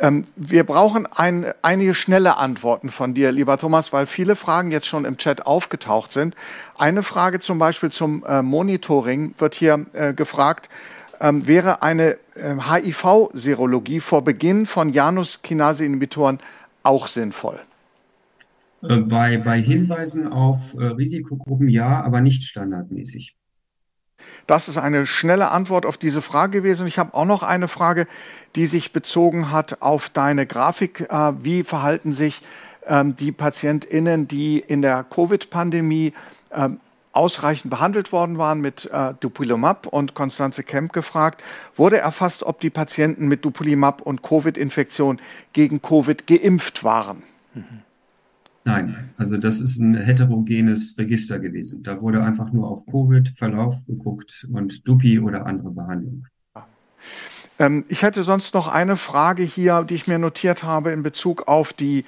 Ähm, 0.00 0.24
wir 0.36 0.64
brauchen 0.64 1.06
ein, 1.06 1.46
einige 1.62 1.94
schnelle 1.94 2.36
Antworten 2.36 2.88
von 2.90 3.14
dir, 3.14 3.32
lieber 3.32 3.58
Thomas, 3.58 3.92
weil 3.92 4.06
viele 4.06 4.36
Fragen 4.36 4.70
jetzt 4.70 4.86
schon 4.86 5.04
im 5.04 5.16
Chat 5.16 5.46
aufgetaucht 5.46 6.12
sind. 6.12 6.36
Eine 6.76 7.02
Frage 7.02 7.40
zum 7.40 7.58
Beispiel 7.58 7.90
zum 7.90 8.24
äh, 8.24 8.42
Monitoring 8.42 9.34
wird 9.38 9.54
hier 9.54 9.86
äh, 9.92 10.14
gefragt. 10.14 10.68
ähm, 11.20 11.46
wäre 11.46 11.82
eine 11.82 12.16
äh, 12.34 12.54
HIV-Serologie 12.60 14.00
vor 14.00 14.22
Beginn 14.22 14.66
von 14.66 14.90
Janus-Kinase-Inhibitoren 14.90 16.38
auch 16.84 17.08
sinnvoll? 17.08 17.58
Äh, 18.82 18.98
bei, 18.98 19.38
bei 19.38 19.60
Hinweisen 19.60 20.28
auf 20.28 20.74
äh, 20.74 20.84
Risikogruppen 20.84 21.68
ja, 21.68 22.02
aber 22.02 22.20
nicht 22.20 22.44
standardmäßig. 22.44 23.37
Das 24.48 24.66
ist 24.68 24.78
eine 24.78 25.06
schnelle 25.06 25.50
Antwort 25.50 25.84
auf 25.84 25.98
diese 25.98 26.22
Frage 26.22 26.60
gewesen. 26.60 26.86
Ich 26.86 26.98
habe 26.98 27.12
auch 27.12 27.26
noch 27.26 27.42
eine 27.42 27.68
Frage, 27.68 28.06
die 28.56 28.64
sich 28.64 28.94
bezogen 28.94 29.50
hat 29.50 29.82
auf 29.82 30.08
deine 30.08 30.46
Grafik. 30.46 31.02
Äh, 31.10 31.32
wie 31.44 31.64
verhalten 31.64 32.12
sich 32.12 32.40
ähm, 32.86 33.14
die 33.14 33.30
PatientInnen, 33.30 34.26
die 34.26 34.58
in 34.58 34.80
der 34.80 35.04
Covid-Pandemie 35.04 36.14
ähm, 36.50 36.80
ausreichend 37.12 37.70
behandelt 37.70 38.10
worden 38.10 38.38
waren 38.38 38.62
mit 38.62 38.86
äh, 38.90 39.12
Dupilumab 39.20 39.86
und 39.86 40.14
Konstanze 40.14 40.62
Kemp 40.62 40.94
gefragt, 40.94 41.44
wurde 41.74 41.98
erfasst, 41.98 42.42
ob 42.42 42.60
die 42.60 42.70
Patienten 42.70 43.28
mit 43.28 43.44
Dupilumab 43.44 44.00
und 44.00 44.22
Covid-Infektion 44.22 45.20
gegen 45.52 45.82
Covid 45.82 46.26
geimpft 46.26 46.84
waren. 46.84 47.22
Mhm. 47.52 47.82
Nein, 48.68 48.96
also 49.16 49.38
das 49.38 49.60
ist 49.60 49.78
ein 49.78 49.94
heterogenes 49.94 50.98
Register 50.98 51.38
gewesen. 51.38 51.82
Da 51.82 52.02
wurde 52.02 52.22
einfach 52.22 52.52
nur 52.52 52.68
auf 52.68 52.84
Covid-Verlauf 52.84 53.76
geguckt 53.86 54.46
und 54.52 54.86
Dupi 54.86 55.18
oder 55.18 55.46
andere 55.46 55.70
Behandlung. 55.70 56.26
Ähm, 57.58 57.86
ich 57.88 58.02
hätte 58.02 58.24
sonst 58.24 58.52
noch 58.52 58.68
eine 58.68 58.98
Frage 58.98 59.42
hier, 59.42 59.84
die 59.84 59.94
ich 59.94 60.06
mir 60.06 60.18
notiert 60.18 60.64
habe 60.64 60.90
in 60.90 61.02
Bezug 61.02 61.48
auf 61.48 61.72
die 61.72 62.04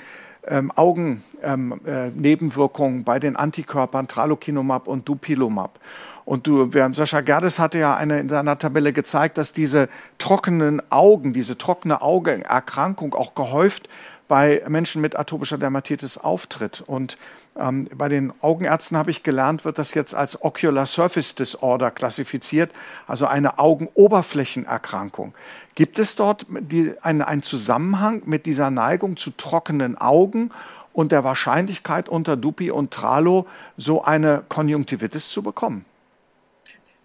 ähm, 0.47 0.71
Augennebenwirkungen 0.71 2.97
ähm, 2.97 3.01
äh, 3.01 3.05
bei 3.05 3.19
den 3.19 3.37
Antikörpern 3.37 4.07
Tralokinumab 4.07 4.87
und 4.87 5.09
Dupilumab. 5.09 5.81
Und 6.27 6.47
du, 6.47 6.71
Sascha 6.93 7.23
Gerdes 7.23 7.59
hatte 7.59 7.79
ja 7.79 7.97
eine, 7.97 8.21
in 8.21 8.29
seiner 8.29 8.59
Tabelle 8.59 8.93
gezeigt, 8.93 9.39
dass 9.39 9.53
diese 9.53 9.89
trockenen 10.19 10.83
Augen, 10.91 11.33
diese 11.33 11.57
trockene 11.57 12.03
Augenerkrankung 12.03 13.15
auch 13.15 13.35
gehäuft 13.35 13.89
bei 14.31 14.63
Menschen 14.69 15.03
mit 15.03 15.19
atopischer 15.19 15.59
Dermatitis 15.59 16.17
auftritt. 16.17 16.85
Und 16.87 17.19
ähm, 17.59 17.89
bei 17.93 18.09
den 18.09 18.33
Augenärzten 18.43 18.97
habe 18.97 19.11
ich 19.11 19.25
gelernt, 19.25 19.65
wird 19.65 19.77
das 19.77 19.93
jetzt 19.93 20.15
als 20.15 20.41
Ocular 20.41 20.87
Surface 20.87 21.35
Disorder 21.35 21.91
klassifiziert, 21.91 22.71
also 23.09 23.27
eine 23.27 23.59
Augenoberflächenerkrankung. 23.59 25.35
Gibt 25.75 25.99
es 25.99 26.15
dort 26.15 26.47
die, 26.49 26.95
einen, 27.03 27.23
einen 27.23 27.43
Zusammenhang 27.43 28.23
mit 28.25 28.47
dieser 28.47 28.71
Neigung 28.71 29.17
zu 29.17 29.33
trockenen 29.33 29.99
Augen 29.99 30.53
und 30.93 31.11
der 31.11 31.25
Wahrscheinlichkeit 31.25 32.09
unter 32.09 32.37
Dupi 32.37 32.71
und 32.71 32.93
Tralo 32.93 33.49
so 33.77 34.05
eine 34.05 34.45
Konjunktivitis 34.49 35.31
zu 35.31 35.43
bekommen? 35.43 35.85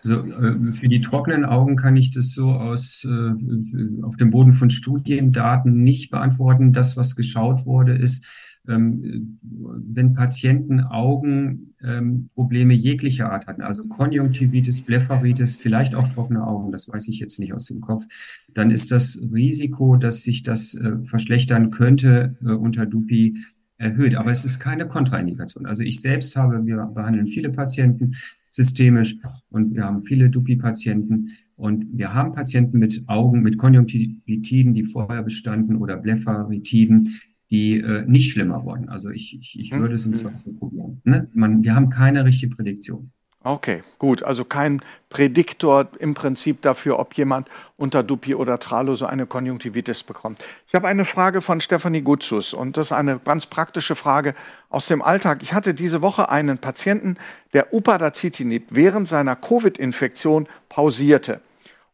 Also 0.05 0.21
äh, 0.21 0.71
für 0.71 0.87
die 0.87 1.01
trockenen 1.01 1.45
Augen 1.45 1.75
kann 1.75 1.95
ich 1.95 2.11
das 2.11 2.33
so 2.33 2.51
aus 2.51 3.03
äh, 3.05 4.03
auf 4.03 4.17
dem 4.17 4.29
Boden 4.29 4.51
von 4.51 4.69
Studiendaten 4.69 5.83
nicht 5.83 6.11
beantworten. 6.11 6.73
Das, 6.73 6.95
was 6.95 7.15
geschaut 7.15 7.65
wurde, 7.65 7.95
ist, 7.95 8.23
ähm, 8.67 9.39
wenn 9.41 10.13
Patienten 10.13 10.81
Augenprobleme 10.81 12.73
ähm, 12.73 12.79
jeglicher 12.79 13.31
Art 13.31 13.47
hatten, 13.47 13.61
also 13.61 13.87
Konjunktivitis, 13.87 14.83
Blepharitis, 14.83 15.55
vielleicht 15.55 15.95
auch 15.95 16.07
trockene 16.09 16.45
Augen, 16.45 16.71
das 16.71 16.87
weiß 16.87 17.07
ich 17.07 17.19
jetzt 17.19 17.39
nicht 17.39 17.53
aus 17.53 17.65
dem 17.65 17.81
Kopf, 17.81 18.05
dann 18.53 18.71
ist 18.71 18.91
das 18.91 19.19
Risiko, 19.33 19.95
dass 19.97 20.23
sich 20.23 20.43
das 20.43 20.75
äh, 20.75 20.97
verschlechtern 21.03 21.71
könnte 21.71 22.37
unter 22.41 22.85
Dupi 22.85 23.37
erhöht. 23.77 24.15
Aber 24.15 24.31
es 24.31 24.45
ist 24.45 24.59
keine 24.59 24.87
Kontraindikation. 24.87 25.65
Also 25.65 25.83
ich 25.83 26.01
selbst 26.01 26.35
habe, 26.35 26.65
wir 26.65 26.77
behandeln 26.93 27.27
viele 27.27 27.49
Patienten 27.49 28.15
systemisch 28.55 29.17
und 29.49 29.73
wir 29.75 29.83
haben 29.83 30.03
viele 30.03 30.29
Dupi-Patienten 30.29 31.31
und 31.55 31.85
wir 31.93 32.13
haben 32.13 32.31
Patienten 32.31 32.79
mit 32.79 33.03
Augen, 33.07 33.41
mit 33.41 33.57
Konjunktivitiden, 33.57 34.73
die 34.73 34.83
vorher 34.83 35.23
bestanden 35.23 35.77
oder 35.77 35.97
Blepharitiden, 35.97 37.09
die 37.49 37.79
äh, 37.79 38.05
nicht 38.07 38.31
schlimmer 38.31 38.63
wurden. 38.65 38.89
Also 38.89 39.09
ich, 39.09 39.37
ich, 39.39 39.59
ich 39.59 39.71
würde 39.71 39.95
es 39.95 40.05
in 40.05 40.13
zwei 40.13 40.31
probieren. 40.57 41.01
Ne? 41.03 41.29
Man, 41.33 41.63
wir 41.63 41.75
haben 41.75 41.89
keine 41.89 42.25
richtige 42.25 42.55
Prädiktion. 42.55 43.11
Okay, 43.45 43.83
gut. 43.99 44.23
Also 44.23 44.43
kein 44.43 44.81
Prädiktor 45.09 45.87
im 45.99 46.15
Prinzip 46.15 46.63
dafür, 46.63 46.97
ob 46.97 47.13
jemand 47.13 47.47
unter 47.77 48.01
Dupi 48.01 48.33
oder 48.33 48.57
Tralo 48.57 48.95
so 48.95 49.05
eine 49.05 49.27
Konjunktivitis 49.27 50.01
bekommt. 50.01 50.43
Ich 50.67 50.73
habe 50.73 50.87
eine 50.87 51.05
Frage 51.05 51.43
von 51.43 51.61
Stefanie 51.61 52.01
Gutzus 52.01 52.55
und 52.55 52.75
das 52.75 52.87
ist 52.87 52.91
eine 52.91 53.19
ganz 53.19 53.45
praktische 53.45 53.93
Frage 53.93 54.33
aus 54.71 54.87
dem 54.87 55.03
Alltag. 55.03 55.43
Ich 55.43 55.53
hatte 55.53 55.75
diese 55.75 56.01
Woche 56.01 56.29
einen 56.29 56.57
Patienten, 56.57 57.17
der 57.53 57.71
Upadacitinib 57.71 58.69
während 58.71 59.07
seiner 59.07 59.35
Covid-Infektion 59.35 60.47
pausierte 60.67 61.39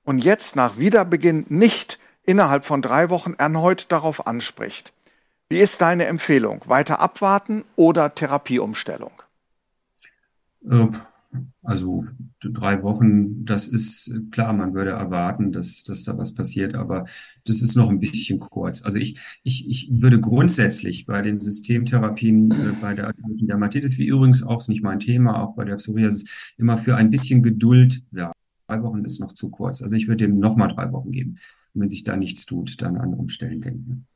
und 0.05 0.23
jetzt 0.23 0.55
nach 0.55 0.77
Wiederbeginn 0.77 1.47
nicht 1.49 1.99
innerhalb 2.23 2.63
von 2.63 2.81
drei 2.81 3.09
Wochen 3.09 3.33
erneut 3.37 3.91
darauf 3.91 4.25
anspricht. 4.25 4.93
Wie 5.49 5.59
ist 5.59 5.81
deine 5.81 6.05
Empfehlung? 6.05 6.61
Weiter 6.67 7.01
abwarten 7.01 7.65
oder 7.75 8.15
Therapieumstellung? 8.15 9.11
Äh, 10.63 10.87
also 11.63 12.03
drei 12.41 12.82
Wochen, 12.84 13.45
das 13.45 13.67
ist 13.67 14.13
klar, 14.32 14.51
man 14.53 14.73
würde 14.73 14.91
erwarten, 14.91 15.51
dass, 15.51 15.84
dass 15.84 16.03
da 16.03 16.17
was 16.17 16.34
passiert, 16.34 16.75
aber 16.75 17.05
das 17.45 17.61
ist 17.61 17.75
noch 17.75 17.89
ein 17.89 17.99
bisschen 17.99 18.39
kurz. 18.39 18.84
Also 18.84 18.97
ich, 18.97 19.19
ich, 19.43 19.69
ich 19.69 19.89
würde 19.91 20.19
grundsätzlich 20.19 21.05
bei 21.05 21.21
den 21.21 21.39
Systemtherapien, 21.39 22.51
äh, 22.51 22.55
bei 22.82 22.93
der 22.93 23.13
Dermatitis, 23.25 23.97
wie 23.97 24.07
übrigens 24.07 24.43
auch 24.43 24.59
ist 24.59 24.69
nicht 24.69 24.84
mein 24.84 24.99
Thema, 24.99 25.41
auch 25.41 25.55
bei 25.55 25.63
der 25.63 25.75
Psoriasis, 25.75 26.25
immer 26.57 26.77
für 26.77 26.95
ein 26.95 27.09
bisschen 27.09 27.43
Geduld 27.43 28.03
werben. 28.11 28.34
Drei 28.67 28.82
Wochen 28.84 29.05
ist 29.05 29.19
noch 29.19 29.34
zu 29.34 29.49
kurz. 29.49 29.82
Also 29.82 29.95
ich 29.95 30.07
würde 30.07 30.25
dem 30.27 30.39
nochmal 30.39 30.69
drei 30.69 30.91
Wochen 30.91 31.11
geben. 31.11 31.38
Und 31.73 31.82
wenn 31.82 31.89
sich 31.89 32.03
da 32.03 32.17
nichts 32.17 32.45
tut, 32.45 32.82
dann 32.82 32.97
an 32.97 33.11
andere 33.11 33.29
Stellen 33.29 33.61
denken. 33.61 34.07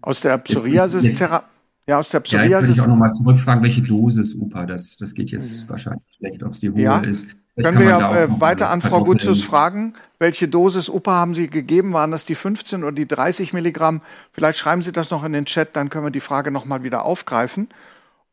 Aus 0.00 0.20
der 0.20 0.38
Psoriasis-Therapie 0.38 1.55
ja, 1.88 1.98
aus 1.98 2.08
der 2.08 2.20
Psoriasis. 2.20 2.68
Ja, 2.68 2.74
ich 2.74 2.80
auch 2.80 2.88
nochmal 2.88 3.12
zurückfragen, 3.12 3.62
welche 3.62 3.82
Dosis 3.82 4.34
UPA, 4.34 4.66
das, 4.66 4.96
das 4.96 5.14
geht 5.14 5.30
jetzt 5.30 5.64
mhm. 5.64 5.70
wahrscheinlich 5.70 6.04
schlecht, 6.16 6.42
ob 6.42 6.52
es 6.52 6.60
die 6.60 6.70
hohe 6.70 6.80
ja, 6.80 6.98
ist. 6.98 7.30
Vielleicht 7.54 7.76
können 7.76 7.78
wir 7.78 7.86
ja 7.86 8.24
äh, 8.24 8.40
weiter 8.40 8.70
an 8.70 8.80
Frau 8.82 9.04
Gutzus 9.04 9.42
fragen, 9.42 9.94
welche 10.18 10.48
Dosis 10.48 10.88
UPA 10.88 11.12
haben 11.12 11.34
Sie 11.34 11.48
gegeben? 11.48 11.92
Waren 11.92 12.10
das 12.10 12.26
die 12.26 12.34
15 12.34 12.82
oder 12.82 12.92
die 12.92 13.06
30 13.06 13.52
Milligramm? 13.52 14.02
Vielleicht 14.32 14.58
schreiben 14.58 14.82
Sie 14.82 14.92
das 14.92 15.10
noch 15.10 15.24
in 15.24 15.32
den 15.32 15.44
Chat, 15.44 15.76
dann 15.76 15.88
können 15.88 16.04
wir 16.04 16.10
die 16.10 16.20
Frage 16.20 16.50
nochmal 16.50 16.82
wieder 16.82 17.04
aufgreifen. 17.04 17.68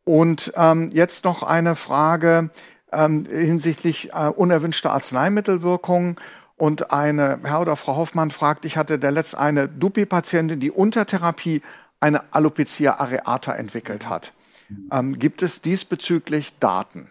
Und 0.04 0.52
ähm, 0.58 0.90
jetzt 0.94 1.24
noch 1.24 1.44
eine 1.44 1.76
Frage 1.76 2.50
ähm, 2.92 3.26
hinsichtlich 3.30 4.12
äh, 4.14 4.28
unerwünschter 4.28 4.92
Arzneimittelwirkungen. 4.92 6.16
Und 6.56 6.92
eine 6.92 7.40
Herr 7.44 7.62
oder 7.62 7.76
Frau 7.76 7.96
Hoffmann 7.98 8.32
fragt, 8.32 8.66
ich 8.66 8.78
hatte 8.78 9.00
der 9.00 9.12
letzte 9.12 9.40
eine 9.40 9.68
Dupi-Patientin, 9.68 10.60
die 10.60 10.72
unter 10.72 11.06
Therapie 11.06 11.62
eine 12.04 12.34
Alopecia 12.34 13.00
areata 13.00 13.54
entwickelt 13.54 14.10
hat. 14.10 14.34
Ähm, 14.92 15.20
gibt 15.20 15.42
es 15.42 15.62
diesbezüglich 15.62 16.60
Daten? 16.60 17.08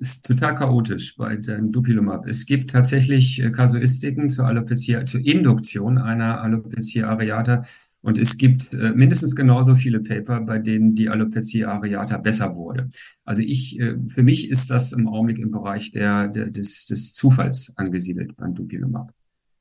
Ist 0.00 0.24
total 0.24 0.54
chaotisch 0.54 1.16
bei 1.16 1.36
dem 1.36 1.70
Dupilumab. 1.70 2.26
Es 2.26 2.46
gibt 2.46 2.70
tatsächlich 2.70 3.42
äh, 3.42 3.50
Kasuistiken 3.50 4.30
zur 4.30 4.46
Alopecia, 4.46 5.04
zur 5.04 5.20
Induktion 5.20 5.98
einer 5.98 6.40
Alopecia 6.40 7.08
areata. 7.08 7.64
Und 8.00 8.16
es 8.16 8.38
gibt 8.38 8.72
äh, 8.72 8.92
mindestens 8.92 9.34
genauso 9.36 9.74
viele 9.74 10.00
Paper, 10.00 10.40
bei 10.40 10.58
denen 10.58 10.94
die 10.94 11.10
Alopecia 11.10 11.70
areata 11.70 12.16
besser 12.16 12.54
wurde. 12.54 12.88
Also 13.24 13.42
ich, 13.42 13.78
äh, 13.78 13.96
für 14.08 14.22
mich 14.22 14.48
ist 14.48 14.70
das 14.70 14.92
im 14.92 15.08
Augenblick 15.08 15.38
im 15.38 15.50
Bereich 15.50 15.90
der, 15.90 16.28
der 16.28 16.50
des, 16.50 16.86
des 16.86 17.12
Zufalls 17.12 17.74
angesiedelt 17.76 18.34
beim 18.36 18.54
Dupilumab. 18.54 19.12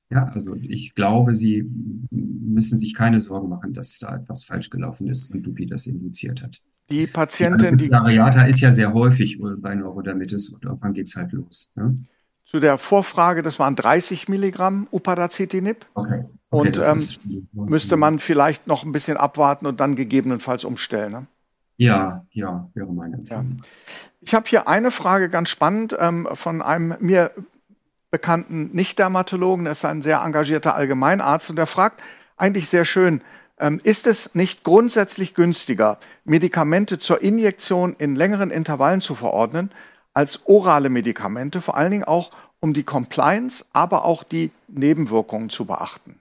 Ja, 0.09 0.29
also 0.33 0.55
ich 0.55 0.95
glaube, 0.95 1.35
Sie 1.35 1.69
müssen 2.09 2.77
sich 2.77 2.93
keine 2.93 3.19
Sorgen 3.19 3.49
machen, 3.49 3.73
dass 3.73 3.99
da 3.99 4.15
etwas 4.15 4.45
falsch 4.45 4.69
gelaufen 4.69 5.07
ist 5.07 5.31
und 5.31 5.45
Dupi 5.45 5.65
das 5.65 5.85
induziert 5.85 6.41
hat. 6.41 6.61
Die 6.89 7.07
Patientin, 7.07 7.77
die. 7.77 7.91
Ariata 7.91 8.45
ist 8.45 8.61
ja 8.61 8.71
sehr 8.71 8.93
häufig 8.93 9.39
bei 9.57 9.75
Neurodermitis 9.75 10.49
und 10.49 10.63
irgendwann 10.63 10.93
geht 10.93 11.07
es 11.07 11.15
halt 11.15 11.33
los. 11.33 11.71
Ne? 11.75 11.97
Zu 12.45 12.61
der 12.61 12.77
Vorfrage, 12.77 13.41
das 13.41 13.59
waren 13.59 13.75
30 13.75 14.29
Milligramm 14.29 14.87
Upadacitinib. 14.91 15.85
Okay. 15.93 16.23
okay 16.49 16.67
und 16.67 16.77
ähm, 16.77 17.05
müsste 17.51 17.97
man 17.97 18.19
vielleicht 18.19 18.67
noch 18.67 18.85
ein 18.85 18.93
bisschen 18.93 19.17
abwarten 19.17 19.65
und 19.65 19.81
dann 19.81 19.95
gegebenenfalls 19.95 20.63
umstellen. 20.63 21.11
Ne? 21.11 21.27
Ja, 21.75 22.25
ja, 22.31 22.69
wäre 22.73 22.93
meine 22.93 23.17
Empfehlung. 23.17 23.57
Ja. 23.59 23.65
Ich 24.21 24.33
habe 24.33 24.45
hier 24.47 24.69
eine 24.69 24.91
Frage 24.91 25.29
ganz 25.29 25.49
spannend 25.49 25.95
ähm, 25.99 26.27
von 26.33 26.61
einem 26.61 26.95
mir 27.01 27.31
bekannten 28.11 28.69
Nicht-Dermatologen, 28.73 29.65
er 29.65 29.73
ist 29.73 29.85
ein 29.85 30.01
sehr 30.01 30.21
engagierter 30.21 30.75
Allgemeinarzt 30.75 31.49
und 31.49 31.55
der 31.55 31.67
fragt 31.67 32.01
eigentlich 32.37 32.69
sehr 32.69 32.85
schön, 32.85 33.21
ähm, 33.59 33.79
ist 33.83 34.07
es 34.07 34.35
nicht 34.35 34.63
grundsätzlich 34.63 35.33
günstiger, 35.33 35.97
Medikamente 36.23 36.99
zur 36.99 37.21
Injektion 37.21 37.95
in 37.97 38.15
längeren 38.15 38.51
Intervallen 38.51 39.01
zu 39.01 39.15
verordnen, 39.15 39.71
als 40.13 40.41
orale 40.45 40.89
Medikamente, 40.89 41.61
vor 41.61 41.75
allen 41.75 41.91
Dingen 41.91 42.03
auch 42.03 42.31
um 42.59 42.73
die 42.73 42.83
Compliance, 42.83 43.65
aber 43.73 44.05
auch 44.05 44.23
die 44.23 44.51
Nebenwirkungen 44.67 45.49
zu 45.49 45.65
beachten? 45.65 46.19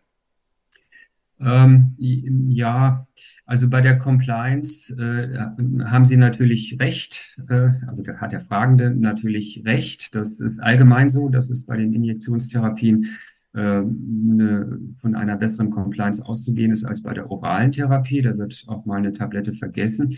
Ähm, 1.38 1.84
ja, 1.98 3.06
also 3.44 3.68
bei 3.68 3.80
der 3.82 3.98
Compliance 3.98 4.92
äh, 4.94 5.38
haben 5.84 6.04
Sie 6.04 6.16
natürlich 6.16 6.78
recht, 6.80 7.38
äh, 7.48 7.70
also 7.86 8.02
da 8.02 8.16
hat 8.16 8.32
der 8.32 8.40
Fragende 8.40 8.90
natürlich 8.90 9.62
recht. 9.66 10.14
Das 10.14 10.32
ist 10.32 10.60
allgemein 10.60 11.10
so, 11.10 11.28
dass 11.28 11.50
es 11.50 11.64
bei 11.64 11.76
den 11.76 11.92
Injektionstherapien 11.92 13.18
äh, 13.52 13.58
eine, 13.58 14.80
von 15.00 15.14
einer 15.14 15.36
besseren 15.36 15.70
Compliance 15.70 16.24
auszugehen 16.24 16.72
ist 16.72 16.84
als 16.84 17.02
bei 17.02 17.12
der 17.12 17.30
oralen 17.30 17.72
Therapie. 17.72 18.22
Da 18.22 18.36
wird 18.38 18.64
auch 18.68 18.86
mal 18.86 18.96
eine 18.96 19.12
Tablette 19.12 19.52
vergessen. 19.52 20.16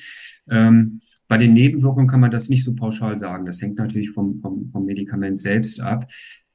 Ähm, 0.48 1.00
bei 1.26 1.36
den 1.36 1.52
Nebenwirkungen 1.52 2.08
kann 2.08 2.20
man 2.20 2.30
das 2.30 2.48
nicht 2.48 2.64
so 2.64 2.74
pauschal 2.74 3.18
sagen. 3.18 3.44
Das 3.44 3.60
hängt 3.60 3.76
natürlich 3.76 4.10
vom, 4.10 4.36
vom, 4.36 4.68
vom 4.68 4.84
Medikament 4.86 5.40
selbst 5.40 5.80
ab. 5.80 6.10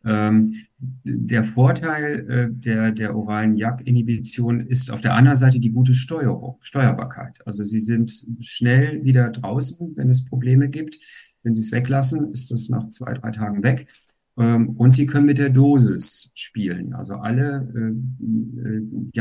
Ähm, 0.06 0.56
der 0.78 1.44
Vorteil 1.44 2.30
äh, 2.30 2.48
der, 2.52 2.92
der 2.92 3.16
oralen 3.16 3.56
JAK-Inhibition 3.56 4.60
ist 4.60 4.92
auf 4.92 5.02
der 5.02 5.16
anderen 5.16 5.38
Seite 5.38 5.60
die 5.60 5.72
gute 5.72 5.94
Steuerung, 5.94 6.58
Steuerbarkeit. 6.62 7.40
Also 7.46 7.64
sie 7.64 7.80
sind 7.80 8.12
schnell 8.42 9.04
wieder 9.04 9.30
draußen, 9.30 9.94
wenn 9.96 10.10
es 10.10 10.26
Probleme 10.26 10.70
gibt. 10.70 11.00
Wenn 11.44 11.54
sie 11.54 11.62
es 11.62 11.72
weglassen, 11.72 12.32
ist 12.34 12.52
das 12.52 12.70
nach 12.70 12.90
zwei, 12.90 13.14
drei 13.14 13.32
Tagen 13.32 13.64
weg. 13.64 13.88
Ähm, 14.38 14.70
und 14.72 14.92
sie 14.92 15.06
können 15.06 15.26
mit 15.26 15.38
der 15.38 15.50
Dosis 15.50 16.32
spielen. 16.36 16.94
Also 16.94 17.16
alle 17.16 17.68
äh, 17.76 18.68
äh, 18.68 19.12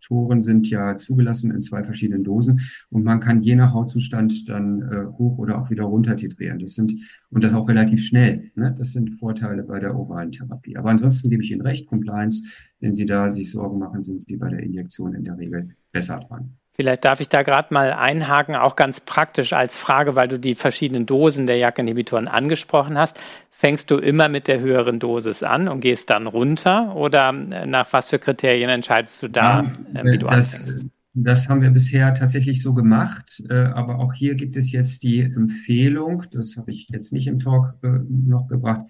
JAK-Inhibitoren 0.00 0.30
Toren 0.30 0.42
sind 0.42 0.68
ja 0.70 0.96
zugelassen 0.96 1.50
in 1.50 1.62
zwei 1.62 1.84
verschiedenen 1.84 2.24
Dosen 2.24 2.60
und 2.90 3.04
man 3.04 3.20
kann 3.20 3.42
je 3.42 3.56
nach 3.56 3.72
Hautzustand 3.72 4.48
dann 4.48 4.82
äh, 4.82 5.06
hoch 5.18 5.38
oder 5.38 5.60
auch 5.60 5.70
wieder 5.70 5.84
runter 5.84 6.16
titrieren. 6.16 6.58
Das 6.58 6.74
sind 6.74 6.92
und 7.30 7.44
das 7.44 7.54
auch 7.54 7.68
relativ 7.68 8.02
schnell. 8.04 8.50
Ne? 8.54 8.74
Das 8.78 8.92
sind 8.92 9.18
Vorteile 9.18 9.62
bei 9.62 9.78
der 9.78 9.96
oralen 9.96 10.32
Therapie. 10.32 10.76
Aber 10.76 10.90
ansonsten 10.90 11.30
gebe 11.30 11.42
ich 11.42 11.50
Ihnen 11.50 11.62
recht, 11.62 11.86
Compliance, 11.86 12.42
wenn 12.80 12.94
Sie 12.94 13.06
da 13.06 13.30
sich 13.30 13.50
Sorgen 13.50 13.78
machen, 13.78 14.02
sind 14.02 14.22
Sie 14.22 14.36
bei 14.36 14.48
der 14.48 14.60
Injektion 14.60 15.14
in 15.14 15.24
der 15.24 15.38
Regel 15.38 15.70
besser 15.92 16.20
dran. 16.20 16.59
Vielleicht 16.72 17.04
darf 17.04 17.20
ich 17.20 17.28
da 17.28 17.42
gerade 17.42 17.74
mal 17.74 17.92
einhaken, 17.92 18.54
auch 18.54 18.76
ganz 18.76 19.00
praktisch 19.00 19.52
als 19.52 19.76
Frage, 19.76 20.16
weil 20.16 20.28
du 20.28 20.38
die 20.38 20.54
verschiedenen 20.54 21.04
Dosen 21.04 21.46
der 21.46 21.58
JAK-Inhibitoren 21.58 22.28
angesprochen 22.28 22.96
hast. 22.96 23.20
Fängst 23.50 23.90
du 23.90 23.98
immer 23.98 24.28
mit 24.28 24.48
der 24.48 24.60
höheren 24.60 24.98
Dosis 24.98 25.42
an 25.42 25.68
und 25.68 25.80
gehst 25.80 26.08
dann 26.10 26.26
runter? 26.26 26.96
Oder 26.96 27.30
äh, 27.30 27.66
nach 27.66 27.92
was 27.92 28.10
für 28.10 28.18
Kriterien 28.18 28.70
entscheidest 28.70 29.22
du 29.22 29.28
da, 29.28 29.70
ja, 29.94 30.00
äh, 30.00 30.04
wie 30.04 30.18
du 30.18 30.26
das, 30.26 30.62
anfängst? 30.62 30.86
Das 31.12 31.48
haben 31.48 31.60
wir 31.60 31.70
bisher 31.70 32.14
tatsächlich 32.14 32.62
so 32.62 32.72
gemacht, 32.72 33.42
äh, 33.50 33.54
aber 33.54 33.98
auch 33.98 34.14
hier 34.14 34.36
gibt 34.36 34.56
es 34.56 34.70
jetzt 34.70 35.02
die 35.02 35.20
Empfehlung, 35.20 36.24
das 36.30 36.56
habe 36.56 36.70
ich 36.70 36.88
jetzt 36.88 37.12
nicht 37.12 37.26
im 37.26 37.40
Talk 37.40 37.74
noch 37.82 38.46
gebracht, 38.46 38.82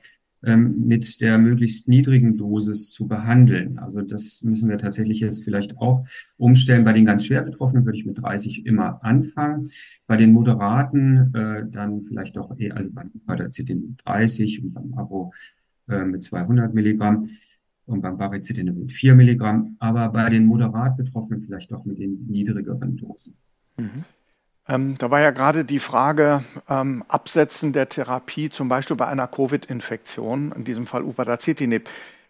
mit 0.43 1.21
der 1.21 1.37
möglichst 1.39 1.87
niedrigen 1.89 2.39
Dosis 2.39 2.91
zu 2.91 3.07
behandeln. 3.07 3.79
Also 3.79 4.01
das 4.01 4.43
müssen 4.43 4.71
wir 4.71 4.79
tatsächlich 4.79 5.21
jetzt 5.21 5.45
vielleicht 5.45 5.77
auch 5.77 6.07
umstellen. 6.39 6.85
Bei 6.85 6.95
den 6.95 7.05
ganz 7.05 7.27
schwer 7.27 7.43
Betroffenen 7.43 7.85
würde 7.85 7.99
ich 7.99 8.07
mit 8.07 8.19
30 8.19 8.65
immer 8.65 9.05
anfangen. 9.05 9.69
Bei 10.07 10.17
den 10.17 10.33
Moderaten 10.33 11.35
äh, 11.35 11.67
dann 11.69 12.03
vielleicht 12.03 12.37
doch 12.37 12.59
eher, 12.59 12.77
also 12.77 12.91
beim 12.93 13.11
Padacitin 13.27 13.99
30 14.05 14.65
und 14.65 14.73
beim 14.73 14.95
Abo 14.95 15.33
äh, 15.89 16.05
mit 16.05 16.23
200 16.23 16.73
Milligramm 16.73 17.29
und 17.85 18.01
beim 18.01 18.17
Baricitinib 18.17 18.77
mit 18.77 18.93
4 18.93 19.15
Milligramm. 19.15 19.77
Aber 19.79 20.09
bei 20.09 20.31
den 20.31 20.47
moderat 20.47 20.97
Betroffenen 20.97 21.41
vielleicht 21.43 21.71
doch 21.71 21.85
mit 21.85 21.99
den 21.99 22.27
niedrigeren 22.29 22.97
Dosen. 22.97 23.35
Mhm. 23.77 24.05
Ähm, 24.71 24.97
da 24.99 25.11
war 25.11 25.21
ja 25.21 25.31
gerade 25.33 25.65
die 25.65 25.81
Frage 25.81 26.45
ähm, 26.69 27.05
Absetzen 27.09 27.73
der 27.73 27.89
Therapie, 27.89 28.51
zum 28.51 28.69
Beispiel 28.69 28.97
bei 28.97 29.09
einer 29.09 29.27
Covid-Infektion, 29.27 30.53
in 30.53 30.63
diesem 30.65 30.87
Fall 30.87 31.03
Upadacitinib. 31.03 31.89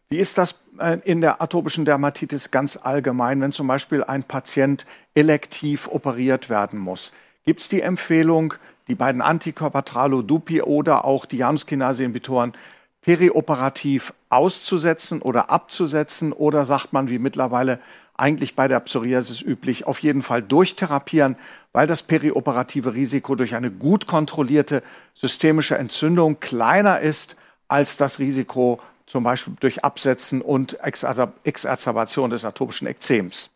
Wie 0.09 0.17
ist 0.17 0.39
das 0.39 0.63
äh, 0.79 0.99
in 1.05 1.21
der 1.21 1.43
atopischen 1.43 1.85
Dermatitis 1.85 2.51
ganz 2.51 2.79
allgemein, 2.83 3.43
wenn 3.43 3.53
zum 3.53 3.67
Beispiel 3.67 4.03
ein 4.05 4.25
Patient 4.25 4.87
elektiv 5.15 5.87
operiert 5.89 6.49
werden 6.49 6.79
muss? 6.79 7.13
Gibt 7.45 7.61
es 7.61 7.69
die 7.69 7.83
Empfehlung, 7.83 8.55
die 8.89 8.95
beiden 8.95 9.21
Antikörper 9.21 9.85
Tralodupi 9.85 10.63
oder 10.63 11.05
auch 11.05 11.27
die 11.27 11.39
Januskinase-Inhibitoren 11.39 12.55
perioperativ 13.03 14.15
auszusetzen 14.31 15.21
oder 15.21 15.51
abzusetzen? 15.51 16.33
Oder 16.33 16.65
sagt 16.65 16.95
man 16.95 17.11
wie 17.11 17.19
mittlerweile 17.19 17.81
eigentlich 18.21 18.55
bei 18.55 18.69
der 18.69 18.81
Psoriasis 18.81 19.43
üblich, 19.43 19.87
auf 19.87 20.01
jeden 20.01 20.23
Fall 20.23 20.43
durchtherapieren, 20.43 21.37
weil 21.73 21.87
das 21.87 22.03
perioperative 22.03 22.95
Risiko 22.95 23.35
durch 23.35 23.55
eine 23.55 23.71
gut 23.71 24.07
kontrollierte 24.07 24.83
systemische 25.15 25.79
Entzündung 25.79 26.41
kleiner 26.41 27.01
ist 27.01 27.37
als 27.69 27.97
das 27.97 28.19
Risiko 28.19 28.81
zum 29.07 29.25
Beispiel 29.25 29.55
durch 29.61 29.85
Absetzen 29.85 30.41
und 30.41 30.79
Exazerbation 30.83 32.31
des 32.31 32.45
atopischen 32.45 32.87
Ekzems. 32.87 33.51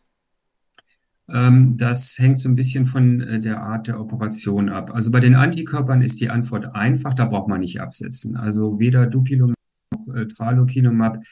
Ähm, 1.29 1.77
das 1.79 2.19
hängt 2.19 2.41
so 2.41 2.49
ein 2.49 2.57
bisschen 2.57 2.87
von 2.87 3.21
äh, 3.21 3.41
der 3.41 3.63
Art 3.63 3.87
der 3.87 4.01
Operation 4.01 4.69
ab. 4.69 4.91
Also 4.93 5.11
bei 5.11 5.21
den 5.21 5.35
Antikörpern 5.35 6.03
ist 6.03 6.21
die 6.21 6.29
Antwort 6.29 6.75
einfach, 6.75 7.15
da 7.15 7.25
braucht 7.25 7.49
man 7.49 7.61
nicht 7.61 7.81
absetzen. 7.81 8.37
Also 8.37 8.79
weder 8.79 9.07
Dupilumab 9.07 9.55
noch 9.93 10.15
äh, 10.15 10.27
Tralokinumab 10.27 11.23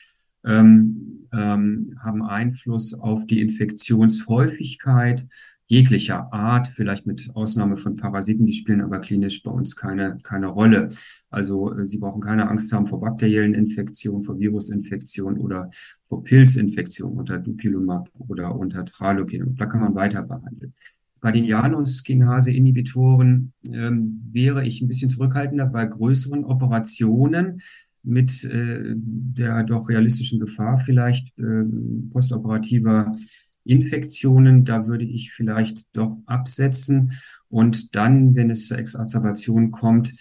ähm, 0.45 1.27
ähm, 1.33 1.99
haben 2.03 2.23
Einfluss 2.23 2.95
auf 2.95 3.27
die 3.27 3.41
Infektionshäufigkeit 3.41 5.27
jeglicher 5.73 6.33
Art, 6.35 6.69
vielleicht 6.77 7.07
mit 7.07 7.31
Ausnahme 7.35 7.79
von 7.79 7.97
Parasiten, 7.97 8.45
die 8.45 8.53
spielen 8.53 8.83
aber 8.83 9.01
klinisch 9.01 9.43
bei 9.43 9.51
uns 9.51 9.75
keine, 9.75 10.19
keine 10.23 10.49
Rolle. 10.49 10.91
Also 11.31 11.75
äh, 11.75 11.87
Sie 11.87 11.97
brauchen 11.97 12.21
keine 12.21 12.51
Angst 12.51 12.71
haben 12.75 12.85
vor 12.85 13.01
bakteriellen 13.01 13.55
Infektionen, 13.55 14.23
vor 14.23 14.39
Virusinfektionen 14.39 15.41
oder 15.41 15.71
vor 16.09 16.23
Pilzinfektionen 16.25 17.19
unter 17.19 17.39
Dupilumab 17.39 18.11
oder 18.19 18.55
unter 18.55 18.85
Tralokinumab. 18.85 19.57
Da 19.57 19.65
kann 19.65 19.81
man 19.81 19.95
weiter 19.95 20.23
behandeln. 20.23 20.75
Bei 21.23 21.33
den 21.33 21.45
Janus-Kinase-Inhibitoren 21.45 23.55
ähm, 23.73 24.21
wäre 24.31 24.67
ich 24.67 24.83
ein 24.83 24.89
bisschen 24.89 25.09
zurückhaltender 25.09 25.65
bei 25.67 25.87
größeren 25.87 26.45
Operationen, 26.45 27.63
mit 28.03 28.45
äh, 28.45 28.95
der 28.95 29.63
doch 29.65 29.89
realistischen 29.89 30.41
Gefahr 30.41 30.79
vielleicht 30.79 31.39
äh, 31.39 31.65
postoperativer 32.11 33.17
Infektionen. 33.65 34.65
Da 34.65 34.87
würde 34.87 35.05
ich 35.05 35.33
vielleicht 35.33 35.87
doch 35.97 36.19
absetzen 36.27 37.13
und 37.49 37.95
dann, 37.95 38.35
wenn 38.35 38.51
es 38.51 38.67
zur 38.67 38.79
Exazerbation 38.79 39.71
kommt, 39.71 40.15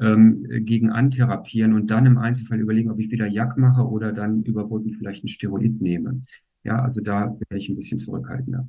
ähm, 0.00 0.46
gegen 0.64 0.90
antherapieren 0.90 1.74
und 1.74 1.88
dann 1.90 2.06
im 2.06 2.18
Einzelfall 2.18 2.60
überlegen, 2.60 2.90
ob 2.90 2.98
ich 2.98 3.10
wieder 3.10 3.26
Jack 3.26 3.56
mache 3.56 3.86
oder 3.86 4.12
dann 4.12 4.42
überbrückend 4.42 4.96
vielleicht 4.96 5.24
ein 5.24 5.28
Steroid 5.28 5.80
nehme. 5.80 6.20
Ja, 6.64 6.82
also 6.82 7.00
da 7.00 7.36
wäre 7.48 7.58
ich 7.58 7.68
ein 7.68 7.76
bisschen 7.76 7.98
zurückhaltender. 7.98 8.68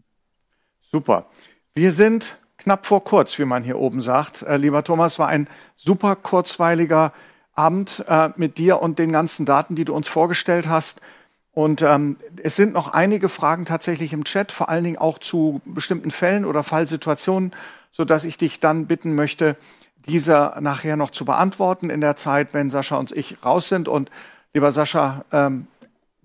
Super. 0.82 1.30
Wir 1.76 1.91
sind 1.91 2.38
knapp 2.57 2.86
vor 2.86 3.03
kurz, 3.03 3.38
wie 3.39 3.45
man 3.45 3.63
hier 3.63 3.80
oben 3.80 4.01
sagt. 4.01 4.41
Äh, 4.43 4.57
lieber 4.57 4.84
Thomas, 4.84 5.20
war 5.20 5.28
ein 5.28 5.47
super 5.76 6.15
kurzweiliger 6.15 7.13
Abend 7.60 8.05
äh, 8.07 8.30
mit 8.38 8.57
dir 8.57 8.82
und 8.82 8.99
den 8.99 9.12
ganzen 9.12 9.45
Daten, 9.45 9.76
die 9.76 9.84
du 9.84 9.93
uns 9.93 10.07
vorgestellt 10.07 10.70
hast. 10.70 11.01
Und 11.51 11.82
ähm, 11.82 12.16
es 12.41 12.55
sind 12.55 12.74
noch 12.74 12.93
einige 12.93 13.28
Fragen 13.28 13.66
tatsächlich 13.66 14.14
im 14.14 14.24
Chat, 14.24 14.53
vor 14.53 14.70
allen 14.70 14.86
Dingen 14.86 14.97
auch 14.97 15.18
zu 15.18 15.62
bestimmten 15.66 16.10
Fällen 16.10 16.45
oder 16.45 16.64
Fallsituationen, 16.64 17.51
sodass 17.91 18.24
ich 18.24 18.38
dich 18.38 18.62
dann 18.62 18.86
bitten 18.86 19.14
möchte, 19.14 19.57
diese 20.07 20.53
nachher 20.62 20.95
noch 20.95 21.10
zu 21.10 21.26
beantworten 21.26 21.89
in 21.89 21.99
der 21.99 22.16
Zeit, 22.16 22.53
wenn 22.53 22.70
Sascha 22.70 22.95
und 22.95 23.12
ich 23.12 23.43
raus 23.43 23.68
sind. 23.68 23.89
Und 23.89 24.10
lieber 24.53 24.72
Sascha, 24.72 25.26
ähm, 25.34 25.68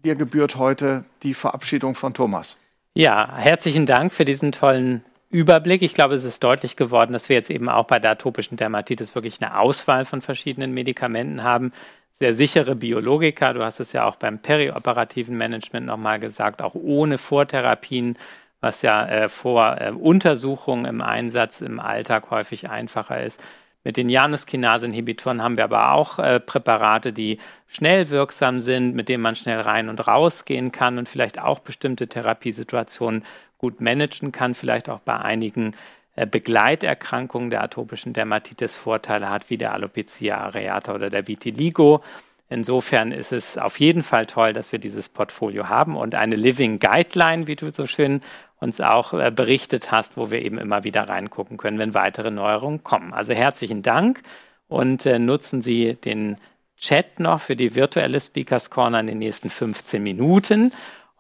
dir 0.05 0.14
gebührt 0.14 0.55
heute 0.57 1.05
die 1.24 1.35
Verabschiedung 1.35 1.97
von 1.97 2.14
Thomas. 2.14 2.57
Ja, 2.95 3.37
herzlichen 3.37 3.87
Dank 3.87 4.12
für 4.12 4.24
diesen 4.24 4.53
tollen 4.53 5.05
Überblick. 5.35 5.82
Ich 5.82 5.95
glaube, 5.95 6.14
es 6.14 6.22
ist 6.22 6.45
deutlich 6.45 6.76
geworden, 6.76 7.12
dass 7.12 7.28
wir 7.28 7.35
jetzt 7.35 7.51
eben 7.51 7.68
auch 7.68 7.87
bei 7.87 7.99
der 7.99 8.12
atopischen 8.12 8.57
Dermatitis 8.57 9.16
wirklich 9.16 9.43
eine 9.43 9.59
Auswahl 9.59 10.05
von 10.05 10.20
verschiedenen 10.20 10.72
Medikamenten 10.72 11.43
haben. 11.43 11.72
Sehr 12.12 12.35
sichere 12.35 12.76
Biologika. 12.76 13.53
Du 13.53 13.64
hast 13.64 13.80
es 13.80 13.93
ja 13.93 14.05
auch 14.07 14.14
beim 14.14 14.39
perioperativen 14.39 15.37
Management 15.37 15.87
nochmal 15.87 16.20
gesagt, 16.20 16.62
auch 16.62 16.76
ohne 16.76 17.18
Vortherapien, 17.18 18.16
was 18.61 18.82
ja 18.82 19.09
äh, 19.09 19.28
vor 19.28 19.76
äh, 19.80 19.91
Untersuchungen 19.91 20.85
im 20.85 21.01
Einsatz 21.01 21.62
im 21.62 21.80
Alltag 21.80 22.30
häufig 22.30 22.70
einfacher 22.70 23.20
ist. 23.20 23.43
Mit 23.82 23.97
den 23.97 24.09
Januskinase-Inhibitoren 24.09 25.43
haben 25.43 25.57
wir 25.57 25.64
aber 25.64 25.95
auch 25.95 26.20
äh, 26.20 26.39
Präparate, 26.39 27.12
die 27.12 27.39
schnell 27.66 28.09
wirksam 28.11 28.61
sind, 28.61 28.95
mit 28.95 29.09
denen 29.09 29.22
man 29.22 29.35
schnell 29.35 29.59
rein 29.59 29.89
und 29.89 30.07
rausgehen 30.07 30.70
kann 30.70 30.97
und 30.97 31.09
vielleicht 31.09 31.41
auch 31.41 31.59
bestimmte 31.59 32.07
Therapiesituationen 32.07 33.24
gut 33.65 33.81
managen 33.81 34.31
kann, 34.31 34.53
vielleicht 34.53 34.91
auch 34.91 34.99
bei 34.99 35.17
einigen 35.17 35.75
äh, 36.17 36.27
Begleiterkrankungen 36.27 37.49
der 37.49 37.62
atopischen 37.62 38.12
Dermatitis 38.12 38.77
Vorteile 38.77 39.31
hat, 39.31 39.49
wie 39.49 39.57
der 39.57 39.73
Alopecia 39.73 40.37
areata 40.37 40.95
oder 40.95 41.09
der 41.09 41.27
Vitiligo. 41.27 42.03
Insofern 42.51 43.11
ist 43.11 43.33
es 43.33 43.57
auf 43.57 43.81
jeden 43.81 44.03
Fall 44.03 44.27
toll, 44.27 44.53
dass 44.53 44.71
wir 44.71 44.79
dieses 44.79 45.09
Portfolio 45.09 45.71
haben 45.71 45.97
und 45.97 46.15
eine 46.15 46.37
Living 46.37 46.79
Guideline, 46.79 47.47
wie 47.47 47.57
du 47.57 47.71
so 47.71 47.87
schön 47.87 48.21
uns 48.61 48.83
auch 48.83 49.15
äh, 49.15 49.31
berichtet 49.31 49.91
hast, 49.91 50.19
wo 50.19 50.31
wir 50.31 50.43
eben 50.43 50.59
immer 50.59 50.85
wieder 50.85 51.09
reingucken 51.09 51.57
können, 51.57 51.79
wenn 51.79 51.95
weitere 51.95 52.31
Neuerungen 52.31 52.85
kommen. 52.85 53.15
Also 53.15 53.33
herzlichen 53.33 53.81
Dank 53.81 54.21
und 54.69 55.07
äh, 55.07 55.19
nutzen 55.19 55.62
Sie 55.62 55.95
den 55.95 56.37
Chat 56.77 57.19
noch 57.19 57.41
für 57.41 57.57
die 57.57 57.75
virtuelle 57.75 58.21
Speakers 58.21 58.69
Corner 58.69 59.01
in 59.01 59.07
den 59.07 59.19
nächsten 59.21 59.49
15 59.49 60.03
Minuten. 60.03 60.71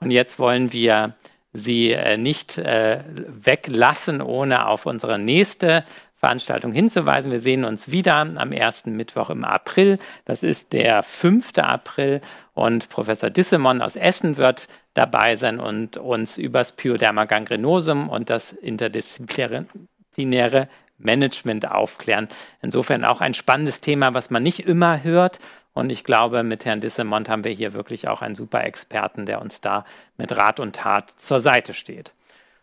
Und 0.00 0.10
jetzt 0.10 0.38
wollen 0.38 0.74
wir 0.74 1.14
Sie 1.54 1.92
äh, 1.92 2.16
nicht 2.16 2.58
äh, 2.58 3.00
weglassen, 3.06 4.20
ohne 4.20 4.66
auf 4.66 4.86
unsere 4.86 5.18
nächste 5.18 5.84
Veranstaltung 6.16 6.72
hinzuweisen. 6.72 7.30
Wir 7.30 7.38
sehen 7.38 7.64
uns 7.64 7.90
wieder 7.90 8.16
am 8.16 8.50
ersten 8.50 8.96
Mittwoch 8.96 9.30
im 9.30 9.44
April. 9.44 9.98
Das 10.24 10.42
ist 10.42 10.72
der 10.72 11.02
5. 11.02 11.58
April 11.58 12.22
und 12.54 12.88
Professor 12.88 13.30
Dissemon 13.30 13.82
aus 13.82 13.94
Essen 13.94 14.36
wird 14.36 14.66
dabei 14.94 15.36
sein 15.36 15.60
und 15.60 15.96
uns 15.96 16.38
über 16.38 16.60
das 16.60 16.72
Pyoderma 16.72 17.26
gangrenosum 17.26 18.08
und 18.08 18.30
das 18.30 18.52
interdisziplinäre 18.52 20.68
Management 20.98 21.70
aufklären. 21.70 22.28
Insofern 22.62 23.04
auch 23.04 23.20
ein 23.20 23.34
spannendes 23.34 23.80
Thema, 23.80 24.14
was 24.14 24.30
man 24.30 24.42
nicht 24.42 24.60
immer 24.60 25.04
hört. 25.04 25.38
Und 25.74 25.90
ich 25.90 26.04
glaube, 26.04 26.42
mit 26.44 26.64
Herrn 26.64 26.80
Dissemont 26.80 27.28
haben 27.28 27.44
wir 27.44 27.50
hier 27.50 27.72
wirklich 27.72 28.08
auch 28.08 28.22
einen 28.22 28.36
super 28.36 28.64
Experten, 28.64 29.26
der 29.26 29.42
uns 29.42 29.60
da 29.60 29.84
mit 30.16 30.34
Rat 30.36 30.60
und 30.60 30.76
Tat 30.76 31.10
zur 31.16 31.40
Seite 31.40 31.74
steht. 31.74 32.14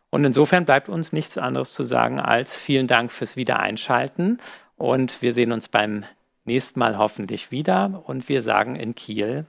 Und 0.09 0.25
insofern 0.25 0.65
bleibt 0.65 0.89
uns 0.89 1.13
nichts 1.13 1.37
anderes 1.37 1.73
zu 1.73 1.83
sagen 1.83 2.19
als 2.19 2.55
vielen 2.55 2.87
Dank 2.87 3.11
fürs 3.11 3.35
Wiedereinschalten 3.35 4.39
und 4.75 5.21
wir 5.21 5.33
sehen 5.33 5.51
uns 5.51 5.67
beim 5.67 6.05
nächsten 6.43 6.79
Mal 6.79 6.97
hoffentlich 6.97 7.51
wieder 7.51 8.03
und 8.05 8.27
wir 8.27 8.41
sagen 8.41 8.75
in 8.75 8.95
Kiel 8.95 9.45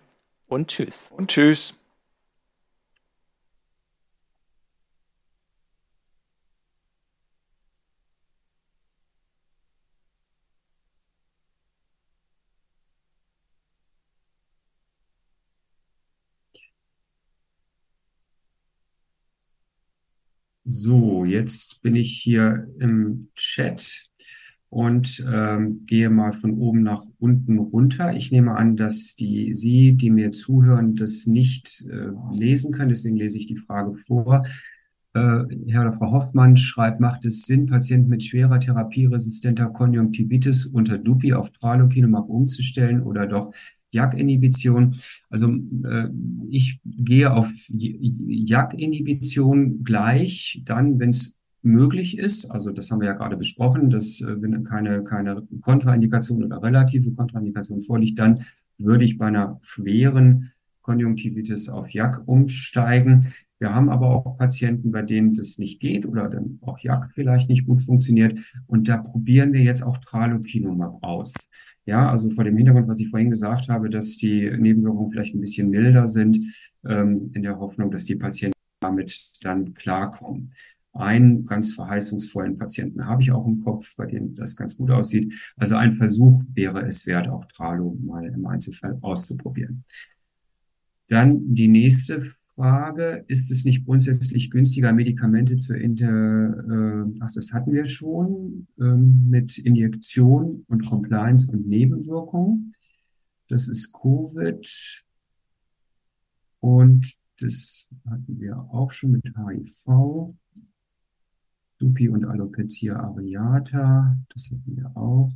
und 0.47 0.69
Tschüss. 0.69 1.11
Und 1.17 1.31
Tschüss. 1.31 1.75
So, 20.75 21.27
jetzt 21.27 21.83
bin 21.83 21.95
ich 21.95 22.15
hier 22.15 22.67
im 22.81 23.29
Chat 23.35 24.07
und 24.71 25.23
ähm, 25.31 25.83
gehe 25.85 26.09
mal 26.09 26.33
von 26.33 26.55
oben 26.55 26.83
nach 26.83 27.05
unten 27.19 27.59
runter. 27.59 28.15
Ich 28.15 28.33
nehme 28.33 28.57
an, 28.57 28.77
dass 28.77 29.15
die 29.15 29.53
Sie, 29.53 29.93
die 29.93 30.09
mir 30.09 30.33
zuhören, 30.33 30.97
das 30.97 31.27
nicht 31.27 31.85
äh, 31.91 32.09
lesen 32.35 32.73
können. 32.73 32.89
Deswegen 32.89 33.17
lese 33.17 33.37
ich 33.37 33.47
die 33.47 33.57
Frage 33.57 33.93
vor. 33.95 34.47
Äh, 35.13 35.45
Herr 35.67 35.83
oder 35.83 35.93
Frau 35.93 36.11
Hoffmann 36.11 36.57
schreibt, 36.57 37.01
macht 37.01 37.27
es 37.27 37.43
Sinn, 37.43 37.67
Patienten 37.67 38.09
mit 38.09 38.23
schwerer 38.23 38.59
therapieresistenter 38.59 39.67
Konjunktivitis 39.67 40.65
unter 40.65 40.97
Dupi 40.97 41.35
auf 41.35 41.51
Tralokinumab 41.51 42.31
umzustellen 42.31 43.03
oder 43.03 43.27
doch 43.27 43.53
JAK-Inhibition. 43.93 44.97
Also 45.31 45.55
äh, 45.85 46.09
ich 46.49 46.81
gehe 46.85 47.33
auf 47.33 47.49
JAK-Inhibition 47.69 49.85
gleich 49.85 50.63
dann, 50.65 50.99
wenn 50.99 51.11
es 51.11 51.37
möglich 51.63 52.19
ist. 52.19 52.51
Also 52.51 52.73
das 52.73 52.91
haben 52.91 53.01
wir 53.01 53.09
ja 53.09 53.15
gerade 53.15 53.37
besprochen, 53.37 53.91
dass 53.91 54.21
äh, 54.21 54.43
wenn 54.43 54.65
keine, 54.65 55.05
keine 55.05 55.47
Kontraindikation 55.61 56.45
oder 56.45 56.63
relative 56.63 57.13
Kontraindikation 57.13 57.81
vorliegt, 57.81 58.19
dann 58.19 58.45
würde 58.79 59.05
ich 59.05 59.19
bei 59.19 59.27
einer 59.27 59.61
schweren 59.63 60.53
Konjunktivitis 60.81 61.69
auf 61.69 61.91
JAK 61.91 62.27
umsteigen. 62.27 63.33
Wir 63.59 63.73
haben 63.73 63.91
aber 63.91 64.11
auch 64.11 64.37
Patienten, 64.37 64.91
bei 64.91 65.03
denen 65.03 65.35
das 65.35 65.59
nicht 65.59 65.79
geht 65.79 66.05
oder 66.05 66.29
dann 66.29 66.59
auch 66.63 66.81
JAK 66.81 67.11
vielleicht 67.15 67.49
nicht 67.49 67.65
gut 67.65 67.81
funktioniert. 67.81 68.41
Und 68.67 68.89
da 68.89 68.97
probieren 68.97 69.53
wir 69.53 69.61
jetzt 69.61 69.83
auch 69.83 69.99
Tralokinumab 69.99 71.05
aus. 71.05 71.33
Ja, 71.85 72.11
also 72.11 72.31
vor 72.31 72.45
dem 72.45 72.57
Hintergrund, 72.57 72.89
was 72.89 73.01
ich 73.01 73.11
vorhin 73.11 73.31
gesagt 73.31 73.69
habe, 73.69 73.91
dass 73.91 74.17
die 74.17 74.51
Nebenwirkungen 74.57 75.11
vielleicht 75.11 75.35
ein 75.35 75.41
bisschen 75.41 75.69
milder 75.69 76.07
sind, 76.07 76.39
ähm, 76.85 77.31
in 77.35 77.43
der 77.43 77.59
Hoffnung, 77.59 77.91
dass 77.91 78.05
die 78.05 78.15
Patienten 78.15 78.57
damit 78.81 79.31
dann 79.41 79.75
klarkommen. 79.75 80.53
Einen 80.93 81.47
ganz 81.47 81.73
verheißungsvollen 81.73 82.59
Patienten 82.59 83.07
habe 83.07 83.23
ich 83.23 83.33
auch 83.33 83.47
im 83.47 83.65
Kopf, 83.65 83.97
bei 83.97 84.07
dem 84.07 84.35
das 84.35 84.57
ganz 84.57 84.77
gut 84.77 84.91
aussieht. 84.91 85.33
Also 85.57 85.75
ein 85.77 85.95
Versuch 85.95 86.43
wäre 86.53 86.87
es 86.87 87.07
wert, 87.07 87.29
auch 87.29 87.47
Tralo 87.47 87.97
mal 88.05 88.27
im 88.27 88.47
Einzelfall 88.47 88.99
auszuprobieren. 89.01 89.85
Dann 91.09 91.55
die 91.55 91.69
nächste 91.69 92.33
Frage, 92.63 93.25
ist 93.27 93.51
es 93.51 93.65
nicht 93.65 93.85
grundsätzlich 93.85 94.49
günstiger, 94.49 94.93
Medikamente 94.93 95.57
zu 95.57 95.77
inter, 95.77 96.07
äh, 96.07 97.11
ach, 97.19 97.33
das 97.35 97.53
hatten 97.53 97.73
wir 97.73 97.87
schon, 97.87 98.69
ähm, 98.79 99.29
mit 99.29 99.59
Injektion 99.59 100.65
und 100.69 100.87
Compliance 100.87 101.51
und 101.51 101.67
Nebenwirkungen. 101.67 102.73
Das 103.49 103.67
ist 103.67 103.93
Covid. 103.93 105.05
Und 106.61 107.13
das 107.41 107.89
hatten 108.09 108.39
wir 108.39 108.57
auch 108.57 108.93
schon 108.93 109.11
mit 109.11 109.25
HIV. 109.25 110.33
Dupi 111.79 112.09
und 112.09 112.25
Alopecia 112.25 112.95
areata. 112.95 114.17
Das 114.33 114.53
hatten 114.53 114.77
wir 114.77 114.97
auch. 114.97 115.33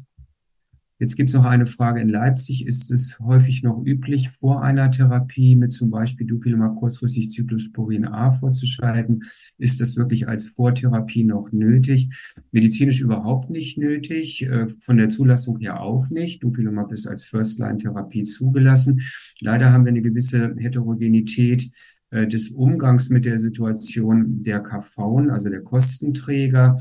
Jetzt 0.99 1.17
gibt 1.17 1.29
es 1.29 1.35
noch 1.35 1.45
eine 1.45 1.67
Frage. 1.67 2.01
In 2.01 2.09
Leipzig 2.09 2.67
ist 2.67 2.91
es 2.91 3.21
häufig 3.21 3.63
noch 3.63 3.85
üblich, 3.85 4.31
vor 4.31 4.63
einer 4.63 4.91
Therapie 4.91 5.55
mit 5.55 5.71
zum 5.71 5.91
Beispiel 5.91 6.27
Dupilumab 6.27 6.77
kurzfristig 6.77 7.29
Cyclosporin 7.29 8.07
A 8.07 8.31
vorzuschalten. 8.31 9.25
Ist 9.59 9.81
das 9.83 9.97
wirklich 9.97 10.27
als 10.27 10.47
Vortherapie 10.47 11.25
noch 11.25 11.53
nötig? 11.53 12.09
Medizinisch 12.51 13.03
überhaupt 13.03 13.51
nicht 13.51 13.77
nötig, 13.77 14.45
äh, 14.45 14.69
von 14.81 14.97
der 14.97 15.11
Zulassung 15.11 15.59
her 15.59 15.81
auch 15.81 16.09
nicht. 16.09 16.43
Dupilumab 16.43 16.91
ist 16.93 17.07
als 17.07 17.25
First-Line-Therapie 17.25 18.25
zugelassen. 18.25 19.03
Leider 19.41 19.73
haben 19.73 19.85
wir 19.85 19.91
eine 19.91 20.03
gewisse 20.03 20.55
Heterogenität 20.57 21.71
äh, 22.11 22.27
des 22.27 22.51
Umgangs 22.51 23.11
mit 23.11 23.27
der 23.27 23.37
Situation 23.37 24.43
der 24.43 24.61
KV, 24.61 25.29
also 25.31 25.51
der 25.51 25.63
Kostenträger 25.63 26.79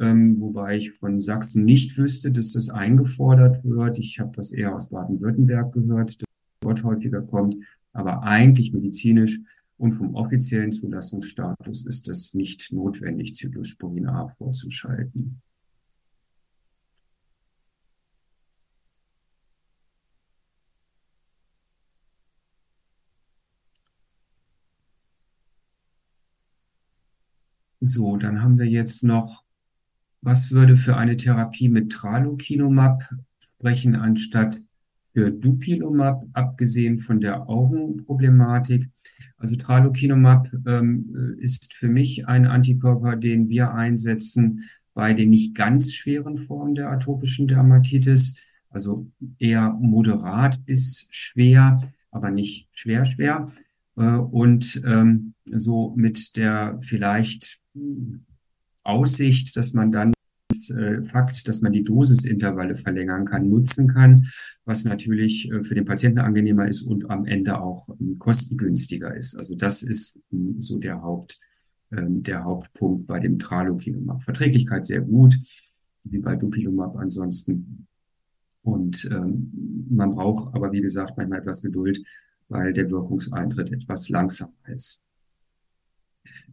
ähm, 0.00 0.40
wobei 0.40 0.76
ich 0.76 0.92
von 0.92 1.20
Sachsen 1.20 1.64
nicht 1.64 1.96
wüsste, 1.96 2.30
dass 2.30 2.52
das 2.52 2.70
eingefordert 2.70 3.64
wird. 3.64 3.98
Ich 3.98 4.18
habe 4.20 4.32
das 4.34 4.52
eher 4.52 4.74
aus 4.74 4.88
Baden-Württemberg 4.88 5.72
gehört, 5.72 6.20
dass 6.20 6.28
dort 6.60 6.84
häufiger 6.84 7.22
kommt. 7.22 7.56
Aber 7.92 8.22
eigentlich 8.22 8.72
medizinisch 8.72 9.40
und 9.76 9.92
vom 9.92 10.14
offiziellen 10.14 10.72
Zulassungsstatus 10.72 11.86
ist 11.86 12.08
das 12.08 12.34
nicht 12.34 12.72
notwendig, 12.72 13.34
Cyclosporin 13.34 14.06
A 14.06 14.28
vorzuschalten. 14.28 15.40
So, 27.80 28.16
dann 28.16 28.42
haben 28.42 28.58
wir 28.58 28.66
jetzt 28.66 29.04
noch 29.04 29.44
was 30.20 30.50
würde 30.50 30.76
für 30.76 30.96
eine 30.96 31.16
Therapie 31.16 31.68
mit 31.68 31.90
Tralokinumab 31.90 33.02
sprechen 33.40 33.94
anstatt 33.94 34.60
für 35.12 35.30
Dupilumab, 35.30 36.24
abgesehen 36.32 36.98
von 36.98 37.20
der 37.20 37.48
Augenproblematik? 37.48 38.88
Also 39.36 39.56
Tralokinumab 39.56 40.50
ähm, 40.66 41.36
ist 41.38 41.72
für 41.72 41.88
mich 41.88 42.26
ein 42.26 42.46
Antikörper, 42.46 43.16
den 43.16 43.48
wir 43.48 43.72
einsetzen 43.72 44.64
bei 44.94 45.14
den 45.14 45.30
nicht 45.30 45.54
ganz 45.54 45.94
schweren 45.94 46.38
Formen 46.38 46.74
der 46.74 46.90
atopischen 46.90 47.46
Dermatitis, 47.46 48.36
also 48.68 49.10
eher 49.38 49.70
moderat 49.80 50.64
bis 50.66 51.06
schwer, 51.10 51.80
aber 52.10 52.30
nicht 52.30 52.68
schwer 52.72 53.04
schwer. 53.04 53.52
Äh, 53.96 54.02
und 54.02 54.82
ähm, 54.84 55.34
so 55.44 55.94
mit 55.96 56.36
der 56.36 56.78
vielleicht 56.80 57.60
Aussicht, 58.88 59.56
dass 59.56 59.74
man 59.74 59.92
dann 59.92 60.12
äh, 60.70 61.02
Fakt, 61.02 61.46
dass 61.46 61.60
man 61.60 61.72
die 61.72 61.84
Dosisintervalle 61.84 62.74
verlängern 62.74 63.24
kann, 63.24 63.48
nutzen 63.48 63.88
kann, 63.88 64.28
was 64.64 64.84
natürlich 64.84 65.50
äh, 65.50 65.62
für 65.62 65.74
den 65.74 65.84
Patienten 65.84 66.18
angenehmer 66.18 66.68
ist 66.68 66.82
und 66.82 67.10
am 67.10 67.26
Ende 67.26 67.60
auch 67.60 67.88
ähm, 68.00 68.18
kostengünstiger 68.18 69.14
ist. 69.14 69.36
Also 69.36 69.54
das 69.54 69.82
ist 69.82 70.22
ähm, 70.32 70.60
so 70.60 70.78
der 70.78 71.02
Haupt, 71.02 71.38
ähm, 71.92 72.22
der 72.22 72.44
Hauptpunkt 72.44 73.06
bei 73.06 73.20
dem 73.20 73.38
Tralokinumab. 73.38 74.22
Verträglichkeit 74.22 74.86
sehr 74.86 75.02
gut, 75.02 75.38
wie 76.04 76.18
bei 76.18 76.36
Dupilumab 76.36 76.96
ansonsten. 76.96 77.86
Und 78.62 79.08
ähm, 79.10 79.86
man 79.90 80.14
braucht 80.14 80.54
aber, 80.54 80.72
wie 80.72 80.80
gesagt, 80.80 81.16
manchmal 81.16 81.40
etwas 81.40 81.62
Geduld, 81.62 82.02
weil 82.48 82.72
der 82.72 82.90
Wirkungseintritt 82.90 83.72
etwas 83.72 84.08
langsamer 84.08 84.52
ist. 84.66 85.00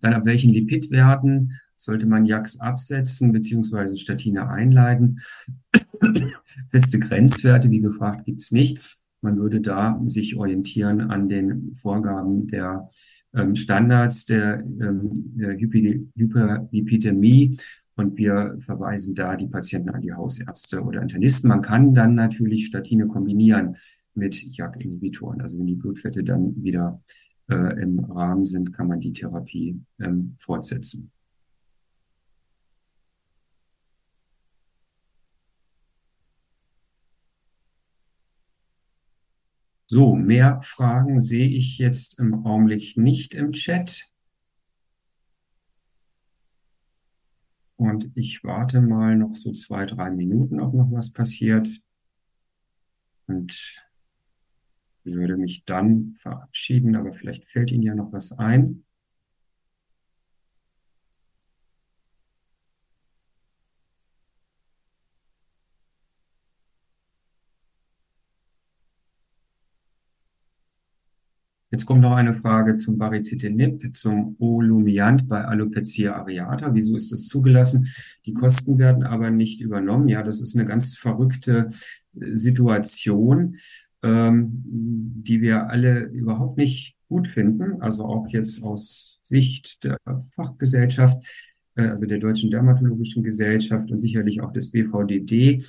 Dann 0.01 0.13
ab 0.13 0.25
welchen 0.25 0.51
Lipidwerten 0.51 1.59
sollte 1.77 2.05
man 2.05 2.25
JAKs 2.25 2.59
absetzen 2.59 3.31
beziehungsweise 3.31 3.97
Statine 3.97 4.49
einleiten. 4.49 5.21
Feste 6.71 6.99
Grenzwerte, 6.99 7.69
wie 7.69 7.81
gefragt, 7.81 8.25
gibt's 8.25 8.51
nicht. 8.51 8.97
Man 9.21 9.37
würde 9.37 9.61
da 9.61 9.99
sich 10.05 10.35
orientieren 10.35 11.01
an 11.01 11.29
den 11.29 11.75
Vorgaben 11.75 12.47
der 12.47 12.89
ähm, 13.33 13.55
Standards 13.55 14.25
der, 14.25 14.59
ähm, 14.59 15.33
der 15.35 15.57
Hyperlipidemie 15.57 17.57
und 17.95 18.17
wir 18.17 18.57
verweisen 18.59 19.15
da 19.15 19.35
die 19.35 19.47
Patienten 19.47 19.89
an 19.89 20.01
die 20.01 20.13
Hausärzte 20.13 20.83
oder 20.83 21.01
Internisten. 21.01 21.47
Man 21.47 21.61
kann 21.61 21.93
dann 21.93 22.15
natürlich 22.15 22.65
Statine 22.65 23.07
kombinieren 23.07 23.77
mit 24.13 24.35
JAK-Inhibitoren. 24.55 25.41
Also 25.41 25.59
wenn 25.59 25.67
die 25.67 25.75
Blutfette 25.75 26.23
dann 26.23 26.63
wieder 26.63 27.01
äh, 27.49 27.81
im 27.81 27.99
Rahmen 27.99 28.45
sind, 28.45 28.73
kann 28.73 28.87
man 28.87 28.99
die 28.99 29.13
Therapie 29.13 29.79
ähm, 29.99 30.35
fortsetzen. 30.37 31.11
So, 39.87 40.15
mehr 40.15 40.61
Fragen 40.61 41.21
sehe 41.21 41.47
ich 41.47 41.77
jetzt 41.77 42.17
im 42.17 42.45
Augenblick 42.45 42.97
nicht 42.97 43.33
im 43.35 43.51
Chat. 43.51 44.11
Und 47.75 48.09
ich 48.15 48.43
warte 48.43 48.81
mal 48.81 49.15
noch 49.15 49.35
so 49.35 49.51
zwei, 49.51 49.85
drei 49.85 50.09
Minuten, 50.09 50.59
ob 50.59 50.73
noch 50.73 50.91
was 50.91 51.11
passiert. 51.11 51.67
Und 53.27 53.85
würde 55.03 55.37
mich 55.37 55.65
dann 55.65 56.15
verabschieden, 56.15 56.95
aber 56.95 57.13
vielleicht 57.13 57.45
fällt 57.45 57.71
Ihnen 57.71 57.83
ja 57.83 57.93
noch 57.93 58.11
was 58.11 58.31
ein. 58.31 58.84
Jetzt 71.75 71.87
kommt 71.87 71.99
noch 71.99 72.15
eine 72.15 72.31
Frage 72.31 72.75
zum 72.75 72.97
Baricitinib, 72.97 73.93
zum 73.93 74.37
Olumiant 74.39 75.27
bei 75.27 75.43
Alopecia 75.43 76.15
areata. 76.15 76.73
Wieso 76.73 76.95
ist 76.95 77.11
das 77.11 77.27
zugelassen? 77.27 77.89
Die 78.25 78.33
Kosten 78.33 78.77
werden 78.79 79.03
aber 79.03 79.29
nicht 79.29 79.59
übernommen. 79.59 80.07
Ja, 80.07 80.23
das 80.23 80.39
ist 80.39 80.55
eine 80.55 80.65
ganz 80.65 80.95
verrückte 80.95 81.67
äh, 82.17 82.33
Situation, 82.37 83.57
ähm, 84.03 84.63
die 84.63 85.41
wir 85.41 85.69
alle 85.69 86.05
überhaupt 86.05 86.55
nicht 86.55 86.95
gut 87.09 87.27
finden. 87.27 87.81
Also 87.81 88.05
auch 88.05 88.29
jetzt 88.29 88.63
aus 88.63 89.19
Sicht 89.21 89.83
der 89.83 89.97
Fachgesellschaft, 90.33 91.27
äh, 91.75 91.87
also 91.87 92.05
der 92.05 92.19
Deutschen 92.19 92.51
Dermatologischen 92.51 93.21
Gesellschaft 93.21 93.91
und 93.91 93.97
sicherlich 93.97 94.39
auch 94.39 94.53
des 94.53 94.71
BVDD. 94.71 95.61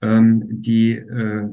Ähm, 0.00 0.42
die 0.48 0.92
äh, 0.92 1.46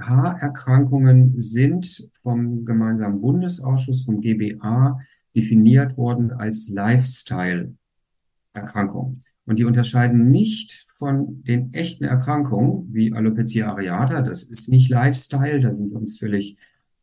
Haarerkrankungen 0.00 1.40
sind 1.40 2.08
vom 2.22 2.64
gemeinsamen 2.64 3.20
Bundesausschuss, 3.20 4.02
vom 4.02 4.20
GBA, 4.20 5.00
definiert 5.34 5.96
worden 5.96 6.32
als 6.32 6.68
Lifestyle-Erkrankung. 6.68 9.18
Und 9.44 9.58
die 9.58 9.64
unterscheiden 9.64 10.30
nicht 10.30 10.86
von 10.98 11.42
den 11.44 11.72
echten 11.72 12.04
Erkrankungen 12.04 12.92
wie 12.92 13.12
Alopecia 13.12 13.68
areata. 13.68 14.22
Das 14.22 14.42
ist 14.42 14.68
nicht 14.68 14.88
Lifestyle, 14.88 15.60
da 15.60 15.72
sind 15.72 15.90
wir 15.90 16.00
uns 16.00 16.18
völlig 16.18 16.56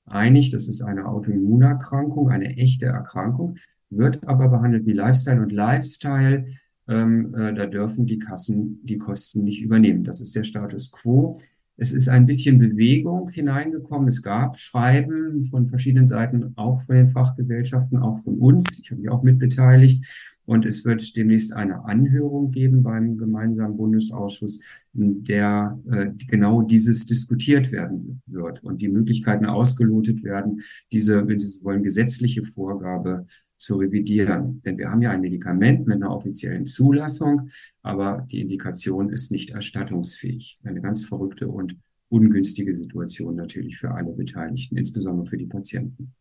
einig. 0.06 0.50
Das 0.50 0.68
ist 0.68 0.82
eine 0.82 1.06
Autoimmunerkrankung, 1.06 2.30
eine 2.30 2.58
echte 2.58 2.88
Erkrankung, 2.88 3.58
wird 3.90 4.28
aber 4.28 4.50
behandelt 4.50 4.86
wie 4.86 4.94
Lifestyle. 4.94 5.42
Und 5.42 5.52
Lifestyle, 5.52 6.48
ähm, 6.88 7.36
äh, 7.36 7.54
da 7.54 7.66
dürfen 7.66 8.06
die 8.06 8.20
Kassen 8.20 8.80
die 8.84 8.98
Kosten 8.98 9.44
nicht 9.44 9.62
übernehmen. 9.62 10.04
Das 10.04 10.20
ist 10.20 10.36
der 10.36 10.44
Status 10.44 10.92
quo. 10.92 11.40
Es 11.76 11.92
ist 11.92 12.08
ein 12.08 12.26
bisschen 12.26 12.60
Bewegung 12.60 13.30
hineingekommen. 13.30 14.08
Es 14.08 14.22
gab 14.22 14.58
Schreiben 14.58 15.46
von 15.46 15.68
verschiedenen 15.68 16.06
Seiten, 16.06 16.54
auch 16.56 16.84
von 16.84 16.96
den 16.96 17.08
Fachgesellschaften, 17.08 17.98
auch 17.98 18.24
von 18.24 18.38
uns. 18.38 18.64
Ich 18.80 18.92
habe 18.92 19.02
mich 19.02 19.10
auch 19.10 19.24
mitbeteiligt. 19.24 20.06
Und 20.46 20.66
es 20.66 20.84
wird 20.84 21.16
demnächst 21.16 21.54
eine 21.54 21.86
Anhörung 21.86 22.52
geben 22.52 22.84
beim 22.84 23.18
gemeinsamen 23.18 23.78
Bundesausschuss, 23.78 24.62
in 24.94 25.24
der 25.24 25.80
äh, 25.90 26.12
genau 26.28 26.62
dieses 26.62 27.06
diskutiert 27.06 27.72
werden 27.72 28.22
wird 28.28 28.62
und 28.64 28.82
die 28.82 28.90
Möglichkeiten 28.90 29.46
ausgelotet 29.46 30.24
werden, 30.24 30.62
diese, 30.92 31.26
wenn 31.28 31.40
Sie 31.40 31.48
so 31.48 31.64
wollen, 31.64 31.82
gesetzliche 31.82 32.44
Vorgabe 32.44 33.26
zu 33.64 33.76
revidieren. 33.76 34.62
Denn 34.62 34.78
wir 34.78 34.90
haben 34.90 35.02
ja 35.02 35.12
ein 35.12 35.22
Medikament 35.22 35.88
mit 35.88 35.96
einer 35.96 36.16
offiziellen 36.16 36.66
Zulassung, 36.66 37.50
aber 37.82 38.28
die 38.32 38.42
Indikation 38.42 39.10
ist 39.10 39.32
nicht 39.32 39.52
erstattungsfähig. 39.52 40.60
Eine 40.64 40.82
ganz 40.82 41.06
verrückte 41.06 41.48
und 41.48 41.78
ungünstige 42.10 42.76
Situation 42.76 43.36
natürlich 43.36 43.78
für 43.78 43.92
alle 43.92 44.14
Beteiligten, 44.14 44.78
insbesondere 44.78 45.26
für 45.26 45.38
die 45.38 45.48
Patienten. 45.48 46.14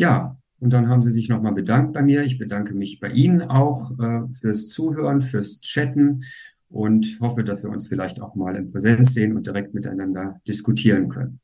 Ja, 0.00 0.40
und 0.60 0.70
dann 0.72 0.88
haben 0.88 1.02
Sie 1.02 1.10
sich 1.10 1.28
nochmal 1.28 1.52
bedankt 1.52 1.92
bei 1.92 2.02
mir. 2.02 2.22
Ich 2.22 2.38
bedanke 2.38 2.74
mich 2.74 3.00
bei 3.00 3.10
Ihnen 3.10 3.42
auch 3.42 3.90
äh, 3.98 4.22
fürs 4.32 4.68
Zuhören, 4.68 5.20
fürs 5.20 5.60
Chatten 5.60 6.22
und 6.70 7.18
hoffe, 7.20 7.44
dass 7.44 7.62
wir 7.62 7.70
uns 7.70 7.88
vielleicht 7.88 8.20
auch 8.20 8.34
mal 8.34 8.56
in 8.56 8.70
Präsenz 8.70 9.12
sehen 9.12 9.36
und 9.36 9.46
direkt 9.46 9.74
miteinander 9.74 10.40
diskutieren 10.46 11.08
können. 11.08 11.40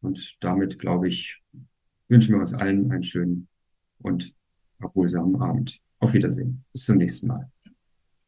Und 0.00 0.42
damit, 0.42 0.78
glaube 0.78 1.08
ich, 1.08 1.42
wünschen 2.08 2.34
wir 2.34 2.40
uns 2.40 2.54
allen 2.54 2.90
einen 2.90 3.02
schönen 3.02 3.48
und 3.98 4.34
erholsamen 4.80 5.40
Abend. 5.40 5.80
Auf 5.98 6.14
Wiedersehen. 6.14 6.64
Bis 6.72 6.86
zum 6.86 6.96
nächsten 6.96 7.26
Mal. 7.28 7.50